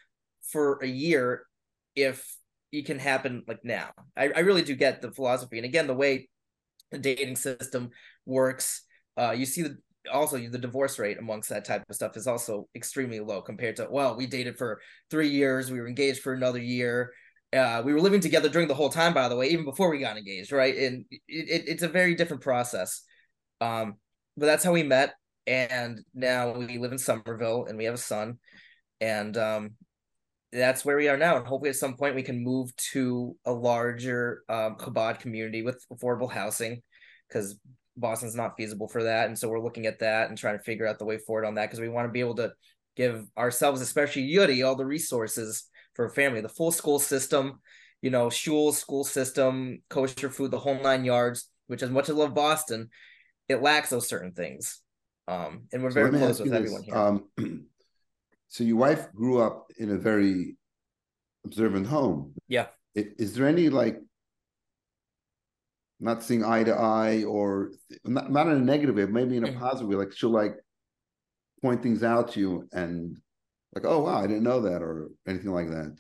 for 0.51 0.79
a 0.83 0.87
year 0.87 1.47
if 1.95 2.37
it 2.73 2.87
can 2.87 2.99
happen 2.99 3.45
like 3.47 3.65
now. 3.65 3.91
I, 4.17 4.31
I 4.31 4.41
really 4.41 4.63
do 4.63 4.75
get 4.75 5.03
the 5.03 5.13
philosophy. 5.13 5.59
And 5.59 5.67
again, 5.67 5.87
the 5.87 5.95
way 5.95 6.29
the 6.91 6.99
dating 6.99 7.37
system 7.37 7.91
works. 8.27 8.83
Uh, 9.17 9.33
you 9.33 9.47
see 9.47 9.63
the 9.63 9.77
also 10.11 10.39
the 10.39 10.59
divorce 10.59 10.99
rate 10.99 11.19
amongst 11.19 11.51
that 11.51 11.65
type 11.65 11.85
of 11.89 11.95
stuff 11.95 12.17
is 12.17 12.27
also 12.27 12.67
extremely 12.75 13.21
low 13.21 13.43
compared 13.43 13.77
to 13.77 13.87
well 13.91 14.17
we 14.17 14.27
dated 14.27 14.57
for 14.57 14.81
three 15.11 15.29
years 15.29 15.71
we 15.71 15.79
were 15.79 15.87
engaged 15.87 16.23
for 16.23 16.33
another 16.33 16.59
year 16.59 17.13
uh, 17.53 17.83
we 17.85 17.93
were 17.93 18.01
living 18.01 18.21
together 18.21 18.49
during 18.49 18.69
the 18.69 18.75
whole 18.75 18.91
time 18.91 19.13
by 19.13 19.29
the 19.29 19.37
way 19.37 19.49
even 19.49 19.65
before 19.65 19.91
we 19.91 19.99
got 19.99 20.17
engaged 20.17 20.53
right? 20.53 20.77
And 20.77 21.05
it, 21.11 21.21
it, 21.29 21.65
it's 21.69 21.83
a 21.83 21.89
very 21.89 22.15
different 22.15 22.43
process. 22.43 23.03
Um, 23.61 23.95
but 24.37 24.47
that's 24.47 24.65
how 24.65 24.73
we 24.73 24.83
met. 24.83 25.15
And 25.47 26.01
now 26.15 26.53
we 26.53 26.79
live 26.79 26.93
in 26.93 26.99
somerville 26.99 27.67
and 27.67 27.77
we 27.77 27.85
have 27.85 27.95
a 27.95 27.99
son. 27.99 28.39
And 29.01 29.37
um, 29.37 29.71
that's 30.53 30.85
where 30.85 30.97
we 30.97 31.09
are 31.09 31.17
now. 31.17 31.37
And 31.37 31.47
hopefully 31.47 31.71
at 31.71 31.77
some 31.77 31.97
point 31.97 32.15
we 32.15 32.23
can 32.23 32.43
move 32.43 32.75
to 32.93 33.37
a 33.45 33.53
larger 33.53 34.43
um, 34.49 34.77
chabad 34.77 35.19
community 35.19 35.63
with 35.63 35.85
affordable 35.93 36.31
housing 36.31 36.83
because 37.29 37.59
Boston's 37.97 38.35
not 38.35 38.57
feasible 38.57 38.89
for 38.89 39.05
that. 39.05 39.27
And 39.27 39.39
so 39.39 39.49
we're 39.49 39.63
looking 39.63 39.87
at 39.87 40.01
that 40.01 40.29
and 40.29 40.39
trying 40.39 40.59
to 40.59 40.65
figure 40.65 40.87
out 40.87 40.99
the 40.99 41.05
way 41.05 41.19
forward 41.19 41.45
on 41.45 41.55
that 41.55 41.67
because 41.67 41.81
we 41.81 41.89
want 41.89 42.09
to 42.09 42.13
be 42.13 42.21
able 42.21 42.37
to 42.37 42.53
give 42.97 43.27
ourselves, 43.37 43.81
especially 43.81 44.23
Yuri, 44.23 44.63
all 44.63 44.77
the 44.77 44.87
resources 44.87 45.65
for 46.01 46.09
family, 46.09 46.41
the 46.41 46.49
full 46.49 46.73
school 46.73 46.99
system, 46.99 47.61
you 48.01 48.09
know, 48.09 48.31
shul, 48.31 48.73
school 48.73 49.05
system, 49.05 49.83
kosher 49.91 50.31
food, 50.31 50.51
the 50.51 50.59
whole 50.59 50.81
nine 50.81 51.05
yards, 51.05 51.51
which 51.67 51.83
as 51.83 51.91
much 51.91 52.09
as 52.09 52.15
I 52.15 52.19
love 52.19 52.35
Boston, 52.35 52.89
it 53.51 53.61
lacks 53.61 53.91
those 53.91 54.09
certain 54.09 54.33
things. 54.33 54.81
Um, 55.29 55.65
and 55.75 55.83
we're 55.83 55.91
so 55.91 56.01
very 56.01 56.11
close 56.19 56.41
with 56.41 56.55
everyone 56.55 56.85
here. 56.85 56.97
Um, 56.97 57.29
so 58.49 58.65
your 58.65 58.79
wife 58.79 59.13
grew 59.13 59.43
up 59.43 59.67
in 59.77 59.91
a 59.91 59.99
very 59.99 60.57
observant 61.45 61.87
home. 61.87 62.33
Yeah. 62.49 62.69
Is 62.95 63.35
there 63.35 63.47
any 63.47 63.69
like 63.69 64.01
not 66.01 66.23
seeing 66.23 66.43
eye 66.43 66.65
to 66.65 66.73
eye 66.73 67.25
or 67.25 67.73
not, 68.07 68.33
not 68.33 68.47
in 68.47 68.55
a 68.55 68.59
negative 68.59 68.97
way, 68.97 69.05
maybe 69.05 69.37
in 69.37 69.45
a 69.45 69.49
mm-hmm. 69.49 69.59
positive 69.59 69.89
way. 69.89 69.97
Like 69.97 70.17
she'll 70.17 70.31
like 70.31 70.57
point 71.61 71.83
things 71.83 72.03
out 72.03 72.33
to 72.33 72.41
you 72.41 72.69
and 72.73 73.21
like, 73.75 73.85
oh 73.85 74.01
wow, 74.01 74.19
I 74.19 74.27
didn't 74.27 74.43
know 74.43 74.61
that 74.63 74.83
or 74.83 75.09
anything 75.27 75.53
like 75.53 75.69
that. 75.69 75.97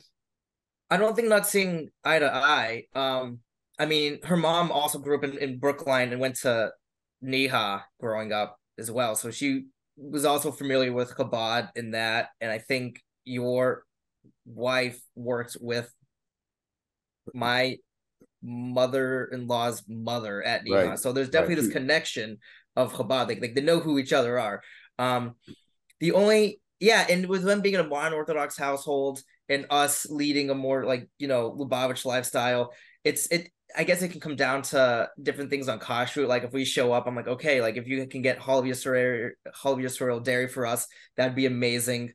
I 0.90 0.96
don't 0.96 1.14
think 1.14 1.28
not 1.28 1.46
seeing 1.46 1.90
eye 2.04 2.18
to 2.18 2.35
eye. 2.35 2.85
Um, 2.94 3.40
I 3.78 3.87
mean, 3.87 4.18
her 4.24 4.37
mom 4.37 4.72
also 4.72 4.98
grew 4.98 5.16
up 5.16 5.24
in, 5.24 5.38
in 5.38 5.59
Brookline 5.59 6.12
and 6.12 6.20
went 6.20 6.37
to 6.37 6.72
Neha 7.22 7.85
growing 8.00 8.33
up 8.33 8.59
as 8.78 8.90
well, 8.90 9.14
so 9.14 9.30
she 9.30 9.66
was 9.96 10.24
also 10.24 10.50
familiar 10.50 10.92
with 10.92 11.14
Chabad 11.14 11.68
in 11.76 11.90
that, 11.92 12.30
and 12.40 12.50
I 12.50 12.59
think 12.59 13.00
your 13.24 13.85
wife 14.46 15.00
worked 15.14 15.56
with 15.61 15.92
my 17.35 17.76
mother-in-law's 18.42 19.85
mother 19.87 20.42
at 20.42 20.64
Neha. 20.64 20.88
Right. 20.90 20.98
So 20.98 21.12
there's 21.12 21.28
definitely 21.28 21.56
Right. 21.56 21.64
this 21.64 21.72
connection 21.72 22.38
of 22.74 22.92
Chabad. 22.92 23.28
Like, 23.28 23.40
like 23.42 23.54
they 23.54 23.61
know 23.61 23.78
who 23.78 23.98
each 23.98 24.12
other 24.12 24.38
are. 24.38 24.62
Um, 24.98 25.37
the 26.00 26.12
only 26.12 26.61
yeah, 26.81 27.07
and 27.09 27.27
with 27.27 27.43
them 27.43 27.61
being 27.61 27.75
in 27.75 27.81
a 27.81 27.88
modern 27.88 28.14
Orthodox 28.14 28.57
household 28.57 29.23
and 29.49 29.66
us 29.71 30.07
leading 30.09 30.49
a 30.51 30.55
more 30.55 30.85
like 30.85 31.09
you 31.19 31.29
know 31.29 31.53
Lubavitch 31.53 32.05
lifestyle, 32.05 32.73
it's 33.05 33.27
it. 33.27 33.51
I 33.77 33.85
guess 33.85 34.03
it 34.03 34.09
can 34.09 34.21
come 34.21 34.35
down 34.35 34.62
to 34.62 35.09
different 35.23 35.49
things 35.49 35.69
on 35.69 35.79
kashrut. 35.79 36.27
Like 36.27 36.43
if 36.43 36.53
we 36.53 36.64
show 36.64 36.93
up, 36.93 37.07
I'm 37.07 37.14
like, 37.14 37.29
okay, 37.29 37.61
like 37.61 37.77
if 37.77 37.87
you 37.87 38.05
can 38.09 38.21
get 38.21 38.40
Halav 38.40 38.64
Yisrael, 38.64 39.31
Halav 39.62 39.77
Yisrael 39.77 40.25
dairy 40.25 40.49
for 40.49 40.66
us, 40.66 40.88
that'd 41.16 41.37
be 41.37 41.47
amazing. 41.47 42.12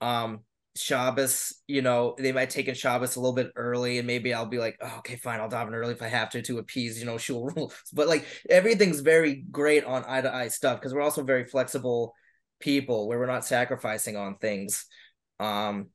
Um, 0.00 0.40
Shabbos, 0.76 1.60
you 1.68 1.82
know, 1.82 2.14
they 2.18 2.32
might 2.32 2.48
take 2.50 2.68
in 2.68 2.74
Shabbos 2.74 3.16
a 3.16 3.20
little 3.20 3.34
bit 3.34 3.52
early, 3.54 3.98
and 3.98 4.06
maybe 4.06 4.32
I'll 4.32 4.46
be 4.46 4.58
like, 4.58 4.78
oh, 4.80 4.96
okay, 4.98 5.16
fine, 5.16 5.40
I'll 5.40 5.50
daven 5.50 5.72
early 5.72 5.92
if 5.92 6.00
I 6.00 6.08
have 6.08 6.30
to 6.30 6.42
to 6.42 6.58
appease, 6.58 6.98
you 6.98 7.04
know, 7.04 7.18
shul 7.18 7.44
rules. 7.54 7.74
But 7.92 8.08
like 8.08 8.24
everything's 8.48 9.00
very 9.00 9.44
great 9.50 9.84
on 9.84 10.04
eye 10.06 10.22
to 10.22 10.34
eye 10.34 10.48
stuff 10.48 10.80
because 10.80 10.94
we're 10.94 11.02
also 11.02 11.22
very 11.22 11.44
flexible 11.44 12.14
people 12.64 13.06
where 13.06 13.18
we're 13.18 13.26
not 13.26 13.44
sacrificing 13.44 14.16
on 14.16 14.38
things. 14.38 14.86
Um, 15.38 15.90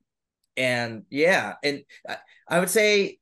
and 0.56 1.04
yeah, 1.10 1.56
and 1.64 1.82
I, 2.08 2.18
I 2.48 2.60
would 2.60 2.70
say, 2.70 3.18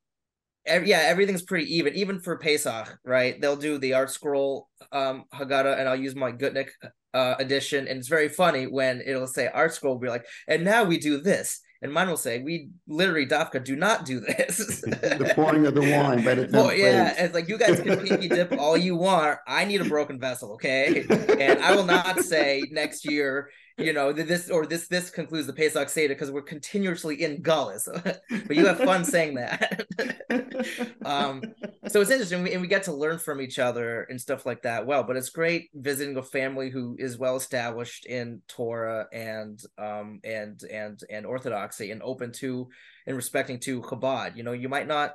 ev- 0.66 0.86
yeah, 0.86 1.00
everything's 1.00 1.42
pretty 1.42 1.76
even, 1.76 1.94
even 1.94 2.20
for 2.20 2.36
Pesach, 2.36 2.98
right? 3.04 3.40
They'll 3.40 3.56
do 3.56 3.78
the 3.78 3.92
ArtScroll 3.92 4.64
um 4.92 5.24
Haggadah, 5.34 5.78
and 5.78 5.88
I'll 5.88 5.96
use 5.96 6.14
my 6.14 6.30
Gutnick 6.30 6.68
uh 7.14 7.36
edition, 7.38 7.88
and 7.88 7.98
it's 7.98 8.08
very 8.08 8.28
funny 8.28 8.66
when 8.66 9.00
it'll 9.00 9.26
say 9.26 9.48
ArtScroll 9.52 9.94
will 9.94 9.98
be 9.98 10.08
like, 10.08 10.26
and 10.46 10.62
now 10.62 10.84
we 10.84 10.98
do 10.98 11.20
this, 11.20 11.60
and 11.80 11.92
mine 11.92 12.08
will 12.08 12.16
say, 12.16 12.42
we 12.42 12.70
literally 12.88 13.26
Dafka 13.26 13.62
do 13.64 13.76
not 13.76 14.04
do 14.04 14.20
this. 14.20 14.80
the 14.82 15.32
pouring 15.34 15.66
of 15.66 15.74
the 15.74 15.80
wine 15.82 16.24
but 16.24 16.34
tenth 16.34 16.52
Well, 16.52 16.72
yeah, 16.72 17.10
place. 17.10 17.24
it's 17.24 17.34
like 17.34 17.48
you 17.48 17.56
guys 17.58 17.80
can 17.80 17.98
pinky 18.00 18.28
dip 18.28 18.52
all 18.52 18.76
you 18.76 18.96
want. 18.96 19.38
I 19.46 19.64
need 19.64 19.80
a 19.80 19.84
broken 19.84 20.18
vessel, 20.18 20.54
okay? 20.54 21.06
And 21.38 21.60
I 21.60 21.76
will 21.76 21.84
not 21.84 22.20
say 22.20 22.64
next 22.70 23.04
year, 23.08 23.50
you 23.78 23.92
know, 23.92 24.12
this 24.12 24.50
or 24.50 24.66
this 24.66 24.88
this 24.88 25.08
concludes 25.08 25.46
the 25.46 25.52
Pesach 25.52 25.88
Seder 25.88 26.14
because 26.14 26.30
we're 26.30 26.42
continuously 26.42 27.22
in 27.22 27.42
Gullus. 27.42 27.86
but 28.46 28.56
you 28.56 28.66
have 28.66 28.78
fun 28.78 29.04
saying 29.04 29.34
that. 29.36 29.86
um, 31.04 31.42
so 31.86 32.00
it's 32.00 32.10
interesting, 32.10 32.48
and 32.52 32.60
we 32.60 32.66
get 32.66 32.82
to 32.84 32.92
learn 32.92 33.18
from 33.18 33.40
each 33.40 33.58
other 33.58 34.02
and 34.10 34.20
stuff 34.20 34.44
like 34.44 34.62
that. 34.62 34.86
Well, 34.86 35.04
but 35.04 35.16
it's 35.16 35.30
great 35.30 35.70
visiting 35.74 36.16
a 36.16 36.22
family 36.22 36.70
who 36.70 36.96
is 36.98 37.18
well 37.18 37.36
established 37.36 38.04
in 38.06 38.42
Torah 38.48 39.06
and 39.12 39.60
um 39.78 40.20
and 40.24 40.60
and 40.64 41.00
and 41.08 41.24
Orthodoxy 41.24 41.92
and 41.92 42.02
open 42.02 42.32
to 42.32 42.68
and 43.06 43.16
respecting 43.16 43.60
to 43.60 43.80
Chabad. 43.82 44.36
You 44.36 44.42
know, 44.42 44.52
you 44.52 44.68
might 44.68 44.88
not 44.88 45.12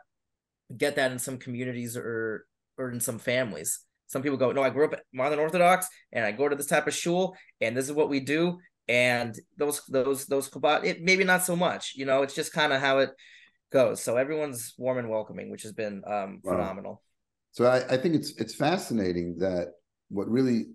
get 0.75 0.95
that 0.95 1.11
in 1.11 1.19
some 1.19 1.37
communities 1.37 1.97
or 1.97 2.45
or 2.77 2.91
in 2.91 2.99
some 2.99 3.19
families. 3.19 3.79
Some 4.13 4.21
people 4.21 4.37
go, 4.37 4.51
no, 4.51 4.61
I 4.61 4.69
grew 4.69 4.85
up 4.85 4.93
modern 5.11 5.39
Orthodox 5.39 5.87
and 6.11 6.23
I 6.23 6.31
go 6.31 6.47
to 6.47 6.55
this 6.55 6.67
type 6.67 6.85
of 6.85 6.93
shul 6.93 7.35
and 7.59 7.75
this 7.75 7.85
is 7.85 7.93
what 7.93 8.09
we 8.09 8.19
do. 8.19 8.59
And 8.87 9.35
those 9.57 9.81
those 9.89 10.27
those 10.27 10.49
Chabad, 10.51 10.85
it 10.85 11.01
maybe 11.01 11.23
not 11.23 11.43
so 11.43 11.55
much. 11.55 11.93
You 11.95 12.05
know, 12.05 12.21
it's 12.21 12.35
just 12.35 12.53
kind 12.53 12.71
of 12.71 12.79
how 12.79 12.99
it 12.99 13.09
goes. 13.71 14.03
So 14.03 14.17
everyone's 14.17 14.75
warm 14.77 14.99
and 14.99 15.09
welcoming, 15.09 15.49
which 15.49 15.63
has 15.63 15.73
been 15.73 16.03
um 16.05 16.41
Wow. 16.43 16.51
phenomenal. 16.51 17.01
So 17.53 17.65
I, 17.65 17.77
I 17.93 17.97
think 17.97 18.13
it's 18.15 18.31
it's 18.37 18.53
fascinating 18.53 19.37
that 19.39 19.69
what 20.09 20.27
really, 20.29 20.67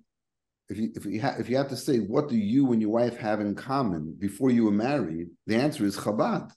if 0.69 0.77
you 0.79 0.91
if 0.97 1.07
you 1.07 1.21
ha- 1.23 1.37
if 1.39 1.49
you 1.49 1.57
have 1.59 1.69
to 1.69 1.77
say 1.77 1.99
what 1.99 2.29
do 2.29 2.37
you 2.37 2.73
and 2.73 2.83
your 2.83 2.91
wife 2.91 3.17
have 3.19 3.41
in 3.41 3.55
common 3.55 4.17
before 4.19 4.51
you 4.51 4.65
were 4.65 4.73
married, 4.73 5.29
the 5.47 5.55
answer 5.57 5.85
is 5.85 5.97
Chabad, 5.97 6.51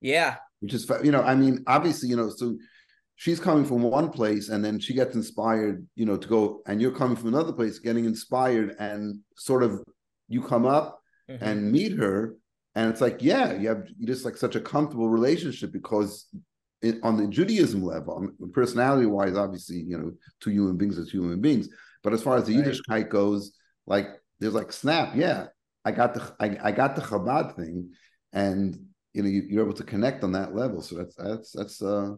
Yeah, 0.00 0.36
which 0.60 0.72
is 0.74 0.90
you 1.02 1.12
know 1.12 1.22
I 1.22 1.34
mean 1.34 1.64
obviously 1.66 2.08
you 2.08 2.16
know 2.16 2.30
so 2.30 2.56
she's 3.22 3.40
coming 3.40 3.64
from 3.64 3.82
one 3.82 4.08
place 4.18 4.48
and 4.48 4.64
then 4.64 4.78
she 4.78 4.94
gets 4.94 5.14
inspired 5.16 5.76
you 6.00 6.06
know 6.08 6.16
to 6.16 6.28
go 6.36 6.62
and 6.66 6.80
you're 6.80 6.98
coming 7.00 7.16
from 7.16 7.28
another 7.34 7.52
place 7.52 7.78
getting 7.80 8.04
inspired 8.04 8.68
and 8.78 9.02
sort 9.36 9.62
of 9.66 9.70
you 10.28 10.40
come 10.52 10.64
up 10.66 10.88
Mhm. 11.28 11.38
and 11.46 11.72
meet 11.76 11.92
her 11.98 12.36
and 12.76 12.84
it's 12.90 13.02
like 13.06 13.18
yeah 13.30 13.52
you 13.60 13.66
have 13.68 13.82
just 14.10 14.24
like 14.24 14.36
such 14.44 14.56
a 14.56 14.60
comfortable 14.60 15.10
relationship 15.18 15.70
because 15.72 16.10
it, 16.80 16.94
on 17.02 17.16
the 17.18 17.26
judaism 17.26 17.82
level 17.92 18.14
personality 18.60 19.06
wise 19.16 19.36
obviously 19.36 19.78
you 19.90 19.98
know 19.98 20.10
two 20.40 20.50
human 20.50 20.76
beings 20.80 20.96
as 21.02 21.10
human 21.10 21.40
beings 21.46 21.68
but 22.04 22.12
as 22.16 22.22
far 22.22 22.36
as 22.38 22.44
the 22.46 22.54
Right. 22.56 22.64
yiddishkeit 22.66 23.08
goes 23.10 23.42
like 23.94 24.06
there's 24.38 24.54
like 24.60 24.70
snap 24.72 25.08
yeah 25.16 25.40
i 25.84 25.90
got 26.00 26.10
the 26.14 26.22
i, 26.44 26.46
I 26.68 26.70
got 26.80 26.94
the 26.96 27.02
chabad 27.02 27.56
thing 27.56 27.90
and 28.32 28.64
you 29.14 29.22
know 29.22 29.28
you, 29.28 29.42
you're 29.50 29.64
able 29.64 29.74
to 29.82 29.90
connect 29.94 30.22
on 30.26 30.32
that 30.38 30.54
level 30.54 30.80
so 30.80 30.92
that's 30.96 31.16
that's 31.16 31.50
that's 31.58 31.82
uh 31.82 32.12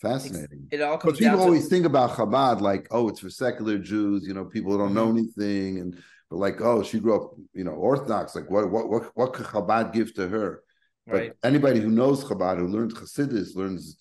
fascinating 0.00 0.66
it 0.70 0.80
all 0.82 0.98
comes. 0.98 1.14
but 1.14 1.18
people 1.18 1.38
down 1.38 1.38
to 1.38 1.44
always 1.44 1.68
think 1.68 1.86
about 1.86 2.10
Chabad 2.10 2.60
like, 2.60 2.86
oh, 2.90 3.08
it's 3.08 3.20
for 3.20 3.30
secular 3.30 3.78
Jews, 3.78 4.26
you 4.26 4.34
know, 4.34 4.44
people 4.44 4.72
who 4.72 4.78
don't 4.78 4.94
know 4.94 5.08
Mm-hmm. 5.08 5.18
anything, 5.18 5.78
and 5.80 6.02
but 6.30 6.38
like, 6.38 6.60
oh, 6.60 6.82
she 6.82 6.98
grew 6.98 7.14
up, 7.16 7.30
you 7.54 7.64
know, 7.64 7.72
Orthodox. 7.72 8.34
Like, 8.34 8.50
what, 8.50 8.70
what, 8.70 8.88
what, 8.88 9.10
what 9.14 9.32
could 9.32 9.46
Chabad 9.46 9.92
give 9.92 10.12
to 10.14 10.28
her? 10.28 10.62
But 11.08 11.16
right. 11.16 11.32
anybody 11.44 11.80
who 11.80 11.90
knows 11.90 12.24
Chabad, 12.24 12.58
who 12.58 12.66
learns 12.66 12.94
Chassidus, 12.94 13.54
learns 13.54 13.96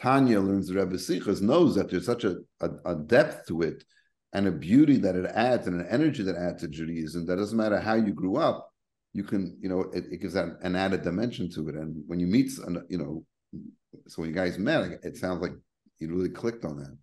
Tanya, 0.00 0.40
learns 0.40 0.68
the 0.68 0.74
Rebbe 0.74 0.94
Sichas, 0.96 1.42
knows 1.42 1.74
that 1.74 1.90
there's 1.90 2.06
such 2.06 2.24
a, 2.24 2.36
a, 2.60 2.70
a 2.84 2.94
depth 2.94 3.46
to 3.48 3.62
it 3.62 3.82
and 4.32 4.46
a 4.46 4.52
beauty 4.52 4.96
that 4.98 5.16
it 5.16 5.26
adds 5.34 5.66
and 5.66 5.80
an 5.80 5.86
energy 5.90 6.22
that 6.22 6.36
adds 6.36 6.62
to 6.62 6.68
Judaism 6.68 7.26
that 7.26 7.36
doesn't 7.36 7.56
matter 7.58 7.80
how 7.80 7.94
you 7.94 8.12
grew 8.12 8.36
up, 8.36 8.70
you 9.12 9.24
can, 9.24 9.56
you 9.60 9.68
know, 9.68 9.82
it, 9.92 10.04
it 10.10 10.20
gives 10.20 10.34
that 10.34 10.56
an 10.62 10.76
added 10.76 11.02
dimension 11.02 11.50
to 11.50 11.68
it. 11.68 11.74
And 11.74 12.02
when 12.06 12.20
you 12.20 12.26
meet, 12.26 12.50
you 12.88 12.98
know, 12.98 13.24
so 14.06 14.22
when 14.22 14.30
you 14.30 14.34
guys 14.34 14.58
met, 14.58 14.90
it 15.02 15.16
sounds 15.16 15.42
like 15.42 15.52
you 15.98 16.08
really 16.08 16.28
clicked 16.28 16.64
on 16.64 16.78
that. 16.78 16.96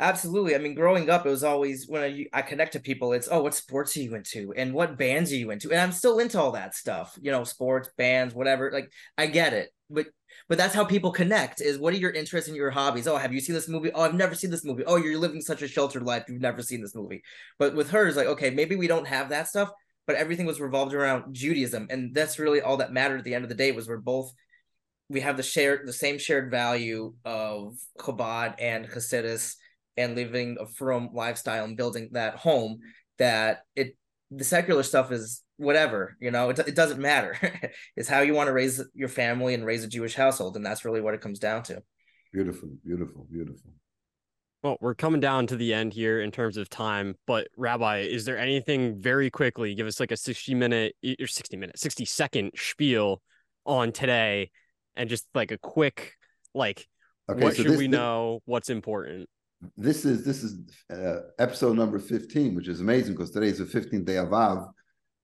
Absolutely. 0.00 0.54
I 0.54 0.58
mean, 0.58 0.74
growing 0.74 1.10
up, 1.10 1.26
it 1.26 1.30
was 1.30 1.42
always 1.42 1.88
when 1.88 2.02
I, 2.02 2.26
I 2.32 2.42
connect 2.42 2.74
to 2.74 2.80
people, 2.80 3.12
it's, 3.12 3.28
oh, 3.30 3.42
what 3.42 3.54
sports 3.54 3.96
are 3.96 4.00
you 4.00 4.14
into? 4.14 4.52
And 4.56 4.72
what 4.72 4.96
bands 4.96 5.32
are 5.32 5.36
you 5.36 5.50
into? 5.50 5.72
And 5.72 5.80
I'm 5.80 5.90
still 5.90 6.20
into 6.20 6.40
all 6.40 6.52
that 6.52 6.76
stuff, 6.76 7.18
you 7.20 7.32
know, 7.32 7.42
sports, 7.42 7.90
bands, 7.98 8.32
whatever. 8.32 8.70
Like, 8.72 8.92
I 9.16 9.26
get 9.26 9.54
it. 9.54 9.70
But 9.90 10.06
but 10.48 10.58
that's 10.58 10.74
how 10.74 10.84
people 10.84 11.10
connect 11.10 11.60
is 11.60 11.78
what 11.78 11.94
are 11.94 11.98
your 11.98 12.10
interests 12.10 12.48
and 12.48 12.56
your 12.56 12.70
hobbies? 12.70 13.06
Oh, 13.06 13.16
have 13.16 13.32
you 13.32 13.40
seen 13.40 13.54
this 13.54 13.68
movie? 13.68 13.90
Oh, 13.92 14.02
I've 14.02 14.14
never 14.14 14.34
seen 14.34 14.50
this 14.50 14.64
movie. 14.64 14.84
Oh, 14.84 14.96
you're 14.96 15.18
living 15.18 15.40
such 15.40 15.62
a 15.62 15.68
sheltered 15.68 16.04
life. 16.04 16.24
You've 16.28 16.40
never 16.40 16.62
seen 16.62 16.80
this 16.80 16.94
movie. 16.94 17.22
But 17.58 17.74
with 17.74 17.90
hers, 17.90 18.16
like, 18.16 18.28
okay, 18.28 18.50
maybe 18.50 18.76
we 18.76 18.86
don't 18.86 19.06
have 19.06 19.30
that 19.30 19.48
stuff, 19.48 19.70
but 20.06 20.16
everything 20.16 20.46
was 20.46 20.60
revolved 20.60 20.94
around 20.94 21.34
Judaism. 21.34 21.88
And 21.90 22.14
that's 22.14 22.38
really 22.38 22.60
all 22.60 22.76
that 22.78 22.92
mattered 22.92 23.18
at 23.18 23.24
the 23.24 23.34
end 23.34 23.44
of 23.44 23.48
the 23.48 23.54
day 23.54 23.72
was 23.72 23.88
we're 23.88 23.98
both 23.98 24.32
we 25.08 25.20
have 25.20 25.36
the 25.36 25.42
shared 25.42 25.86
the 25.86 25.92
same 25.92 26.18
shared 26.18 26.50
value 26.50 27.14
of 27.24 27.76
Chabad 27.98 28.54
and 28.58 28.86
Hasidus 28.86 29.54
and 29.96 30.14
living 30.14 30.56
a 30.60 30.66
frum 30.66 31.10
lifestyle 31.12 31.64
and 31.64 31.76
building 31.76 32.10
that 32.12 32.36
home 32.36 32.78
that 33.18 33.62
it 33.74 33.96
the 34.30 34.44
secular 34.44 34.82
stuff 34.82 35.10
is 35.10 35.42
whatever 35.56 36.16
you 36.20 36.30
know 36.30 36.50
it, 36.50 36.58
it 36.60 36.76
doesn't 36.76 37.00
matter 37.00 37.36
it's 37.96 38.08
how 38.08 38.20
you 38.20 38.34
want 38.34 38.46
to 38.46 38.52
raise 38.52 38.80
your 38.94 39.08
family 39.08 39.54
and 39.54 39.64
raise 39.64 39.82
a 39.82 39.88
jewish 39.88 40.14
household 40.14 40.54
and 40.54 40.64
that's 40.64 40.84
really 40.84 41.00
what 41.00 41.14
it 41.14 41.20
comes 41.20 41.40
down 41.40 41.62
to 41.64 41.82
Beautiful, 42.32 42.68
beautiful, 42.84 43.26
beautiful. 43.30 43.72
Well, 44.62 44.76
we're 44.80 44.94
coming 44.94 45.20
down 45.20 45.46
to 45.46 45.56
the 45.56 45.72
end 45.72 45.94
here 45.94 46.20
in 46.20 46.30
terms 46.30 46.56
of 46.56 46.68
time, 46.68 47.14
but 47.26 47.48
Rabbi, 47.56 48.00
is 48.00 48.24
there 48.24 48.36
anything 48.36 49.00
very 49.00 49.30
quickly? 49.30 49.74
Give 49.74 49.86
us 49.86 50.00
like 50.00 50.10
a 50.10 50.16
60 50.16 50.54
minute 50.54 50.94
or 51.20 51.26
60 51.26 51.56
minute, 51.56 51.78
60 51.78 52.04
second 52.04 52.50
spiel 52.56 53.22
on 53.64 53.92
today 53.92 54.50
and 54.98 55.08
just 55.08 55.26
like 55.34 55.50
a 55.52 55.58
quick, 55.58 56.14
like, 56.54 56.86
Okay, 57.30 57.42
what 57.42 57.56
so 57.56 57.62
should 57.62 57.72
this, 57.72 57.78
we 57.78 57.88
know? 57.88 58.40
What's 58.46 58.70
important? 58.70 59.28
This 59.76 60.04
is 60.04 60.24
this 60.24 60.42
is 60.42 60.58
uh, 60.90 61.20
episode 61.38 61.76
number 61.76 61.98
fifteen, 61.98 62.54
which 62.54 62.68
is 62.68 62.80
amazing 62.80 63.14
because 63.14 63.30
today 63.30 63.48
is 63.48 63.58
the 63.58 63.66
fifteenth 63.66 64.06
day 64.06 64.16
of 64.16 64.32
Av, 64.32 64.68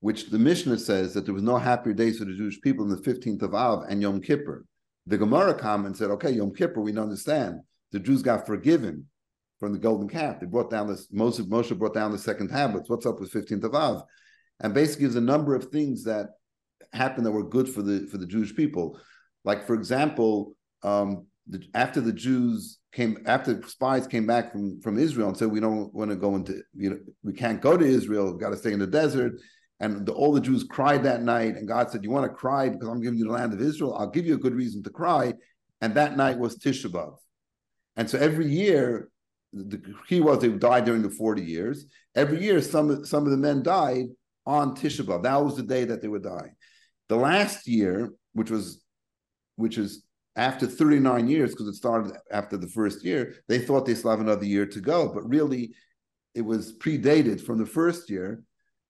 which 0.01 0.29
the 0.31 0.39
Mishnah 0.39 0.79
says 0.79 1.14
that 1.14 1.25
there 1.25 1.35
was 1.35 1.43
no 1.43 1.57
happier 1.57 1.95
days 1.95 2.18
for 2.18 2.25
the 2.27 2.35
Jewish 2.35 2.61
people 2.61 2.87
than 2.87 2.97
the 2.97 3.03
fifteenth 3.03 3.43
of 3.43 3.55
Av 3.55 3.85
and 3.89 4.03
Yom 4.03 4.20
Kippur. 4.20 4.66
The 5.07 5.18
Gemara 5.18 5.55
comment 5.55 5.97
said, 5.97 6.11
"Okay, 6.11 6.33
Yom 6.33 6.55
Kippur, 6.55 6.81
we 6.81 6.97
understand 6.97 7.61
the 7.93 8.01
Jews 8.01 8.22
got 8.22 8.47
forgiven 8.47 9.07
from 9.61 9.72
the 9.72 9.79
golden 9.79 10.09
calf. 10.09 10.41
They 10.41 10.47
brought 10.47 10.70
down 10.70 10.89
this 10.89 11.07
Moshe 11.09 11.41
Moshe 11.41 11.79
brought 11.79 11.95
down 11.95 12.12
the 12.12 12.18
second 12.18 12.49
tablets. 12.49 12.91
What's 12.91 13.07
up 13.07 13.20
with 13.20 13.31
fifteenth 13.33 13.64
of 13.64 13.75
Av?" 13.75 14.03
And 14.61 14.75
basically, 14.75 15.07
gives 15.07 15.16
a 15.16 15.22
number 15.22 15.55
of 15.55 15.64
things 15.66 16.05
that 16.05 16.31
happened 16.93 17.25
that 17.25 17.33
were 17.33 17.49
good 17.49 17.68
for 17.68 17.81
the 17.81 18.07
for 18.09 18.18
the 18.18 18.27
Jewish 18.27 18.55
people. 18.55 18.99
Like, 19.45 19.66
for 19.66 19.74
example, 19.74 20.57
um, 20.82 21.26
the, 21.47 21.62
after 21.74 22.01
the 22.01 22.12
Jews 22.12 22.78
came, 22.92 23.18
after 23.26 23.62
spies 23.66 24.07
came 24.07 24.26
back 24.26 24.53
from 24.53 24.80
from 24.80 24.99
Israel 24.99 25.28
and 25.28 25.36
said, 25.36 25.51
"We 25.51 25.61
don't 25.61 25.92
want 25.92 26.11
to 26.11 26.16
go 26.16 26.36
into, 26.36 26.62
you 26.74 26.90
know, 26.90 26.99
we 27.22 27.32
can't 27.32 27.61
go 27.61 27.76
to 27.76 27.84
Israel. 27.84 28.34
Got 28.34 28.51
to 28.51 28.57
stay 28.57 28.72
in 28.72 28.78
the 28.78 28.86
desert." 28.86 29.34
and 29.80 30.07
the, 30.07 30.12
all 30.12 30.32
the 30.32 30.40
Jews 30.40 30.64
cried 30.64 31.03
that 31.03 31.22
night. 31.22 31.57
And 31.57 31.68
God 31.68 31.90
said, 31.90 32.05
"You 32.05 32.11
want 32.11 32.24
to 32.30 32.34
cry 32.34 32.68
because 32.68 32.88
I'm 32.88 33.01
giving 33.01 33.18
you 33.18 33.26
the 33.26 33.32
land 33.32 33.53
of 33.53 33.61
Israel? 33.61 33.95
I'll 33.95 34.11
give 34.11 34.26
you 34.26 34.34
a 34.34 34.38
good 34.38 34.55
reason 34.55 34.82
to 34.84 34.90
cry." 34.90 35.34
And 35.80 35.95
that 35.95 36.16
night 36.16 36.38
was 36.38 36.57
Tisha 36.57 36.90
B'av. 36.90 37.16
And 37.97 38.09
so 38.09 38.18
every 38.18 38.49
year, 38.49 39.11
the 39.53 39.80
key 40.09 40.20
was 40.20 40.40
they 40.40 40.49
died 40.49 40.84
during 40.84 41.03
the 41.03 41.11
40 41.11 41.42
years. 41.42 41.86
Every 42.14 42.42
year, 42.42 42.61
some, 42.61 43.05
some 43.05 43.24
of 43.24 43.30
the 43.30 43.36
men 43.36 43.62
died 43.62 44.07
on 44.47 44.74
Tisha 44.76 45.05
B'av. 45.05 45.22
That 45.22 45.45
was 45.45 45.57
the 45.57 45.62
day 45.62 45.84
that 45.84 46.01
they 46.01 46.09
would 46.09 46.22
die. 46.22 46.53
The 47.09 47.16
last 47.16 47.68
year, 47.68 48.12
which 48.32 48.51
was 48.51 48.82
which 49.57 49.78
is 49.78 50.05
after 50.36 50.66
39 50.66 51.28
years, 51.28 51.50
because 51.50 51.68
it 51.68 51.74
started 51.74 52.12
after 52.30 52.57
the 52.57 52.66
first 52.66 53.05
year, 53.05 53.36
they 53.48 53.59
thought 53.59 53.86
they 53.86 53.94
still 53.94 54.11
have 54.11 54.20
another 54.20 54.44
year 54.44 54.66
to 54.66 54.80
go. 54.80 55.09
But 55.09 55.28
really, 55.28 55.74
it 56.34 56.42
was 56.42 56.76
predated 56.76 57.40
from 57.40 57.59
the 57.59 57.66
first 57.66 58.11
year 58.11 58.42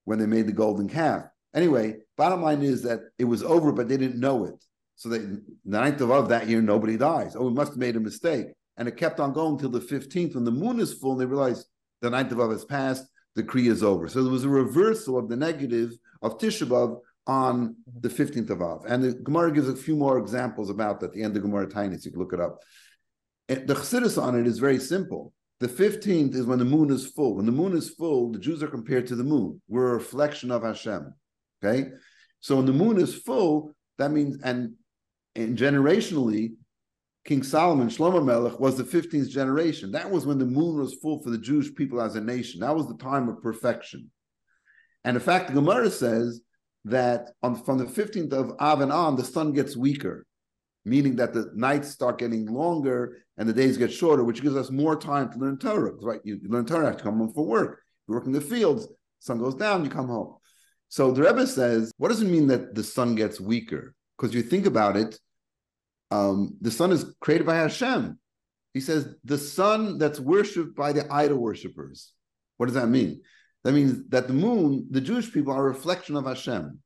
when 0.05 0.19
they 0.19 0.27
made 0.27 0.47
the 0.47 0.53
golden 0.53 0.89
calf. 0.89 1.25
Anyway, 1.55 1.97
bottom 2.17 2.43
line 2.43 2.63
is 2.63 2.83
that 2.83 3.01
it 3.19 3.25
was 3.25 3.43
over, 3.43 3.73
but 3.73 3.89
they 3.89 3.97
didn't 3.97 4.21
know 4.21 4.45
it. 4.45 4.65
So 4.97 5.09
they, 5.09 5.19
the 5.19 5.43
ninth 5.65 6.01
of 6.01 6.29
that 6.29 6.49
year, 6.49 6.63
nobody 6.63 6.97
dies. 6.97 7.37
Oh, 7.37 7.47
we 7.47 7.53
must 7.53 7.73
have 7.73 7.79
made 7.79 7.97
a 7.97 8.01
mistake. 8.01 8.47
And 8.77 8.89
it 8.89 8.97
kept 8.97 9.21
on 9.21 9.33
going 9.33 9.59
till 9.59 9.71
the 9.71 9.81
15th. 9.81 10.35
When 10.35 10.45
the 10.45 10.51
moon 10.51 10.81
is 10.81 10.95
full, 10.95 11.13
and 11.13 11.21
they 11.21 11.27
realized 11.27 11.67
the 12.01 12.11
ninth 12.11 12.33
of 12.33 12.41
Av 12.41 12.51
has 12.51 12.65
passed, 12.65 13.05
the 13.35 13.43
Kriya 13.43 13.71
is 13.71 13.83
over. 13.83 14.09
So 14.09 14.23
there 14.23 14.33
was 14.33 14.45
a 14.45 14.49
reversal 14.49 15.19
of 15.19 15.29
the 15.29 15.37
negative 15.37 15.93
of 16.23 16.39
Tisha 16.39 16.67
B'Av 16.67 16.99
on 17.27 17.69
mm-hmm. 17.69 18.01
the 18.01 18.09
15th 18.09 18.51
of 18.51 18.63
Av. 18.63 18.85
And 18.87 19.03
the 19.03 19.13
Gemara 19.13 19.53
gives 19.53 19.69
a 19.69 19.77
few 19.77 19.97
more 19.97 20.19
examples 20.19 20.71
about 20.71 21.01
that 21.01 21.07
at 21.07 21.13
the 21.13 21.23
end 21.23 21.37
of 21.37 21.43
Gemara 21.43 21.67
Taanis, 21.67 22.03
so 22.03 22.07
you 22.07 22.11
can 22.13 22.21
look 22.21 22.33
it 22.33 22.41
up. 22.41 22.61
And 23.49 23.67
the 23.67 23.75
Chassidus 23.75 24.21
on 24.21 24.39
it 24.39 24.47
is 24.47 24.59
very 24.59 24.79
simple. 24.79 25.33
The 25.61 25.69
15th 25.69 26.35
is 26.35 26.47
when 26.47 26.59
the 26.59 26.65
moon 26.65 26.91
is 26.91 27.07
full. 27.07 27.37
When 27.37 27.47
the 27.47 27.53
moon 27.53 27.77
is 27.77 27.91
full, 27.91 28.33
the 28.33 28.39
Jews 28.39 28.63
are 28.63 28.69
compared 28.69 29.07
to 29.09 29.17
the 29.17 29.25
moon. 29.25 29.61
We're 29.69 29.91
a 29.91 29.95
reflection 29.95 30.51
of 30.51 30.63
Hashem. 30.63 31.15
Okay? 31.63 31.91
So 32.41 32.57
when 32.57 32.67
the 32.67 32.73
moon 32.73 32.99
is 32.99 33.15
full, 33.15 33.75
that 33.99 34.11
means, 34.11 34.39
and, 34.43 34.75
and 35.37 35.57
generationally, 35.57 36.55
King 37.25 37.43
Solomon, 37.43 37.89
Shlomo 37.89 38.23
Melech, 38.23 38.61
was 38.61 38.77
the 38.77 38.85
15th 38.85 39.31
generation. 39.31 39.93
That 39.93 40.11
was 40.11 40.27
when 40.27 40.39
the 40.39 40.45
moon 40.45 40.79
was 40.79 40.95
full 40.95 41.23
for 41.23 41.31
the 41.31 41.39
Jewish 41.39 41.75
people 41.75 42.03
as 42.03 42.17
a 42.17 42.21
nation. 42.21 42.61
That 42.61 42.77
was 42.77 42.87
the 42.87 42.99
time 42.99 43.29
of 43.31 43.41
perfection. 43.41 44.11
And 45.05 45.17
in 45.17 45.23
fact, 45.23 45.49
the 45.49 45.55
Gemara 45.55 45.91
says 45.91 46.41
that 46.85 47.31
on, 47.43 47.63
from 47.63 47.79
the 47.79 47.85
15th 47.85 48.33
of 48.33 48.53
Av 48.61 48.83
on, 48.83 49.17
the 49.17 49.25
sun 49.25 49.53
gets 49.53 49.77
weaker, 49.77 50.27
meaning 50.85 51.17
that 51.17 51.33
the 51.33 51.51
nights 51.55 51.91
start 51.91 52.19
getting 52.19 52.47
longer 52.47 53.19
and 53.37 53.49
the 53.49 53.53
days 53.53 53.79
get 53.79 53.93
shorter, 53.93 54.25
which 54.25 54.43
gives 54.43 54.57
us 54.57 54.71
more 54.71 54.97
time 54.97 55.33
to 55.33 55.39
learn 55.39 55.59
Torah. 55.59 55.93
Right? 56.01 56.21
You, 56.25 56.39
you 56.43 56.49
learn 56.49 56.67
Torah, 56.67 56.93
you 56.93 56.99
come 56.99 57.19
home 57.19 57.33
for 57.33 57.47
work. 57.47 57.81
You 58.07 58.15
work 58.15 58.27
in 58.27 58.33
the 58.33 58.41
fields, 58.41 58.87
sun 59.19 59.39
goes 59.39 59.55
down, 59.55 59.85
you 59.85 59.91
come 59.91 60.09
home. 60.09 60.37
So 60.89 61.11
the 61.11 61.23
Rebbe 61.23 61.47
says, 61.47 61.91
what 61.97 62.09
does 62.09 62.23
it 62.23 62.29
mean 62.29 62.47
that 62.49 62.75
the 62.75 62.85
sun 62.85 63.15
gets 63.15 63.41
weaker? 63.41 63.95
Because 64.17 64.35
you 64.35 64.43
think 64.43 64.67
about 64.67 64.97
it, 64.97 65.19
um, 66.11 66.57
the 66.61 66.71
sun 66.71 66.93
is 66.93 67.07
created 67.21 67.47
by 67.47 67.57
Hashem. 67.57 68.19
He 68.75 68.81
says 68.81 69.09
the 69.25 69.39
sun 69.39 69.99
that's 69.99 70.21
worshipped 70.21 70.77
by 70.77 70.93
the 70.93 71.13
idol 71.13 71.39
worshippers. 71.39 72.13
What 72.57 72.67
does 72.67 72.75
that 72.75 72.89
mean? 72.89 73.23
That 73.65 73.73
means 73.73 74.07
that 74.11 74.29
the 74.29 74.35
moon, 74.35 74.87
the 74.91 75.01
Jewish 75.01 75.33
people, 75.33 75.53
are 75.53 75.67
a 75.67 75.73
reflection 75.73 76.17
of 76.17 76.27
Hashem. 76.27 76.79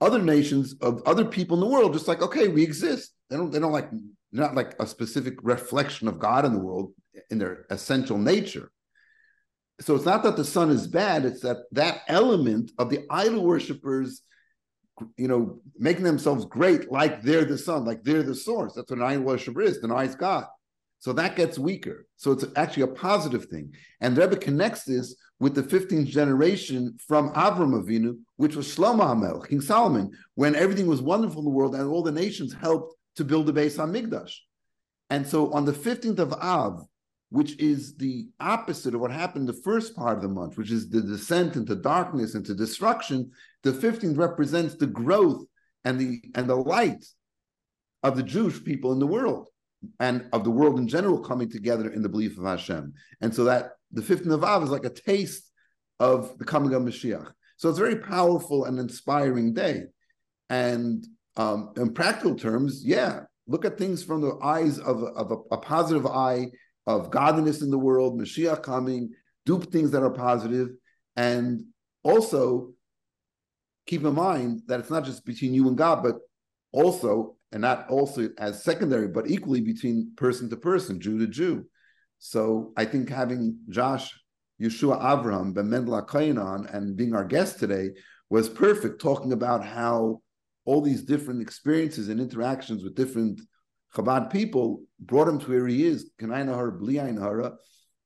Other 0.00 0.20
nations 0.20 0.74
of 0.80 1.02
other 1.06 1.24
people 1.24 1.56
in 1.56 1.60
the 1.60 1.72
world, 1.72 1.92
just 1.92 2.08
like 2.08 2.22
okay, 2.22 2.48
we 2.48 2.62
exist. 2.62 3.12
They 3.30 3.36
don't. 3.36 3.50
They 3.50 3.60
don't 3.60 3.72
like 3.72 3.90
they're 3.90 4.44
not 4.44 4.54
like 4.54 4.74
a 4.80 4.86
specific 4.86 5.34
reflection 5.42 6.08
of 6.08 6.18
God 6.18 6.44
in 6.44 6.52
the 6.52 6.58
world 6.58 6.92
in 7.30 7.38
their 7.38 7.66
essential 7.70 8.18
nature. 8.18 8.70
So 9.80 9.94
it's 9.94 10.04
not 10.04 10.22
that 10.24 10.36
the 10.36 10.44
sun 10.44 10.70
is 10.70 10.86
bad; 10.86 11.24
it's 11.24 11.42
that 11.42 11.58
that 11.72 12.02
element 12.08 12.72
of 12.78 12.90
the 12.90 13.06
idol 13.10 13.44
worshippers, 13.44 14.22
you 15.16 15.28
know, 15.28 15.60
making 15.76 16.04
themselves 16.04 16.44
great, 16.46 16.90
like 16.90 17.22
they're 17.22 17.44
the 17.44 17.58
sun, 17.58 17.84
like 17.84 18.02
they're 18.02 18.22
the 18.22 18.34
source. 18.34 18.74
That's 18.74 18.90
what 18.90 19.00
an 19.00 19.06
idol 19.06 19.24
worshiper 19.24 19.60
is, 19.60 19.78
denies 19.78 20.14
God. 20.14 20.46
So 20.98 21.12
that 21.12 21.36
gets 21.36 21.58
weaker. 21.58 22.06
So 22.16 22.32
it's 22.32 22.46
actually 22.56 22.84
a 22.84 22.88
positive 22.88 23.46
thing. 23.46 23.74
And 24.00 24.16
Rebbe 24.16 24.36
connects 24.36 24.84
this 24.84 25.14
with 25.40 25.54
the 25.54 25.62
15th 25.62 26.06
generation 26.06 26.96
from 27.06 27.32
Avram 27.32 27.82
Avinu, 27.82 28.18
which 28.36 28.56
was 28.56 28.74
Shlomo 28.74 29.06
Hamel, 29.06 29.40
King 29.40 29.60
Solomon, 29.60 30.10
when 30.34 30.54
everything 30.54 30.86
was 30.86 31.02
wonderful 31.02 31.40
in 31.40 31.44
the 31.44 31.50
world 31.50 31.74
and 31.74 31.88
all 31.88 32.02
the 32.02 32.12
nations 32.12 32.54
helped 32.54 32.94
to 33.16 33.24
build 33.24 33.46
the 33.46 33.52
Beis 33.52 33.76
HaMikdash. 33.76 34.32
And 35.10 35.26
so 35.26 35.52
on 35.52 35.64
the 35.64 35.72
15th 35.72 36.18
of 36.18 36.32
Av, 36.34 36.84
which 37.30 37.58
is 37.58 37.96
the 37.96 38.28
opposite 38.38 38.94
of 38.94 39.00
what 39.00 39.10
happened 39.10 39.48
the 39.48 39.60
first 39.64 39.96
part 39.96 40.16
of 40.16 40.22
the 40.22 40.28
month, 40.28 40.56
which 40.56 40.70
is 40.70 40.88
the 40.88 41.00
descent 41.00 41.56
into 41.56 41.74
darkness, 41.74 42.34
into 42.34 42.54
destruction, 42.54 43.30
the 43.64 43.72
15th 43.72 44.16
represents 44.16 44.76
the 44.76 44.86
growth 44.86 45.44
and 45.84 45.98
the 45.98 46.22
and 46.34 46.48
the 46.48 46.54
light 46.56 47.04
of 48.02 48.16
the 48.16 48.22
Jewish 48.22 48.62
people 48.62 48.92
in 48.92 48.98
the 48.98 49.06
world 49.06 49.48
and 50.00 50.26
of 50.32 50.44
the 50.44 50.50
world 50.50 50.78
in 50.78 50.88
general 50.88 51.18
coming 51.18 51.50
together 51.50 51.90
in 51.90 52.02
the 52.02 52.08
belief 52.08 52.38
of 52.38 52.44
Hashem. 52.44 52.92
And 53.20 53.34
so 53.34 53.44
that 53.44 53.72
the 53.92 54.02
15th 54.02 54.32
of 54.32 54.44
Av 54.44 54.62
is 54.62 54.70
like 54.70 54.84
a 54.84 54.90
taste 54.90 55.50
of 56.00 56.36
the 56.38 56.44
coming 56.44 56.74
of 56.74 56.82
Mashiach. 56.82 57.30
So 57.56 57.68
it's 57.68 57.78
a 57.78 57.82
very 57.82 57.96
powerful 57.96 58.64
and 58.64 58.78
inspiring 58.78 59.54
day. 59.54 59.84
And 60.50 61.06
um, 61.36 61.72
in 61.76 61.94
practical 61.94 62.34
terms, 62.34 62.82
yeah, 62.84 63.20
look 63.46 63.64
at 63.64 63.78
things 63.78 64.02
from 64.02 64.20
the 64.20 64.38
eyes 64.42 64.78
of, 64.78 65.02
of 65.02 65.30
a, 65.30 65.54
a 65.54 65.58
positive 65.58 66.06
eye 66.06 66.50
of 66.86 67.10
godliness 67.10 67.62
in 67.62 67.70
the 67.70 67.78
world, 67.78 68.18
Mashiach 68.18 68.62
coming, 68.62 69.10
do 69.46 69.60
things 69.60 69.90
that 69.92 70.02
are 70.02 70.10
positive, 70.10 70.70
and 71.16 71.64
also 72.02 72.72
keep 73.86 74.04
in 74.04 74.14
mind 74.14 74.62
that 74.66 74.80
it's 74.80 74.90
not 74.90 75.04
just 75.04 75.24
between 75.24 75.54
you 75.54 75.68
and 75.68 75.76
God, 75.76 76.02
but 76.02 76.16
also 76.72 77.36
and 77.54 77.60
not 77.60 77.88
also 77.88 78.28
as 78.36 78.64
secondary, 78.64 79.06
but 79.06 79.30
equally 79.30 79.60
between 79.60 80.10
person 80.16 80.50
to 80.50 80.56
person, 80.56 81.00
Jew 81.00 81.18
to 81.18 81.28
Jew. 81.28 81.64
So 82.18 82.72
I 82.76 82.84
think 82.84 83.08
having 83.08 83.56
Josh 83.68 84.12
Yeshua 84.60 85.00
Avram 85.00 85.54
Ben 85.54 85.70
Mendel 85.70 85.94
on 85.94 86.66
and 86.66 86.96
being 86.96 87.14
our 87.14 87.24
guest 87.24 87.60
today 87.60 87.90
was 88.28 88.48
perfect, 88.48 89.00
talking 89.00 89.32
about 89.32 89.64
how 89.64 90.20
all 90.64 90.80
these 90.80 91.04
different 91.04 91.42
experiences 91.42 92.08
and 92.08 92.20
interactions 92.20 92.82
with 92.82 92.96
different 92.96 93.40
Chabad 93.94 94.32
people 94.32 94.82
brought 94.98 95.28
him 95.28 95.38
to 95.38 95.48
where 95.48 95.68
he 95.68 95.86
is, 95.86 96.10
Kanai 96.20 96.78
Bli 96.78 96.98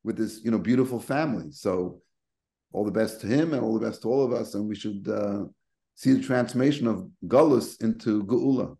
with 0.04 0.18
this 0.18 0.42
you 0.44 0.50
know 0.50 0.58
beautiful 0.58 1.00
family. 1.00 1.50
So 1.52 2.02
all 2.72 2.84
the 2.84 2.90
best 2.90 3.22
to 3.22 3.26
him 3.26 3.54
and 3.54 3.62
all 3.62 3.78
the 3.78 3.86
best 3.86 4.02
to 4.02 4.08
all 4.08 4.22
of 4.22 4.32
us, 4.32 4.54
and 4.54 4.68
we 4.68 4.74
should 4.74 5.08
uh, 5.08 5.44
see 5.94 6.12
the 6.12 6.22
transformation 6.22 6.86
of 6.86 7.08
Gullus 7.26 7.82
into 7.82 8.24
Geula. 8.24 8.76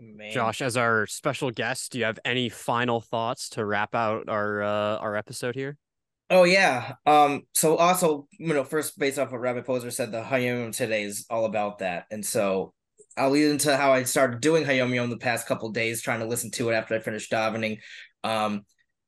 Man. 0.00 0.32
Josh, 0.32 0.62
as 0.62 0.76
our 0.76 1.06
special 1.06 1.50
guest, 1.50 1.92
do 1.92 1.98
you 1.98 2.04
have 2.04 2.18
any 2.24 2.48
final 2.48 3.00
thoughts 3.00 3.50
to 3.50 3.64
wrap 3.64 3.94
out 3.94 4.28
our 4.28 4.62
uh, 4.62 4.96
our 4.96 5.16
episode 5.16 5.54
here? 5.54 5.76
Oh 6.30 6.44
yeah. 6.44 6.94
Um. 7.06 7.42
So 7.54 7.76
also, 7.76 8.26
you 8.38 8.54
know, 8.54 8.64
first 8.64 8.98
based 8.98 9.18
off 9.18 9.32
what 9.32 9.40
Rabbi 9.40 9.60
Posner 9.60 9.92
said, 9.92 10.12
the 10.12 10.22
Hayom 10.22 10.74
today 10.74 11.02
is 11.02 11.26
all 11.28 11.44
about 11.44 11.78
that, 11.78 12.06
and 12.10 12.24
so 12.24 12.72
I'll 13.16 13.30
lead 13.30 13.50
into 13.50 13.76
how 13.76 13.92
I 13.92 14.04
started 14.04 14.40
doing 14.40 14.64
Hayom 14.64 14.94
Yom 14.94 15.10
the 15.10 15.18
past 15.18 15.46
couple 15.46 15.70
days, 15.70 16.00
trying 16.00 16.20
to 16.20 16.26
listen 16.26 16.50
to 16.52 16.70
it 16.70 16.74
after 16.74 16.94
I 16.94 17.00
finished 17.00 17.30
davening. 17.30 17.78
Um, 18.24 18.64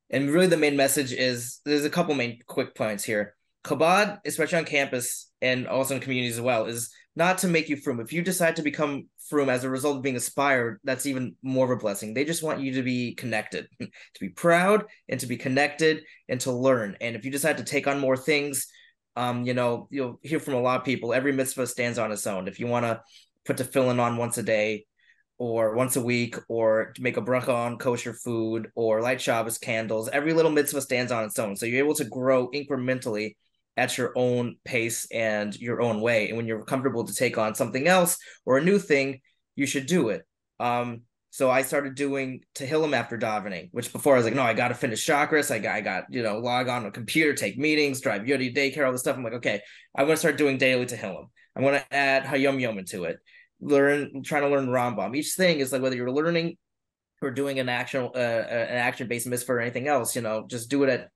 and 0.09 0.29
really 0.29 0.47
the 0.47 0.57
main 0.57 0.75
message 0.75 1.11
is 1.11 1.59
there's 1.65 1.85
a 1.85 1.89
couple 1.89 2.13
main 2.13 2.39
quick 2.45 2.75
points 2.75 3.03
here. 3.03 3.35
Chabad, 3.65 4.19
especially 4.25 4.59
on 4.59 4.65
campus 4.65 5.31
and 5.41 5.67
also 5.67 5.95
in 5.95 6.01
communities 6.01 6.35
as 6.35 6.41
well, 6.41 6.65
is 6.65 6.93
not 7.15 7.39
to 7.39 7.47
make 7.47 7.69
you 7.69 7.77
frum. 7.77 7.99
If 7.99 8.11
you 8.11 8.21
decide 8.21 8.55
to 8.55 8.63
become 8.63 9.07
frum 9.29 9.49
as 9.49 9.63
a 9.63 9.69
result 9.69 9.97
of 9.97 10.03
being 10.03 10.15
aspired, 10.15 10.79
that's 10.83 11.05
even 11.05 11.35
more 11.43 11.65
of 11.65 11.77
a 11.77 11.81
blessing. 11.81 12.13
They 12.13 12.25
just 12.25 12.43
want 12.43 12.61
you 12.61 12.73
to 12.73 12.83
be 12.83 13.13
connected, 13.13 13.67
to 13.79 14.19
be 14.19 14.29
proud 14.29 14.85
and 15.07 15.19
to 15.19 15.27
be 15.27 15.37
connected 15.37 16.03
and 16.27 16.39
to 16.41 16.51
learn. 16.51 16.97
And 17.01 17.15
if 17.15 17.23
you 17.23 17.31
decide 17.31 17.57
to 17.57 17.63
take 17.63 17.87
on 17.87 17.99
more 17.99 18.17
things, 18.17 18.67
um, 19.15 19.45
you 19.45 19.53
know, 19.53 19.87
you'll 19.91 20.19
hear 20.23 20.39
from 20.39 20.55
a 20.55 20.61
lot 20.61 20.79
of 20.79 20.85
people. 20.85 21.13
Every 21.13 21.31
mitzvah 21.31 21.67
stands 21.67 21.99
on 21.99 22.11
its 22.11 22.25
own. 22.25 22.47
If 22.47 22.59
you 22.59 22.67
want 22.67 22.85
to 22.85 23.01
put 23.45 23.57
tefillin 23.57 23.99
on 23.99 24.17
once 24.17 24.37
a 24.37 24.43
day, 24.43 24.85
or 25.39 25.75
once 25.75 25.95
a 25.95 26.01
week, 26.01 26.35
or 26.47 26.93
make 26.99 27.17
a 27.17 27.21
bracha 27.21 27.49
on 27.49 27.77
kosher 27.77 28.13
food, 28.13 28.69
or 28.75 29.01
light 29.01 29.19
Shabbos 29.19 29.57
candles, 29.57 30.07
every 30.09 30.31
little 30.33 30.51
mitzvah 30.51 30.81
stands 30.81 31.11
on 31.11 31.25
its 31.25 31.37
own. 31.37 31.55
So 31.55 31.65
you're 31.65 31.83
able 31.83 31.95
to 31.95 32.05
grow 32.05 32.49
incrementally 32.51 33.35
at 33.75 33.97
your 33.97 34.11
own 34.15 34.57
pace 34.63 35.07
and 35.11 35.55
your 35.59 35.81
own 35.81 35.99
way. 36.01 36.27
And 36.27 36.37
when 36.37 36.45
you're 36.45 36.63
comfortable 36.63 37.05
to 37.05 37.13
take 37.13 37.37
on 37.37 37.55
something 37.55 37.87
else 37.87 38.17
or 38.45 38.57
a 38.57 38.63
new 38.63 38.79
thing, 38.79 39.21
you 39.55 39.65
should 39.65 39.87
do 39.87 40.09
it. 40.09 40.23
Um, 40.59 41.01
so 41.31 41.49
I 41.49 41.63
started 41.63 41.95
doing 41.95 42.41
Tehillim 42.53 42.93
after 42.93 43.17
davening, 43.17 43.69
which 43.71 43.91
before 43.91 44.13
I 44.13 44.17
was 44.17 44.25
like, 44.25 44.35
no, 44.35 44.43
I 44.43 44.53
got 44.53 44.67
to 44.67 44.75
finish 44.75 45.03
Shacharis. 45.03 45.49
I 45.49 45.57
got, 45.57 45.75
I 45.75 45.81
got, 45.81 46.03
you 46.09 46.21
know, 46.21 46.37
log 46.37 46.67
on 46.67 46.85
a 46.85 46.91
computer, 46.91 47.33
take 47.33 47.57
meetings, 47.57 48.01
drive 48.01 48.21
Yodi 48.21 48.55
daycare, 48.55 48.85
all 48.85 48.91
this 48.91 49.01
stuff. 49.01 49.17
I'm 49.17 49.23
like, 49.23 49.33
okay, 49.33 49.59
I'm 49.95 50.05
going 50.05 50.13
to 50.13 50.19
start 50.19 50.37
doing 50.37 50.59
daily 50.59 50.85
Tehillim. 50.85 51.25
I'm 51.55 51.63
going 51.63 51.79
to 51.79 51.93
add 51.93 52.25
Hayom 52.25 52.61
Yom 52.61 52.77
into 52.77 53.05
it. 53.05 53.17
Learn, 53.59 54.21
trying 54.23 54.43
to 54.43 54.49
learn 54.49 54.67
Rambam. 54.67 55.15
Each 55.15 55.33
thing 55.33 55.57
is 55.57 55.71
like 55.71 55.81
whether 55.81 55.95
you're 55.95 56.11
learning 56.11 56.57
or 57.19 57.31
doing 57.31 57.57
an 57.59 57.69
action, 57.69 58.09
uh, 58.13 58.17
an 58.17 58.77
action 58.77 59.07
based 59.07 59.25
mitzvah 59.25 59.53
or 59.53 59.59
anything 59.59 59.87
else, 59.87 60.15
you 60.15 60.21
know, 60.21 60.45
just 60.47 60.69
do 60.69 60.83
it 60.83 60.89
at 60.89 61.09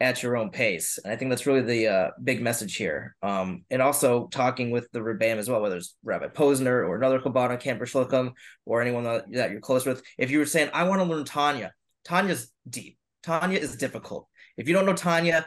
at 0.00 0.22
your 0.22 0.36
own 0.36 0.50
pace. 0.50 0.98
And 1.02 1.12
I 1.12 1.16
think 1.16 1.30
that's 1.30 1.46
really 1.46 1.62
the 1.62 1.86
uh, 1.86 2.10
big 2.22 2.42
message 2.42 2.76
here. 2.76 3.14
Um, 3.22 3.64
and 3.70 3.80
also 3.80 4.26
talking 4.28 4.70
with 4.70 4.90
the 4.92 5.00
Rebbeim 5.00 5.36
as 5.36 5.48
well, 5.48 5.60
whether 5.60 5.76
it's 5.76 5.94
Rabbi 6.02 6.28
Posner 6.28 6.86
or 6.86 6.96
another 6.96 7.20
Chabad 7.20 7.60
camper 7.60 7.86
Shluchim 7.86 8.32
or 8.64 8.82
anyone 8.82 9.04
that, 9.04 9.30
that 9.32 9.50
you're 9.52 9.60
close 9.60 9.86
with. 9.86 10.02
If 10.18 10.30
you 10.30 10.38
were 10.38 10.46
saying, 10.46 10.70
I 10.74 10.84
want 10.84 11.00
to 11.00 11.08
learn 11.08 11.24
Tanya, 11.24 11.72
Tanya's 12.04 12.52
deep. 12.68 12.98
Tanya 13.22 13.58
is 13.58 13.76
difficult. 13.76 14.26
If 14.56 14.66
you 14.66 14.74
don't 14.74 14.86
know 14.86 14.94
Tanya, 14.94 15.46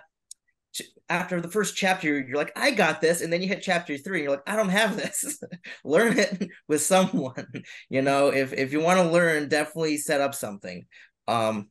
after 1.10 1.40
the 1.40 1.50
first 1.50 1.76
chapter, 1.76 2.20
you're 2.20 2.38
like, 2.38 2.52
I 2.56 2.72
got 2.72 3.02
this. 3.02 3.22
And 3.22 3.32
then 3.32 3.42
you 3.42 3.48
hit 3.48 3.62
chapter 3.62 3.98
three, 3.98 4.20
and 4.20 4.24
you're 4.24 4.32
like, 4.32 4.48
I 4.48 4.56
don't 4.56 4.70
have 4.70 4.98
this. 4.98 5.42
learn 5.84 6.18
it 6.18 6.50
with 6.68 6.82
someone. 6.82 7.48
You 7.90 8.02
know, 8.02 8.30
if 8.30 8.54
if 8.54 8.74
you 8.74 8.80
want 8.80 9.00
to 9.00 9.10
learn, 9.10 9.48
definitely 9.48 9.98
set 9.98 10.22
up 10.22 10.34
something. 10.34 10.86
Um, 11.28 11.70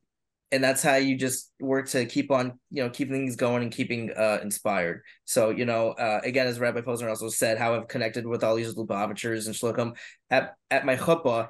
and 0.55 0.63
that's 0.63 0.81
how 0.81 0.95
you 0.95 1.17
just 1.17 1.51
work 1.59 1.87
to 1.89 2.05
keep 2.05 2.31
on 2.31 2.57
you 2.71 2.81
know 2.81 2.89
keeping 2.89 3.13
things 3.13 3.35
going 3.35 3.61
and 3.61 3.71
keeping 3.71 4.09
uh 4.11 4.39
inspired 4.41 5.01
so 5.25 5.49
you 5.49 5.65
know 5.65 5.89
uh 5.91 6.21
again 6.23 6.47
as 6.47 6.59
rabbi 6.59 6.81
posner 6.81 7.09
also 7.09 7.29
said 7.29 7.57
how 7.57 7.75
i've 7.75 7.87
connected 7.89 8.25
with 8.25 8.43
all 8.43 8.55
these 8.55 8.73
lubavitchers 8.73 9.47
and 9.47 9.55
shluchim 9.55 9.95
at 10.29 10.55
at 10.71 10.85
my 10.85 10.95
chuppah 10.95 11.49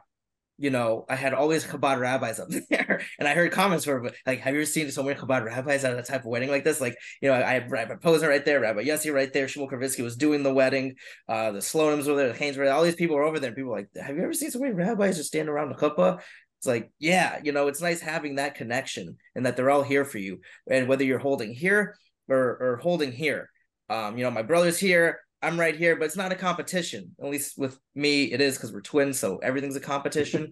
you 0.57 0.69
know, 0.69 1.05
I 1.09 1.15
had 1.15 1.33
all 1.33 1.49
these 1.49 1.65
Chabad 1.65 1.99
rabbis 1.99 2.39
up 2.39 2.47
there, 2.69 3.01
and 3.19 3.27
I 3.27 3.33
heard 3.33 3.51
comments 3.51 3.83
from 3.83 4.09
like, 4.25 4.39
"Have 4.39 4.53
you 4.53 4.61
ever 4.61 4.65
seen 4.65 4.89
so 4.89 5.03
many 5.03 5.19
Chabad 5.19 5.45
rabbis 5.45 5.83
at 5.83 5.97
a 5.97 6.01
type 6.01 6.21
of 6.21 6.27
wedding 6.27 6.49
like 6.49 6.63
this?" 6.63 6.79
Like, 6.79 6.97
you 7.21 7.29
know, 7.29 7.35
I 7.35 7.53
had 7.53 7.69
Rabbi 7.69 7.95
Posner 7.95 8.29
right 8.29 8.45
there, 8.45 8.61
Rabbi 8.61 8.83
Yossi 8.83 9.13
right 9.13 9.31
there, 9.33 9.47
Shmuel 9.47 9.69
Kravitsky 9.69 10.03
was 10.03 10.15
doing 10.15 10.43
the 10.43 10.53
wedding, 10.53 10.95
uh, 11.27 11.51
the 11.51 11.59
Slonims 11.59 12.07
were 12.07 12.15
there, 12.15 12.29
the 12.29 12.33
Haynes 12.35 12.57
were 12.57 12.65
there, 12.65 12.73
all 12.73 12.83
these 12.83 12.95
people 12.95 13.17
were 13.17 13.23
over 13.23 13.39
there, 13.39 13.49
and 13.49 13.57
people 13.57 13.71
were 13.71 13.79
like, 13.79 13.89
"Have 14.01 14.15
you 14.15 14.23
ever 14.23 14.33
seen 14.33 14.51
so 14.51 14.59
many 14.59 14.73
rabbis 14.73 15.17
just 15.17 15.29
standing 15.29 15.49
around 15.49 15.69
the 15.69 15.75
chuppah?" 15.75 16.21
It's 16.65 16.67
like, 16.67 16.89
yeah, 16.97 17.39
you 17.43 17.51
know, 17.51 17.67
it's 17.67 17.79
nice 17.79 18.01
having 18.01 18.35
that 18.35 18.55
connection 18.55 19.17
and 19.35 19.45
that 19.45 19.55
they're 19.55 19.69
all 19.69 19.83
here 19.83 20.03
for 20.03 20.17
you. 20.17 20.39
And 20.67 20.87
whether 20.87 21.03
you're 21.03 21.19
holding 21.19 21.53
here 21.53 21.95
or, 22.27 22.57
or 22.59 22.79
holding 22.81 23.11
here, 23.11 23.51
um, 23.87 24.17
you 24.17 24.23
know, 24.23 24.31
my 24.31 24.41
brother's 24.41 24.79
here, 24.79 25.19
I'm 25.43 25.59
right 25.59 25.75
here, 25.75 25.95
but 25.95 26.05
it's 26.05 26.15
not 26.15 26.31
a 26.31 26.35
competition. 26.35 27.15
At 27.21 27.29
least 27.29 27.55
with 27.55 27.77
me, 27.93 28.31
it 28.31 28.41
is 28.41 28.57
because 28.57 28.73
we're 28.73 28.81
twins, 28.81 29.19
so 29.19 29.37
everything's 29.37 29.75
a 29.75 29.79
competition. 29.79 30.49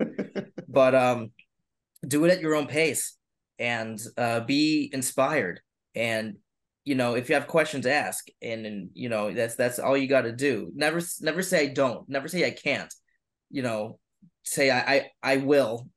but 0.67 0.93
um, 0.93 1.31
do 2.07 2.25
it 2.25 2.31
at 2.31 2.41
your 2.41 2.53
own 2.53 2.67
pace 2.67 3.17
and 3.57 3.99
uh, 4.15 4.41
be 4.41 4.91
inspired. 4.93 5.61
And 5.95 6.35
you 6.85 6.93
know, 6.93 7.15
if 7.15 7.27
you 7.27 7.33
have 7.33 7.47
questions, 7.47 7.87
ask. 7.87 8.27
And, 8.39 8.67
and 8.67 8.89
you 8.93 9.09
know, 9.09 9.33
that's 9.33 9.55
that's 9.55 9.79
all 9.79 9.97
you 9.97 10.07
got 10.07 10.23
to 10.23 10.31
do. 10.31 10.71
Never 10.75 11.01
never 11.21 11.41
say 11.41 11.63
I 11.63 11.73
don't. 11.73 12.07
Never 12.07 12.27
say 12.27 12.45
I 12.45 12.51
can't. 12.51 12.93
You 13.49 13.63
know, 13.63 13.99
say 14.43 14.69
I, 14.69 14.79
I 14.79 15.09
I 15.23 15.37
will 15.37 15.87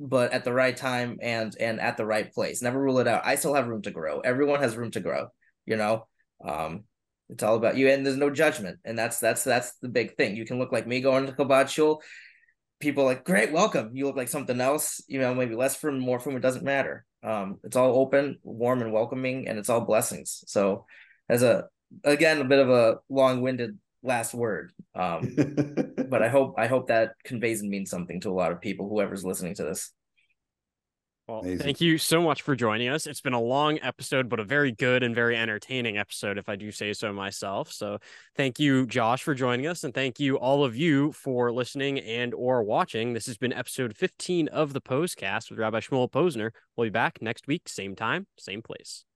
but 0.00 0.32
at 0.32 0.44
the 0.44 0.52
right 0.52 0.76
time 0.76 1.18
and 1.20 1.54
and 1.60 1.78
at 1.78 1.98
the 1.98 2.06
right 2.06 2.32
place. 2.32 2.62
Never 2.62 2.80
rule 2.80 2.98
it 2.98 3.06
out. 3.06 3.26
I 3.26 3.34
still 3.34 3.54
have 3.54 3.68
room 3.68 3.82
to 3.82 3.90
grow. 3.90 4.20
Everyone 4.20 4.60
has 4.60 4.76
room 4.76 4.90
to 4.92 5.00
grow. 5.00 5.28
You 5.66 5.76
know, 5.76 6.06
um, 6.42 6.84
it's 7.28 7.42
all 7.42 7.56
about 7.56 7.76
you, 7.76 7.88
and 7.90 8.04
there's 8.04 8.16
no 8.16 8.30
judgment, 8.30 8.78
and 8.84 8.98
that's 8.98 9.20
that's 9.20 9.44
that's 9.44 9.74
the 9.82 9.90
big 9.90 10.16
thing. 10.16 10.36
You 10.36 10.46
can 10.46 10.58
look 10.58 10.72
like 10.72 10.86
me 10.86 11.00
going 11.02 11.26
to 11.26 11.32
Chabad 11.32 11.68
shul. 11.68 12.02
People 12.80 13.04
like, 13.04 13.24
great, 13.24 13.52
welcome. 13.52 13.90
You 13.92 14.06
look 14.06 14.16
like 14.16 14.30
something 14.30 14.58
else. 14.58 15.04
You 15.06 15.20
know, 15.20 15.34
maybe 15.34 15.54
less 15.54 15.76
frum, 15.76 15.98
more 16.00 16.18
frum. 16.18 16.36
It 16.36 16.40
doesn't 16.40 16.64
matter. 16.64 17.04
Um, 17.22 17.58
it's 17.62 17.76
all 17.76 17.98
open, 17.98 18.38
warm, 18.42 18.80
and 18.80 18.90
welcoming, 18.92 19.48
and 19.48 19.58
it's 19.58 19.68
all 19.68 19.82
blessings. 19.82 20.42
So, 20.46 20.86
as 21.28 21.42
a 21.42 21.66
again, 22.04 22.40
a 22.40 22.44
bit 22.44 22.58
of 22.58 22.70
a 22.70 22.98
long-winded 23.10 23.76
last 24.02 24.32
word. 24.32 24.72
Um, 24.94 25.36
but 26.10 26.22
I 26.22 26.28
hope 26.28 26.54
I 26.58 26.66
hope 26.66 26.88
that 26.88 27.12
conveys 27.24 27.60
and 27.60 27.70
means 27.70 27.90
something 27.90 28.20
to 28.22 28.30
a 28.30 28.34
lot 28.34 28.52
of 28.52 28.60
people, 28.60 28.88
whoever's 28.88 29.24
listening 29.24 29.54
to 29.54 29.64
this. 29.64 29.92
Well, 31.28 31.42
Amazing. 31.42 31.58
thank 31.60 31.80
you 31.80 31.96
so 31.96 32.20
much 32.20 32.42
for 32.42 32.56
joining 32.56 32.88
us. 32.88 33.06
It's 33.06 33.20
been 33.20 33.34
a 33.34 33.40
long 33.40 33.78
episode, 33.82 34.28
but 34.28 34.40
a 34.40 34.44
very 34.44 34.72
good 34.72 35.04
and 35.04 35.14
very 35.14 35.36
entertaining 35.36 35.96
episode, 35.96 36.38
if 36.38 36.48
I 36.48 36.56
do 36.56 36.72
say 36.72 36.92
so 36.92 37.12
myself. 37.12 37.70
So 37.70 37.98
thank 38.36 38.58
you, 38.58 38.84
Josh, 38.84 39.22
for 39.22 39.32
joining 39.32 39.68
us, 39.68 39.84
and 39.84 39.94
thank 39.94 40.18
you 40.18 40.38
all 40.38 40.64
of 40.64 40.74
you 40.74 41.12
for 41.12 41.52
listening 41.52 42.00
and 42.00 42.34
or 42.34 42.64
watching. 42.64 43.12
This 43.12 43.26
has 43.26 43.38
been 43.38 43.52
episode 43.52 43.96
15 43.96 44.48
of 44.48 44.72
the 44.72 44.80
Pos-cast 44.80 45.50
with 45.50 45.60
Rabbi 45.60 45.78
Shmuel 45.78 46.10
Posner. 46.10 46.50
We'll 46.76 46.86
be 46.86 46.90
back 46.90 47.22
next 47.22 47.46
week, 47.46 47.68
same 47.68 47.94
time, 47.94 48.26
same 48.36 48.60
place. 48.60 49.04